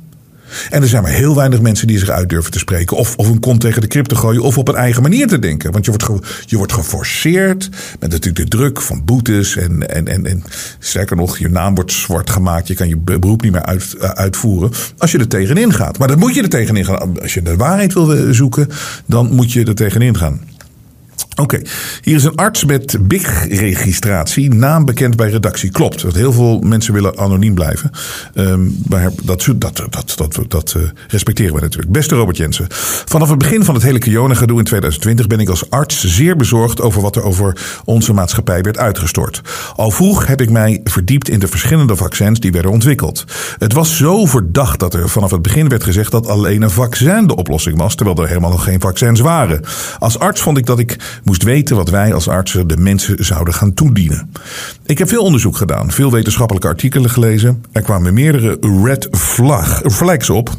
En 0.70 0.82
er 0.82 0.88
zijn 0.88 1.04
maar 1.04 1.12
heel 1.12 1.36
weinig 1.36 1.62
mensen 1.62 1.88
die 1.88 2.00
zich 2.00 2.10
uit 2.10 2.30
durven 2.30 2.52
te 2.52 2.60
spreken. 2.60 2.98
Of, 2.98 3.16
of 3.16 3.28
een 3.28 3.40
kont 3.40 3.62
tegen 3.62 3.82
de 3.82 3.88
krip 3.88 4.06
te 4.06 4.16
gooien. 4.16 4.42
Of 4.42 4.58
op 4.58 4.68
een 4.68 4.76
eigen 4.76 5.02
manier 5.02 5.28
te 5.28 5.40
denken. 5.40 5.72
Want 5.72 5.86
je 5.86 5.92
wordt, 5.92 6.26
je 6.46 6.58
wordt 6.58 6.74
geforceerd. 6.74 7.70
Met 8.00 8.12
natuurlijk 8.12 8.52
de 8.52 8.58
druk 8.58 8.82
van 8.82 9.06
boetes. 9.06 9.56
En, 9.56 9.90
en, 9.90 10.08
en, 10.08 10.26
en 10.26 10.44
sterker 10.80 11.16
nog, 11.16 11.38
je 11.38 11.50
naam 11.50 11.76
wordt 11.76 11.92
zwart 11.92 12.30
gemaakt. 12.30 12.68
Je 12.68 12.76
kan 12.76 12.88
je 12.88 12.98
beroep 12.98 13.42
niet 13.42 13.52
meer 13.52 13.66
uit, 13.66 13.94
eh, 13.94 14.10
uitvoeren. 14.10 14.72
Als 14.98 15.12
je 15.12 15.18
er 15.18 15.28
tegenin 15.28 15.74
gaat. 15.74 15.98
Maar 15.98 16.08
dan 16.08 16.20
moet 16.20 16.36
je 16.36 16.42
er 16.42 16.50
tegenin 16.50 16.86
gaan. 16.86 17.22
Als 17.22 17.34
je 17.34 17.42
de 17.42 17.56
waarheid 17.56 17.94
wil 17.94 18.34
zoeken, 18.34 18.68
dan 19.06 19.34
moet 19.34 19.52
je 19.52 19.66
er 19.66 19.76
tegenin 19.76 20.18
gaan. 20.18 20.42
Oké, 21.40 21.62
hier 22.02 22.16
is 22.16 22.24
een 22.24 22.36
arts 22.36 22.66
met 22.66 22.98
BIG-registratie, 23.08 24.54
naam 24.54 24.86
bekend 24.86 25.16
bij 25.16 25.30
redactie. 25.30 25.72
Klopt, 25.72 26.02
want 26.02 26.16
heel 26.16 26.34
veel 26.34 26.60
mensen 26.60 26.94
willen 26.94 27.18
anoniem 27.18 27.54
blijven. 27.54 27.92
Um, 28.34 28.78
maar 28.88 29.12
dat, 29.24 29.46
dat, 29.56 29.88
dat, 29.90 30.14
dat, 30.16 30.40
dat 30.48 30.74
uh, 30.78 30.84
respecteren 31.08 31.54
we 31.56 31.62
natuurlijk. 31.62 31.92
Beste 31.92 32.16
Robert 32.16 32.38
Jensen, 32.38 32.66
vanaf 33.06 33.30
het 33.30 33.38
begin 33.38 33.64
van 33.64 33.74
het 33.74 33.84
hele 33.84 34.00
corona-gedoe 34.00 34.58
in 34.58 34.64
2020 34.64 35.28
ben 35.28 35.40
ik 35.40 35.50
als 35.50 35.70
arts 35.70 36.04
zeer 36.04 36.36
bezorgd 36.36 36.82
over 36.82 37.02
wat 37.02 37.16
er 37.16 37.24
over 37.24 37.82
onze 37.86 38.14
maatschappij 38.14 38.62
werd 38.62 38.78
uitgestort. 38.78 39.42
Al 39.76 39.92
vroeg 39.92 40.28
heb 40.28 40.42
ik 40.42 40.50
mij 40.50 40.82
verdiept 40.84 41.30
in 41.30 41.40
de 41.40 41.48
verschillende 41.48 41.96
vaccins 41.96 42.40
die 42.40 42.52
werden 42.52 42.72
ontwikkeld. 42.72 43.24
Het 43.58 43.74
was 43.74 43.98
zo 43.98 44.26
verdacht 44.26 44.80
dat 44.80 44.94
er 44.94 45.10
vanaf 45.10 45.32
het 45.32 45.42
begin 45.42 45.70
werd 45.70 45.84
gezegd 45.84 46.12
dat 46.12 46.28
alleen 46.28 46.62
een 46.62 46.70
vaccin 46.70 47.28
de 47.28 47.36
oplossing 47.36 47.78
was, 47.78 47.96
terwijl 47.96 48.18
er 48.18 48.28
helemaal 48.28 48.52
nog 48.52 48.64
geen 48.64 48.80
vaccins 48.80 49.20
waren. 49.20 49.62
Als 50.00 50.20
arts 50.20 50.42
vond 50.42 50.58
ik 50.58 50.66
dat 50.66 50.80
ik 50.80 50.98
moest 51.30 51.44
weten 51.44 51.76
wat 51.76 51.90
wij 51.90 52.14
als 52.14 52.28
artsen 52.28 52.68
de 52.68 52.78
mensen 52.78 53.26
zouden 53.26 53.54
gaan 53.54 53.74
toedienen. 53.74 54.32
Ik 54.86 54.98
heb 54.98 55.10
veel 55.10 55.24
onderzoek 55.24 55.58
gedaan, 55.58 55.92
veel 55.92 56.12
wetenschappelijke 56.12 56.68
artikelen 56.68 57.10
gelezen. 57.10 57.64
Er 57.72 57.82
kwamen 57.82 58.14
meerdere 58.14 58.58
red 58.84 59.08
flag, 59.12 59.82
flags 59.86 60.30
op 60.30 60.58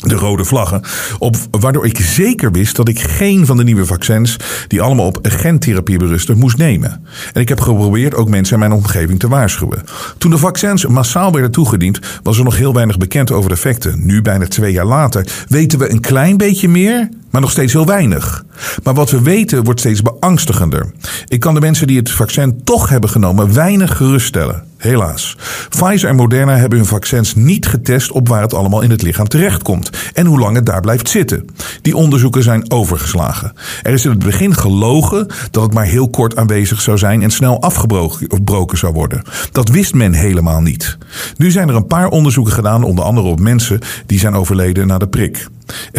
de 0.00 0.14
rode 0.14 0.44
vlaggen. 0.44 0.82
Op, 1.18 1.36
waardoor 1.50 1.86
ik 1.86 1.98
zeker 1.98 2.52
wist 2.52 2.76
dat 2.76 2.88
ik 2.88 3.00
geen 3.00 3.46
van 3.46 3.56
de 3.56 3.64
nieuwe 3.64 3.86
vaccins, 3.86 4.36
die 4.68 4.82
allemaal 4.82 5.06
op 5.06 5.18
gentherapie 5.22 5.98
berusten, 5.98 6.38
moest 6.38 6.56
nemen. 6.56 7.06
En 7.32 7.40
ik 7.40 7.48
heb 7.48 7.60
geprobeerd 7.60 8.14
ook 8.14 8.28
mensen 8.28 8.54
in 8.54 8.60
mijn 8.60 8.72
omgeving 8.72 9.18
te 9.18 9.28
waarschuwen. 9.28 9.82
Toen 10.18 10.30
de 10.30 10.38
vaccins 10.38 10.86
massaal 10.86 11.32
werden 11.32 11.50
toegediend, 11.50 12.00
was 12.22 12.38
er 12.38 12.44
nog 12.44 12.56
heel 12.56 12.74
weinig 12.74 12.98
bekend 12.98 13.30
over 13.30 13.48
de 13.48 13.54
effecten. 13.54 14.06
Nu, 14.06 14.22
bijna 14.22 14.46
twee 14.46 14.72
jaar 14.72 14.86
later, 14.86 15.26
weten 15.48 15.78
we 15.78 15.90
een 15.90 16.00
klein 16.00 16.36
beetje 16.36 16.68
meer, 16.68 17.08
maar 17.30 17.40
nog 17.40 17.50
steeds 17.50 17.72
heel 17.72 17.86
weinig. 17.86 18.44
Maar 18.82 18.94
wat 18.94 19.10
we 19.10 19.22
weten 19.22 19.64
wordt 19.64 19.80
steeds 19.80 20.02
beangstigender. 20.02 20.92
Ik 21.26 21.40
kan 21.40 21.54
de 21.54 21.60
mensen 21.60 21.86
die 21.86 21.98
het 21.98 22.10
vaccin 22.10 22.60
toch 22.64 22.88
hebben 22.88 23.10
genomen 23.10 23.54
weinig 23.54 23.96
geruststellen. 23.96 24.64
Helaas. 24.76 25.36
Pfizer 25.68 26.08
en 26.08 26.16
Moderna 26.16 26.56
hebben 26.56 26.78
hun 26.78 26.88
vaccins 26.88 27.34
niet 27.34 27.66
getest 27.66 28.10
op 28.10 28.28
waar 28.28 28.42
het 28.42 28.54
allemaal 28.54 28.80
in 28.80 28.90
het 28.90 29.02
lichaam 29.02 29.28
terechtkomt 29.28 29.90
en 30.12 30.26
hoe 30.26 30.38
lang 30.38 30.56
het 30.56 30.66
daar 30.66 30.80
blijft 30.80 31.08
zitten. 31.08 31.46
Die 31.82 31.96
onderzoeken 31.96 32.42
zijn 32.42 32.70
overgeslagen. 32.70 33.52
Er 33.82 33.92
is 33.92 34.04
in 34.04 34.10
het 34.10 34.24
begin 34.24 34.54
gelogen 34.54 35.26
dat 35.50 35.62
het 35.62 35.74
maar 35.74 35.84
heel 35.84 36.10
kort 36.10 36.36
aanwezig 36.36 36.80
zou 36.80 36.98
zijn 36.98 37.22
en 37.22 37.30
snel 37.30 37.62
afgebroken 37.62 38.78
zou 38.78 38.92
worden. 38.92 39.22
Dat 39.52 39.68
wist 39.68 39.94
men 39.94 40.12
helemaal 40.12 40.60
niet. 40.60 40.98
Nu 41.36 41.50
zijn 41.50 41.68
er 41.68 41.74
een 41.74 41.86
paar 41.86 42.08
onderzoeken 42.08 42.52
gedaan, 42.52 42.82
onder 42.82 43.04
andere 43.04 43.28
op 43.28 43.40
mensen 43.40 43.80
die 44.06 44.18
zijn 44.18 44.34
overleden 44.34 44.86
na 44.86 44.98
de 44.98 45.08
prik. 45.08 45.48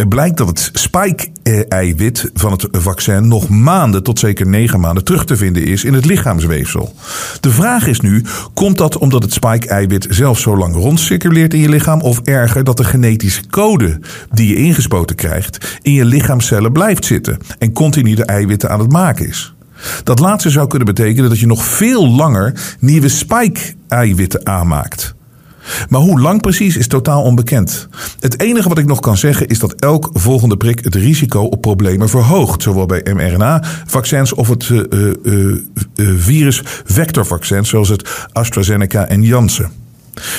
Blijkt 0.08 0.36
dat 0.36 0.48
het 0.48 0.70
spike-eiwit 0.72 2.30
van 2.34 2.52
het 2.52 2.68
vaccin 2.70 3.28
nog 3.28 3.48
maanden 3.48 4.02
tot 4.02 4.18
zeker 4.18 4.46
negen 4.46 4.80
maanden 4.80 5.04
terug 5.04 5.24
te 5.24 5.36
vinden 5.36 5.64
is 5.64 5.84
in 5.84 5.94
het 5.94 6.04
lichaamsweefsel. 6.04 6.94
De 7.40 7.50
vraag 7.50 7.86
is 7.86 8.00
nu: 8.00 8.24
komt 8.54 8.78
dat 8.78 8.98
omdat 8.98 9.22
het 9.22 9.32
spike-eiwit 9.32 10.06
zelf 10.10 10.38
zo 10.38 10.56
lang 10.56 10.74
rondcirculeert 10.74 11.54
in 11.54 11.60
je 11.60 11.68
lichaam, 11.68 12.00
of 12.00 12.20
erger 12.20 12.64
dat 12.64 12.76
de 12.76 12.84
genetische 12.84 13.46
code 13.50 14.00
die 14.32 14.48
je 14.48 14.56
ingespoten 14.56 15.16
krijgt 15.16 15.78
in 15.82 15.92
je 15.92 16.04
lichaamcellen 16.04 16.72
blijft 16.72 17.04
zitten 17.04 17.38
en 17.58 17.72
continu 17.72 18.14
de 18.14 18.24
eiwitten 18.24 18.70
aan 18.70 18.80
het 18.80 18.92
maken 18.92 19.28
is? 19.28 19.54
Dat 20.04 20.18
laatste 20.18 20.50
zou 20.50 20.66
kunnen 20.66 20.86
betekenen 20.86 21.28
dat 21.28 21.38
je 21.38 21.46
nog 21.46 21.64
veel 21.64 22.08
langer 22.08 22.76
nieuwe 22.80 23.08
spike-eiwitten 23.08 24.46
aanmaakt. 24.46 25.16
Maar 25.88 26.00
hoe 26.00 26.20
lang 26.20 26.40
precies 26.40 26.76
is 26.76 26.86
totaal 26.86 27.22
onbekend. 27.22 27.88
Het 28.20 28.40
enige 28.40 28.68
wat 28.68 28.78
ik 28.78 28.86
nog 28.86 29.00
kan 29.00 29.16
zeggen 29.16 29.48
is 29.48 29.58
dat 29.58 29.74
elk 29.74 30.10
volgende 30.12 30.56
prik 30.56 30.84
het 30.84 30.94
risico 30.94 31.40
op 31.40 31.60
problemen 31.60 32.08
verhoogt. 32.08 32.62
Zowel 32.62 32.86
bij 32.86 33.06
mRNA-vaccins 33.14 34.34
of 34.34 34.48
het 34.48 34.68
uh, 34.68 34.82
uh, 34.90 35.56
uh, 35.94 36.08
virus-vectorvaccin 36.18 37.66
zoals 37.66 37.88
het 37.88 38.28
AstraZeneca 38.32 39.06
en 39.06 39.22
Janssen. 39.22 39.70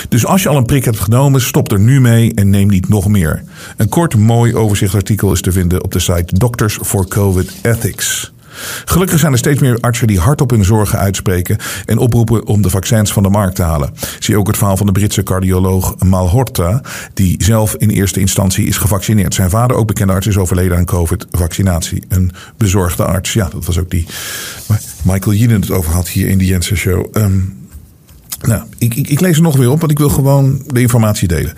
Dus 0.10 0.26
als 0.26 0.44
je 0.44 0.50
al 0.50 0.58
een 0.58 0.66
prik 0.66 0.86
hebt 0.86 1.00
genomen, 1.00 1.42
stop 1.42 1.72
er 1.72 1.80
nu 1.80 2.02
mee 2.02 2.34
en 2.34 2.50
neem 2.50 2.68
niet 2.68 2.90
nog 2.90 3.08
meer. 3.08 3.44
Een 3.78 3.90
kort, 3.90 4.16
mooi 4.16 4.56
overzichtsartikel 4.56 5.32
is 5.32 5.42
te 5.42 5.52
vinden 5.52 5.84
op 5.84 5.92
de 5.92 6.00
site 6.00 6.38
Doctors 6.38 6.80
for 6.82 7.08
COVID 7.08 7.52
Ethics. 7.62 8.32
Gelukkig 8.86 9.20
zijn 9.20 9.32
er 9.32 9.38
steeds 9.38 9.60
meer 9.60 9.78
artsen 9.80 10.08
die 10.08 10.20
hardop 10.20 10.50
hun 10.50 10.66
zorgen 10.66 11.00
uitspreken 11.00 11.58
en 11.86 11.98
oproepen 11.98 12.46
om 12.46 12.62
de 12.62 12.70
vaccins 12.70 13.14
van 13.14 13.24
de 13.24 13.30
markt 13.30 13.56
te 13.56 13.64
halen. 13.64 13.94
Zie 14.20 14.38
ook 14.38 14.48
het 14.48 14.58
verhaal 14.58 14.78
van 14.78 14.86
de 14.86 14.92
Britse 14.92 15.24
cardioloog 15.24 15.96
Malhorta, 16.00 16.82
die 17.14 17.44
zelf 17.44 17.76
in 17.76 17.90
eerste 17.90 18.20
instantie 18.20 18.68
is 18.68 18.78
gevaccineerd. 18.78 19.34
Zijn 19.34 19.50
vader, 19.50 19.78
ook 19.78 19.88
bekende 19.88 20.14
arts, 20.14 20.28
is 20.28 20.38
overleden 20.38 20.78
aan 20.78 20.86
COVID-vaccinatie. 20.86 22.04
Een 22.08 22.32
bezorgde 22.58 23.06
arts. 23.06 23.34
Ja, 23.34 23.50
dat 23.50 23.66
was 23.66 23.78
ook 23.78 23.90
die 23.90 24.06
Michael 25.04 25.36
Jinen 25.36 25.62
het 25.62 25.72
over 25.72 25.94
had 25.94 26.08
hier 26.08 26.28
in 26.28 26.38
de 26.38 26.46
Jensen 26.46 26.78
Show. 26.78 27.18
Um, 27.18 27.58
nou, 28.42 28.64
ik, 28.78 28.96
ik, 28.96 29.10
ik 29.10 29.20
lees 29.20 29.36
er 29.36 29.42
nog 29.42 29.58
weer 29.58 29.70
op, 29.70 29.80
want 29.80 29.92
ik 29.92 29.98
wil 29.98 30.10
gewoon 30.10 30.64
de 30.68 30.82
informatie 30.82 31.28
delen. 31.28 31.54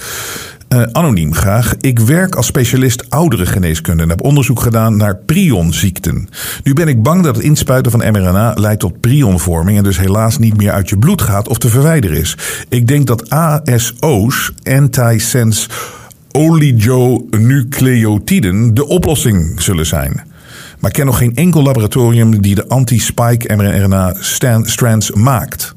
Uh, 0.73 0.81
anoniem 0.91 1.33
graag. 1.33 1.75
Ik 1.79 1.99
werk 1.99 2.35
als 2.35 2.45
specialist 2.45 3.09
ouderengeneeskunde 3.09 4.03
en 4.03 4.09
heb 4.09 4.23
onderzoek 4.23 4.59
gedaan 4.59 4.97
naar 4.97 5.17
prionziekten. 5.17 6.29
Nu 6.63 6.73
ben 6.73 6.87
ik 6.87 7.03
bang 7.03 7.23
dat 7.23 7.35
het 7.35 7.45
inspuiten 7.45 7.91
van 7.91 8.11
mRNA 8.11 8.53
leidt 8.53 8.79
tot 8.79 8.99
prionvorming 8.99 9.77
en 9.77 9.83
dus 9.83 9.99
helaas 9.99 10.37
niet 10.37 10.57
meer 10.57 10.71
uit 10.71 10.89
je 10.89 10.97
bloed 10.97 11.21
gaat 11.21 11.47
of 11.47 11.57
te 11.57 11.67
verwijderen 11.67 12.17
is. 12.17 12.37
Ik 12.69 12.87
denk 12.87 13.07
dat 13.07 13.29
ASO's, 13.29 14.51
antisense 14.63 15.69
oligonucleotiden, 16.31 18.73
de 18.73 18.87
oplossing 18.87 19.61
zullen 19.61 19.85
zijn. 19.85 20.13
Maar 20.79 20.89
ik 20.89 20.95
ken 20.95 21.05
nog 21.05 21.17
geen 21.17 21.35
enkel 21.35 21.63
laboratorium 21.63 22.41
die 22.41 22.55
de 22.55 22.67
anti-spike 22.67 23.55
mRNA-strands 23.55 25.11
maakt. 25.11 25.75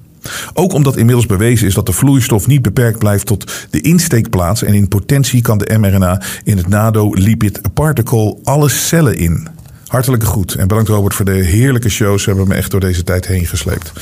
Ook 0.54 0.72
omdat 0.72 0.96
inmiddels 0.96 1.26
bewezen 1.26 1.66
is 1.66 1.74
dat 1.74 1.86
de 1.86 1.92
vloeistof 1.92 2.46
niet 2.46 2.62
beperkt 2.62 2.98
blijft 2.98 3.26
tot 3.26 3.66
de 3.70 3.80
insteekplaats 3.80 4.62
en 4.62 4.74
in 4.74 4.88
potentie 4.88 5.42
kan 5.42 5.58
de 5.58 5.78
mRNA 5.78 6.22
in 6.44 6.56
het 6.56 6.68
nado-lipid 6.68 7.60
particle 7.74 8.36
alle 8.44 8.68
cellen 8.68 9.16
in. 9.16 9.48
Hartelijke 9.86 10.26
groet 10.26 10.54
en 10.54 10.68
bedankt 10.68 10.88
Robert 10.88 11.14
voor 11.14 11.24
de 11.24 11.32
heerlijke 11.32 11.88
shows. 11.88 12.22
Ze 12.22 12.28
hebben 12.28 12.48
me 12.48 12.54
echt 12.54 12.70
door 12.70 12.80
deze 12.80 13.04
tijd 13.04 13.26
heen 13.26 13.46
gesleept. 13.46 13.92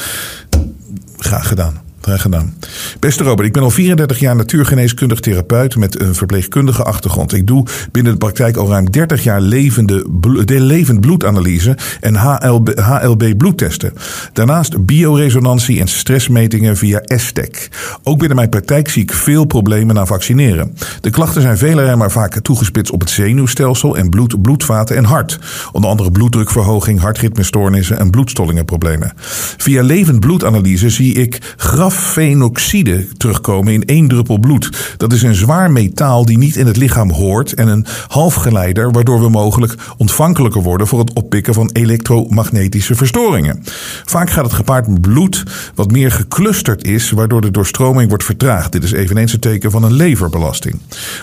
Graag 1.19 1.49
gedaan. 1.49 1.92
Graag 2.03 2.23
gedaan. 2.23 2.55
Beste 2.99 3.25
Robert, 3.25 3.47
ik 3.47 3.53
ben 3.53 3.63
al 3.63 3.71
34 3.71 4.19
jaar 4.19 4.37
natuurgeneeskundig 4.37 5.21
therapeut 5.21 5.77
met 5.77 6.01
een 6.01 6.15
verpleegkundige 6.15 6.83
achtergrond. 6.83 7.33
Ik 7.33 7.47
doe 7.47 7.67
binnen 7.93 8.13
de 8.13 8.19
praktijk 8.19 8.57
al 8.57 8.69
ruim 8.69 8.91
30 8.91 9.23
jaar 9.23 9.41
levende, 9.41 10.07
de 10.45 10.61
levend 10.61 11.01
bloedanalyse 11.01 11.77
en 12.01 12.15
HLB, 12.15 12.79
HLB 12.79 13.37
bloedtesten. 13.37 13.93
Daarnaast 14.33 14.87
bioresonantie 14.87 15.81
en 15.81 15.89
stressmetingen 15.89 16.77
via 16.77 17.03
STEC. 17.05 17.69
Ook 18.03 18.19
binnen 18.19 18.37
mijn 18.37 18.49
praktijk 18.49 18.89
zie 18.89 19.03
ik 19.03 19.13
veel 19.13 19.45
problemen 19.45 19.95
na 19.95 20.07
vaccineren. 20.07 20.77
De 21.01 21.11
klachten 21.11 21.43
zijn 21.43 21.59
veelal 21.59 21.97
maar 21.97 22.11
vaak 22.11 22.41
toegespitst 22.41 22.93
op 22.93 23.01
het 23.01 23.11
zenuwstelsel 23.11 23.97
en 23.97 24.11
bloed, 24.11 24.43
bloedvaten 24.43 24.97
en 24.97 25.05
hart. 25.05 25.39
Onder 25.73 25.91
andere 25.91 26.11
bloeddrukverhoging, 26.11 27.01
hartritmestoornissen 27.01 27.99
en 27.99 28.11
bloedstollingenproblemen. 28.11 29.13
Via 29.57 29.83
levend 29.83 30.21
bloedanalyse 30.21 30.91
zie 30.91 31.15
ik 31.15 31.55
graf 31.57 31.91
grafenoxide 31.93 33.07
terugkomen 33.17 33.73
in 33.73 33.85
één 33.85 34.09
druppel 34.09 34.39
bloed. 34.39 34.95
Dat 34.97 35.13
is 35.13 35.23
een 35.23 35.35
zwaar 35.35 35.71
metaal 35.71 36.25
die 36.25 36.39
niet 36.39 36.57
in 36.57 36.67
het 36.67 36.77
lichaam 36.77 37.11
hoort 37.11 37.53
en 37.53 37.69
een 37.69 37.87
halfgeleider 38.09 38.93
waardoor 38.93 39.21
we 39.21 39.29
mogelijk 39.29 39.75
ontvankelijker 39.97 40.63
worden 40.63 40.87
voor 40.87 40.99
het 40.99 41.13
oppikken 41.13 41.55
van 41.55 41.71
elektromagnetische 41.73 42.95
verstoringen. 42.95 43.63
Vaak 44.05 44.31
gaat 44.31 44.45
het 44.45 44.53
gepaard 44.53 44.87
met 44.87 45.01
bloed 45.01 45.43
wat 45.75 45.91
meer 45.91 46.13
geclusterd 46.13 46.85
is, 46.85 47.11
waardoor 47.11 47.41
de 47.41 47.51
doorstroming 47.51 48.09
wordt 48.09 48.25
vertraagd. 48.25 48.73
Dit 48.73 48.85
is 48.85 48.93
eveneens 48.93 49.33
een 49.33 49.41
teken 49.41 49.71
van 49.71 49.83
een 49.83 49.93
leverbelasting. 49.93 50.81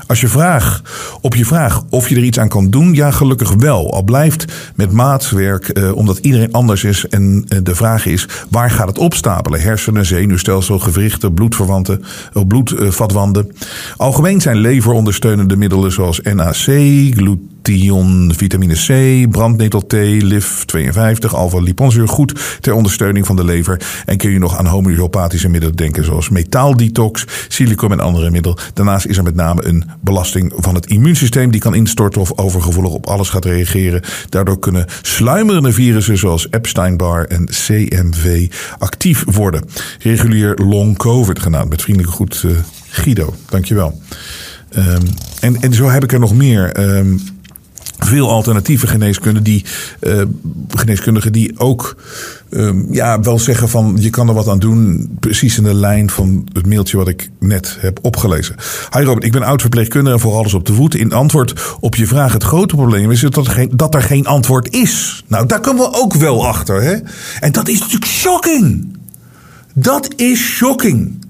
Als 0.07 0.21
je 0.21 0.27
vraag, 0.27 0.81
op 1.21 1.35
je 1.35 1.45
vraag 1.45 1.83
of 1.89 2.09
je 2.09 2.15
er 2.15 2.23
iets 2.23 2.39
aan 2.39 2.47
kan 2.47 2.69
doen, 2.69 2.93
ja 2.93 3.11
gelukkig 3.11 3.53
wel. 3.53 3.93
Al 3.93 4.03
blijft 4.03 4.45
met 4.75 4.91
maatwerk, 4.91 5.69
eh, 5.69 5.95
omdat 5.95 6.17
iedereen 6.17 6.51
anders 6.51 6.83
is 6.83 7.07
en 7.07 7.45
eh, 7.47 7.59
de 7.63 7.75
vraag 7.75 8.05
is 8.05 8.27
waar 8.49 8.71
gaat 8.71 8.87
het 8.87 8.97
opstapelen? 8.97 9.61
Hersenen, 9.61 10.05
zenuwstelsel 10.05 10.58
stelsel, 10.61 10.79
gewrichten, 10.79 11.33
bloedverwanten, 11.33 12.03
eh, 12.33 12.41
bloedvatwanden. 12.47 13.51
Algemeen 13.97 14.41
zijn 14.41 14.57
leverondersteunende 14.57 15.55
middelen 15.55 15.91
zoals 15.91 16.21
NAC, 16.21 16.65
glutathion, 17.69 18.33
vitamine 18.35 18.73
C, 18.73 19.25
brandnetel-T, 19.31 19.93
LIF52, 20.23 21.31
alpha-liponzuur 21.31 22.07
goed 22.07 22.59
ter 22.61 22.73
ondersteuning 22.73 23.25
van 23.25 23.35
de 23.35 23.43
lever. 23.43 23.81
En 24.05 24.17
kun 24.17 24.31
je 24.31 24.39
nog 24.39 24.57
aan 24.57 24.65
homeopathische 24.65 25.49
middelen 25.49 25.75
denken 25.75 26.05
zoals 26.05 26.29
metaaldetox, 26.29 27.25
silicum 27.47 27.91
en 27.91 27.99
andere 27.99 28.31
middelen. 28.31 28.57
Daarnaast 28.73 29.05
is 29.05 29.17
er 29.17 29.23
met 29.23 29.35
name 29.35 29.65
een 29.65 29.83
belasting 30.01 30.53
van 30.55 30.75
het 30.75 30.85
immuunsysteem 30.85 31.51
die 31.51 31.61
kan 31.61 31.75
instorten 31.75 32.21
of 32.21 32.37
overgevoelig 32.37 32.91
op 32.91 33.07
alles 33.07 33.29
gaat 33.29 33.45
reageren. 33.45 34.01
Daardoor 34.29 34.59
kunnen 34.59 34.85
sluimerende 35.01 35.73
virussen 35.73 36.17
zoals 36.17 36.47
Epstein-Barr 36.49 37.25
en 37.27 37.45
CMV 37.45 38.51
actief 38.77 39.23
worden. 39.25 39.63
Regulier 39.99 40.55
long 40.55 40.97
COVID 40.97 41.39
genaamd. 41.39 41.69
Met 41.69 41.81
vriendelijke 41.81 42.15
goed 42.15 42.43
uh, 42.45 42.51
Guido. 42.89 43.33
Dankjewel. 43.49 44.01
Um, 44.77 45.03
en, 45.39 45.61
en 45.61 45.73
zo 45.73 45.89
heb 45.89 46.03
ik 46.03 46.11
er 46.11 46.19
nog 46.19 46.33
meer. 46.33 46.79
Um, 46.97 47.19
veel 48.09 48.29
alternatieve 48.29 48.87
geneeskunde 48.87 49.41
die, 49.41 49.65
uh, 50.01 50.21
geneeskundigen 50.69 51.31
die 51.31 51.59
ook 51.59 51.95
um, 52.49 52.87
ja, 52.91 53.19
wel 53.19 53.39
zeggen 53.39 53.69
van 53.69 53.97
je 53.99 54.09
kan 54.09 54.27
er 54.27 54.33
wat 54.33 54.47
aan 54.47 54.59
doen. 54.59 55.09
Precies 55.19 55.57
in 55.57 55.63
de 55.63 55.73
lijn 55.73 56.09
van 56.09 56.47
het 56.53 56.67
mailtje 56.67 56.97
wat 56.97 57.07
ik 57.07 57.29
net 57.39 57.77
heb 57.79 57.99
opgelezen. 58.01 58.55
Hi 58.97 59.03
Robert, 59.03 59.23
ik 59.25 59.31
ben 59.31 59.43
oud 59.43 59.61
verpleegkundige 59.61 60.15
en 60.15 60.21
voor 60.21 60.33
alles 60.33 60.53
op 60.53 60.65
de 60.65 60.73
voet. 60.73 60.95
In 60.95 61.13
antwoord 61.13 61.77
op 61.79 61.95
je 61.95 62.07
vraag, 62.07 62.33
het 62.33 62.43
grote 62.43 62.75
probleem 62.75 63.11
is 63.11 63.21
dat 63.21 63.37
er 63.37 63.45
geen, 63.45 63.71
dat 63.75 63.95
er 63.95 64.01
geen 64.01 64.25
antwoord 64.25 64.73
is. 64.73 65.23
Nou, 65.27 65.45
daar 65.45 65.59
komen 65.59 65.81
we 65.81 65.97
ook 65.97 66.13
wel 66.13 66.47
achter. 66.47 66.81
Hè? 66.81 66.95
En 67.39 67.51
dat 67.51 67.67
is 67.67 67.79
natuurlijk 67.79 68.11
shocking. 68.11 68.97
Dat 69.73 70.13
is 70.15 70.39
shocking. 70.39 71.25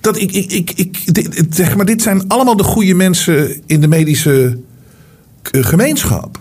Dat 0.00 0.16
ik, 0.16 0.32
ik, 0.32 0.52
ik, 0.52 0.72
ik, 0.76 1.44
zeg 1.50 1.76
maar, 1.76 1.86
dit 1.86 2.02
zijn 2.02 2.28
allemaal 2.28 2.56
de 2.56 2.62
goede 2.62 2.94
mensen 2.94 3.62
in 3.66 3.80
de 3.80 3.88
medische 3.88 4.44
eh, 4.46 4.71
gemeenschap. 5.50 6.40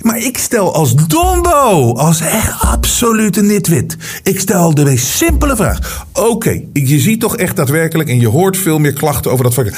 Maar 0.00 0.18
ik 0.18 0.38
stel 0.38 0.74
als 0.74 0.94
dombo, 0.94 1.92
als 1.92 2.20
echt 2.20 2.60
absolute 2.60 3.42
nitwit. 3.42 3.96
Ik 4.22 4.40
stel 4.40 4.74
de 4.74 4.84
meest 4.84 5.06
simpele 5.06 5.56
vraag. 5.56 6.06
Oké, 6.12 6.62
je 6.72 7.00
ziet 7.00 7.20
toch 7.20 7.36
echt 7.36 7.56
daadwerkelijk 7.56 8.08
en 8.08 8.20
je 8.20 8.28
hoort 8.28 8.56
veel 8.56 8.78
meer 8.78 8.92
klachten 8.92 9.30
over 9.30 9.44
dat 9.44 9.54
vak. 9.54 9.72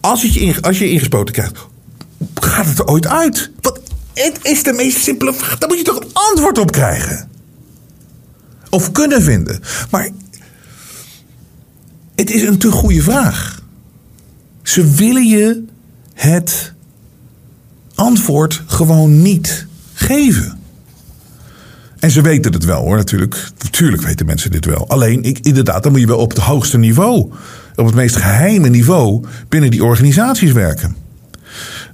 Als, 0.00 0.22
je 0.22 0.56
als 0.60 0.78
je 0.78 0.90
ingespoten 0.90 1.34
krijgt, 1.34 1.58
gaat 2.34 2.66
het 2.66 2.78
er 2.78 2.86
ooit 2.86 3.06
uit? 3.06 3.50
Wat, 3.60 3.80
het 4.14 4.38
is 4.42 4.62
de 4.62 4.72
meest 4.72 4.98
simpele 4.98 5.32
vraag. 5.32 5.58
Daar 5.58 5.68
moet 5.68 5.78
je 5.78 5.84
toch 5.84 6.00
een 6.00 6.10
antwoord 6.12 6.58
op 6.58 6.72
krijgen? 6.72 7.28
Of 8.70 8.92
kunnen 8.92 9.22
vinden. 9.22 9.60
Maar 9.90 10.08
het 12.14 12.30
is 12.30 12.42
een 12.42 12.58
te 12.58 12.70
goede 12.70 13.02
vraag. 13.02 13.62
Ze 14.62 14.90
willen 14.90 15.26
je 15.26 15.64
het 16.14 16.74
antwoord 17.98 18.62
gewoon 18.66 19.22
niet 19.22 19.66
geven. 19.92 20.58
En 21.98 22.10
ze 22.10 22.20
weten 22.20 22.52
het 22.52 22.64
wel 22.64 22.80
hoor, 22.80 22.96
natuurlijk. 22.96 23.50
Natuurlijk 23.62 24.02
weten 24.02 24.26
mensen 24.26 24.50
dit 24.50 24.64
wel. 24.64 24.88
Alleen, 24.88 25.22
ik, 25.22 25.38
inderdaad, 25.42 25.82
dan 25.82 25.92
moet 25.92 26.00
je 26.00 26.06
wel 26.06 26.18
op 26.18 26.30
het 26.30 26.38
hoogste 26.38 26.78
niveau, 26.78 27.30
op 27.74 27.86
het 27.86 27.94
meest 27.94 28.16
geheime 28.16 28.68
niveau 28.68 29.24
binnen 29.48 29.70
die 29.70 29.84
organisaties 29.84 30.52
werken. 30.52 30.96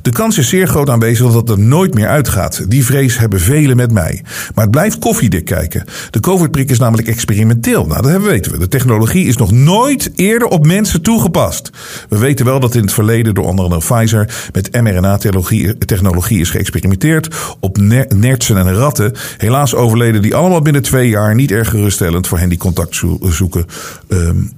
De 0.05 0.12
kans 0.12 0.38
is 0.38 0.48
zeer 0.48 0.66
groot 0.66 0.90
aanwezig 0.90 1.26
dat 1.26 1.48
het 1.48 1.59
er 1.59 1.64
nooit 1.64 1.94
meer 1.94 2.09
uitgaat. 2.09 2.70
Die 2.70 2.84
vrees 2.84 3.18
hebben 3.18 3.40
velen 3.40 3.76
met 3.76 3.92
mij. 3.92 4.22
Maar 4.55 4.64
het 4.64 4.72
blijft 4.72 4.98
koffiedik 4.98 5.44
kijken. 5.44 5.84
De 6.11 6.20
COVID-prik 6.20 6.70
is 6.70 6.78
namelijk 6.78 7.09
experimenteel. 7.09 7.86
Nou, 7.86 8.02
dat 8.02 8.22
weten 8.22 8.52
we. 8.52 8.59
De 8.59 8.68
technologie 8.68 9.26
is 9.26 9.36
nog 9.36 9.52
nooit 9.52 10.11
eerder 10.14 10.48
op 10.48 10.66
mensen 10.66 11.02
toegepast. 11.02 11.70
We 12.09 12.18
weten 12.18 12.44
wel 12.44 12.61
dat 12.61 12.74
in 12.74 12.80
het 12.80 12.92
verleden 12.92 13.34
door 13.34 13.44
onder 13.44 13.64
andere 13.64 13.80
Pfizer 13.80 14.48
met 14.52 14.82
mRNA-technologie 14.82 16.40
is 16.40 16.50
geëxperimenteerd 16.50 17.28
op 17.61 17.78
nertsen 18.16 18.57
en 18.57 18.74
ratten. 18.74 19.12
Helaas 19.38 19.74
overleden 19.74 20.22
die 20.22 20.34
allemaal 20.34 20.62
binnen 20.62 20.82
twee 20.82 21.09
jaar. 21.09 21.34
Niet 21.34 21.50
erg 21.50 21.68
geruststellend 21.68 22.26
voor 22.26 22.38
hen 22.38 22.48
die 22.48 22.59
contact 22.59 23.02
zoeken. 23.20 23.66
Um, 24.09 24.52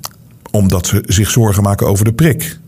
omdat 0.51 0.87
ze 0.87 1.03
zich 1.07 1.31
zorgen 1.31 1.63
maken 1.63 1.87
over 1.87 2.05
de 2.05 2.13
prik. 2.13 2.59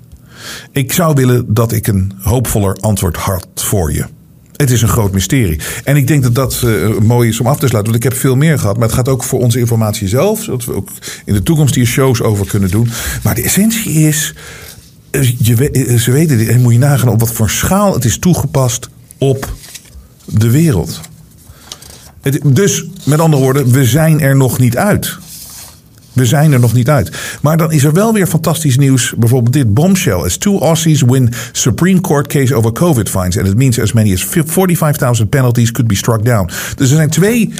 Ik 0.72 0.92
zou 0.92 1.14
willen 1.14 1.54
dat 1.54 1.72
ik 1.72 1.86
een 1.86 2.12
hoopvoller 2.20 2.76
antwoord 2.80 3.16
had 3.16 3.48
voor 3.54 3.92
je. 3.92 4.04
Het 4.56 4.70
is 4.70 4.82
een 4.82 4.88
groot 4.88 5.12
mysterie. 5.12 5.60
En 5.84 5.96
ik 5.96 6.06
denk 6.06 6.22
dat 6.22 6.34
dat 6.34 6.62
uh, 6.64 6.98
mooi 6.98 7.28
is 7.28 7.40
om 7.40 7.46
af 7.46 7.58
te 7.58 7.66
sluiten. 7.66 7.92
Want 7.92 8.04
ik 8.04 8.10
heb 8.10 8.20
veel 8.20 8.36
meer 8.36 8.58
gehad. 8.58 8.76
Maar 8.76 8.86
het 8.86 8.96
gaat 8.96 9.08
ook 9.08 9.24
voor 9.24 9.40
onze 9.40 9.58
informatie 9.58 10.08
zelf. 10.08 10.42
Zodat 10.42 10.64
we 10.64 10.74
ook 10.74 10.88
in 11.24 11.34
de 11.34 11.42
toekomst 11.42 11.74
hier 11.74 11.86
shows 11.86 12.22
over 12.22 12.46
kunnen 12.46 12.70
doen. 12.70 12.90
Maar 13.22 13.34
de 13.34 13.42
essentie 13.42 13.92
is. 13.92 14.34
Eh, 15.10 15.38
je, 15.38 15.70
eh, 15.70 15.98
ze 15.98 16.12
weten, 16.12 16.48
en 16.48 16.60
moet 16.60 16.72
je 16.72 16.78
nagaan 16.78 17.08
op 17.08 17.20
wat 17.20 17.32
voor 17.32 17.50
schaal 17.50 17.94
het 17.94 18.04
is 18.04 18.18
toegepast 18.18 18.88
op 19.18 19.52
de 20.24 20.50
wereld. 20.50 21.00
Dus, 22.44 22.84
met 23.04 23.20
andere 23.20 23.42
woorden, 23.42 23.70
we 23.70 23.84
zijn 23.84 24.20
er 24.20 24.36
nog 24.36 24.58
niet 24.58 24.76
uit. 24.76 25.18
We 26.18 26.26
zijn 26.26 26.52
er 26.52 26.60
nog 26.60 26.72
niet 26.72 26.88
uit. 26.88 27.10
Maar 27.42 27.56
dan 27.56 27.72
is 27.72 27.84
er 27.84 27.92
wel 27.92 28.12
weer 28.12 28.26
fantastisch 28.26 28.76
nieuws. 28.76 29.14
Bijvoorbeeld 29.16 29.52
dit 29.52 29.74
bombshell. 29.74 30.12
As 30.12 30.36
two 30.36 30.58
Aussies 30.58 31.02
win 31.02 31.32
Supreme 31.52 32.00
Court 32.00 32.26
case 32.26 32.54
over 32.54 32.72
COVID 32.72 33.08
fines. 33.08 33.38
And 33.38 33.46
it 33.46 33.56
means 33.56 33.80
as 33.80 33.92
many 33.92 34.12
as 34.12 34.26
45.000 34.26 35.28
penalties 35.28 35.72
could 35.72 35.88
be 35.88 35.96
struck 35.96 36.24
down. 36.24 36.50
Dus 36.76 36.90
er 36.90 36.96
zijn 36.96 37.10
twee 37.10 37.52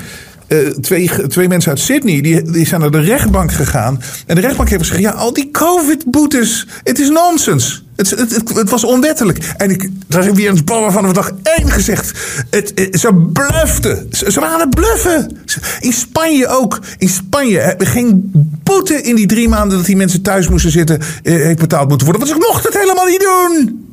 eh, 0.48 0.58
twee, 0.58 1.10
twee 1.26 1.48
mensen 1.48 1.70
uit 1.70 1.80
Sydney, 1.80 2.20
die, 2.20 2.42
die 2.42 2.66
zijn 2.66 2.80
naar 2.80 2.90
de 2.90 3.00
rechtbank 3.00 3.52
gegaan. 3.52 4.02
En 4.26 4.34
de 4.34 4.40
rechtbank 4.40 4.68
heeft 4.68 4.80
gezegd, 4.82 5.00
ja, 5.00 5.10
al 5.10 5.32
die 5.32 5.50
covid-boetes, 5.50 6.66
het 6.82 6.98
is 6.98 7.08
nonsens. 7.08 7.86
Het, 7.96 8.10
het, 8.10 8.54
het, 8.54 8.70
was 8.70 8.84
onwettelijk. 8.84 9.38
En 9.56 9.70
ik, 9.70 9.90
daar 10.06 10.24
heb 10.24 10.34
weer 10.34 10.50
een 10.50 10.64
ballen 10.64 10.92
van 10.92 11.06
de 11.06 11.12
dag 11.12 11.32
één 11.42 11.70
gezegd. 11.70 12.18
Het- 12.50 12.88
ze 13.00 13.30
bluften. 13.32 14.06
Ze, 14.10 14.32
ze 14.32 14.40
waren 14.40 14.54
aan 14.54 14.60
het 14.60 14.74
bluffen. 14.74 15.38
In 15.80 15.92
Spanje 15.92 16.48
ook. 16.48 16.80
In 16.98 17.08
Spanje 17.08 17.60
eh, 17.60 17.88
geen 17.92 18.30
boete 18.62 19.02
in 19.02 19.14
die 19.14 19.26
drie 19.26 19.48
maanden 19.48 19.76
dat 19.76 19.86
die 19.86 19.96
mensen 19.96 20.22
thuis 20.22 20.48
moesten 20.48 20.70
zitten, 20.70 21.00
eh, 21.22 21.34
heeft 21.34 21.58
betaald 21.58 21.88
moeten 21.88 22.06
worden. 22.06 22.26
Want 22.26 22.38
ze 22.40 22.46
mochten 22.48 22.72
het 22.72 22.80
helemaal 22.80 23.06
niet 23.06 23.20
doen. 23.20 23.86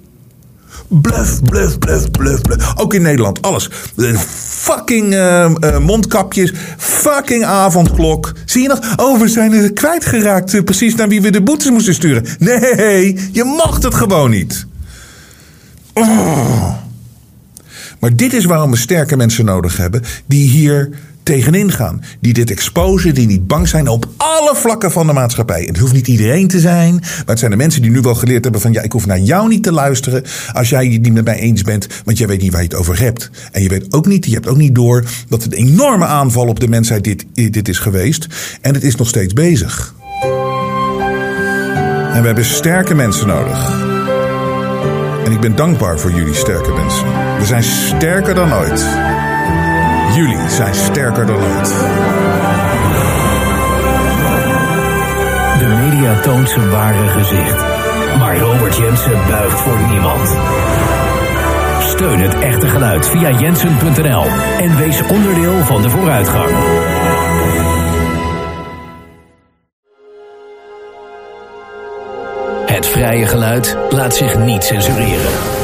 Bluff, 0.88 1.44
bluff, 1.44 1.80
bluff, 1.80 2.12
bluff, 2.12 2.42
bluff. 2.42 2.74
Ook 2.76 2.94
in 2.94 3.02
Nederland, 3.02 3.42
alles. 3.42 3.70
Fucking 4.66 5.14
eh, 5.14 5.46
eh, 5.46 5.80
mondkapjes, 5.80 6.54
fucking 6.78 7.44
avondklok. 7.44 8.34
Zie 8.46 8.62
je 8.62 8.68
nog? 8.68 8.80
Oh, 8.96 9.20
we 9.20 9.28
zijn 9.28 9.54
er 9.54 9.74
kwijtgeraakt 9.74 10.54
eh, 10.54 10.64
precies 10.64 10.96
naar 10.96 11.08
wie 11.08 11.22
we 11.22 11.30
de 11.30 11.42
boetes 11.42 11.70
moesten 11.70 11.94
sturen. 11.94 12.26
Nee, 12.40 13.30
je 13.32 13.44
mocht 13.44 13.84
het 13.84 13.96
gewoon 13.96 14.30
niet. 14.30 14.66
Oh. 15.94 16.74
Maar 18.00 18.16
dit 18.16 18.34
is 18.34 18.46
waarom 18.46 18.72
we 18.72 18.78
sterke 18.78 19.18
mensen 19.18 19.46
nodig 19.46 19.78
hebben 19.78 20.02
die 20.26 20.50
hier 20.50 20.90
tegenin 21.26 21.72
gaan. 21.72 22.04
Die 22.20 22.34
dit 22.34 22.52
exposen, 22.52 23.14
die 23.14 23.28
niet 23.28 23.48
bang 23.48 23.68
zijn 23.68 23.88
op 23.88 24.10
alle 24.18 24.56
vlakken 24.56 24.92
van 24.92 25.08
de 25.08 25.14
maatschappij. 25.14 25.64
Het 25.64 25.78
hoeft 25.78 25.94
niet 25.94 26.08
iedereen 26.08 26.48
te 26.48 26.60
zijn, 26.60 26.94
maar 26.94 27.24
het 27.26 27.40
zijn 27.40 27.52
de 27.52 27.58
mensen 27.58 27.82
die 27.82 27.92
nu 27.92 28.02
wel 28.02 28.16
geleerd 28.16 28.44
hebben 28.44 28.62
van 28.62 28.72
ja, 28.72 28.82
ik 28.82 28.92
hoef 28.92 29.06
naar 29.06 29.20
jou 29.20 29.48
niet 29.48 29.64
te 29.64 29.72
luisteren 29.72 30.24
als 30.54 30.70
jij 30.70 30.88
het 30.88 31.02
niet 31.02 31.14
met 31.14 31.26
mij 31.26 31.40
eens 31.40 31.62
bent, 31.62 31.88
want 32.04 32.18
jij 32.18 32.28
weet 32.28 32.42
niet 32.42 32.52
waar 32.52 32.62
je 32.62 32.68
het 32.68 32.78
over 32.78 33.00
hebt. 33.00 33.30
En 33.52 33.62
je 33.62 33.70
weet 33.70 33.94
ook 33.94 34.06
niet, 34.06 34.26
je 34.26 34.34
hebt 34.34 34.48
ook 34.48 34.58
niet 34.58 34.76
door 34.76 35.04
dat 35.28 35.44
het 35.44 35.58
een 35.58 35.68
enorme 35.68 36.06
aanval 36.06 36.48
op 36.48 36.60
de 36.60 36.68
mensheid 36.68 37.04
dit, 37.04 37.26
dit 37.34 37.68
is 37.68 37.80
geweest. 37.80 38.28
En 38.62 38.74
het 38.74 38.84
is 38.84 38.96
nog 38.96 39.08
steeds 39.08 39.34
bezig. 39.34 39.94
En 42.14 42.22
we 42.22 42.28
hebben 42.28 42.46
sterke 42.46 42.94
mensen 42.94 43.28
nodig. 43.28 43.84
En 45.26 45.32
ik 45.32 45.40
ben 45.40 45.56
dankbaar 45.56 46.00
voor 46.00 46.12
jullie 46.12 46.34
sterke 46.34 46.72
mensen. 46.72 47.06
We 47.40 47.46
zijn 47.46 47.64
sterker 47.64 48.36
dan 48.36 48.54
ooit. 48.54 48.86
Jullie 50.16 50.50
zijn 50.50 50.76
sterker 50.76 51.26
dan 51.26 51.36
ooit. 51.36 51.70
De 55.60 55.66
media 55.66 56.20
toont 56.20 56.50
zijn 56.50 56.70
ware 56.70 57.08
gezicht. 57.08 57.64
Maar 58.18 58.38
Robert 58.38 58.76
Jensen 58.76 59.28
buigt 59.30 59.60
voor 59.60 59.78
niemand. 59.90 60.36
Steun 61.80 62.20
het 62.20 62.40
echte 62.40 62.68
geluid 62.68 63.08
via 63.08 63.30
jensen.nl 63.30 64.26
en 64.60 64.78
wees 64.78 65.02
onderdeel 65.02 65.64
van 65.64 65.82
de 65.82 65.90
vooruitgang. 65.90 66.50
Het 72.66 72.88
vrije 72.88 73.26
geluid 73.26 73.78
laat 73.90 74.16
zich 74.16 74.38
niet 74.38 74.64
censureren. 74.64 75.55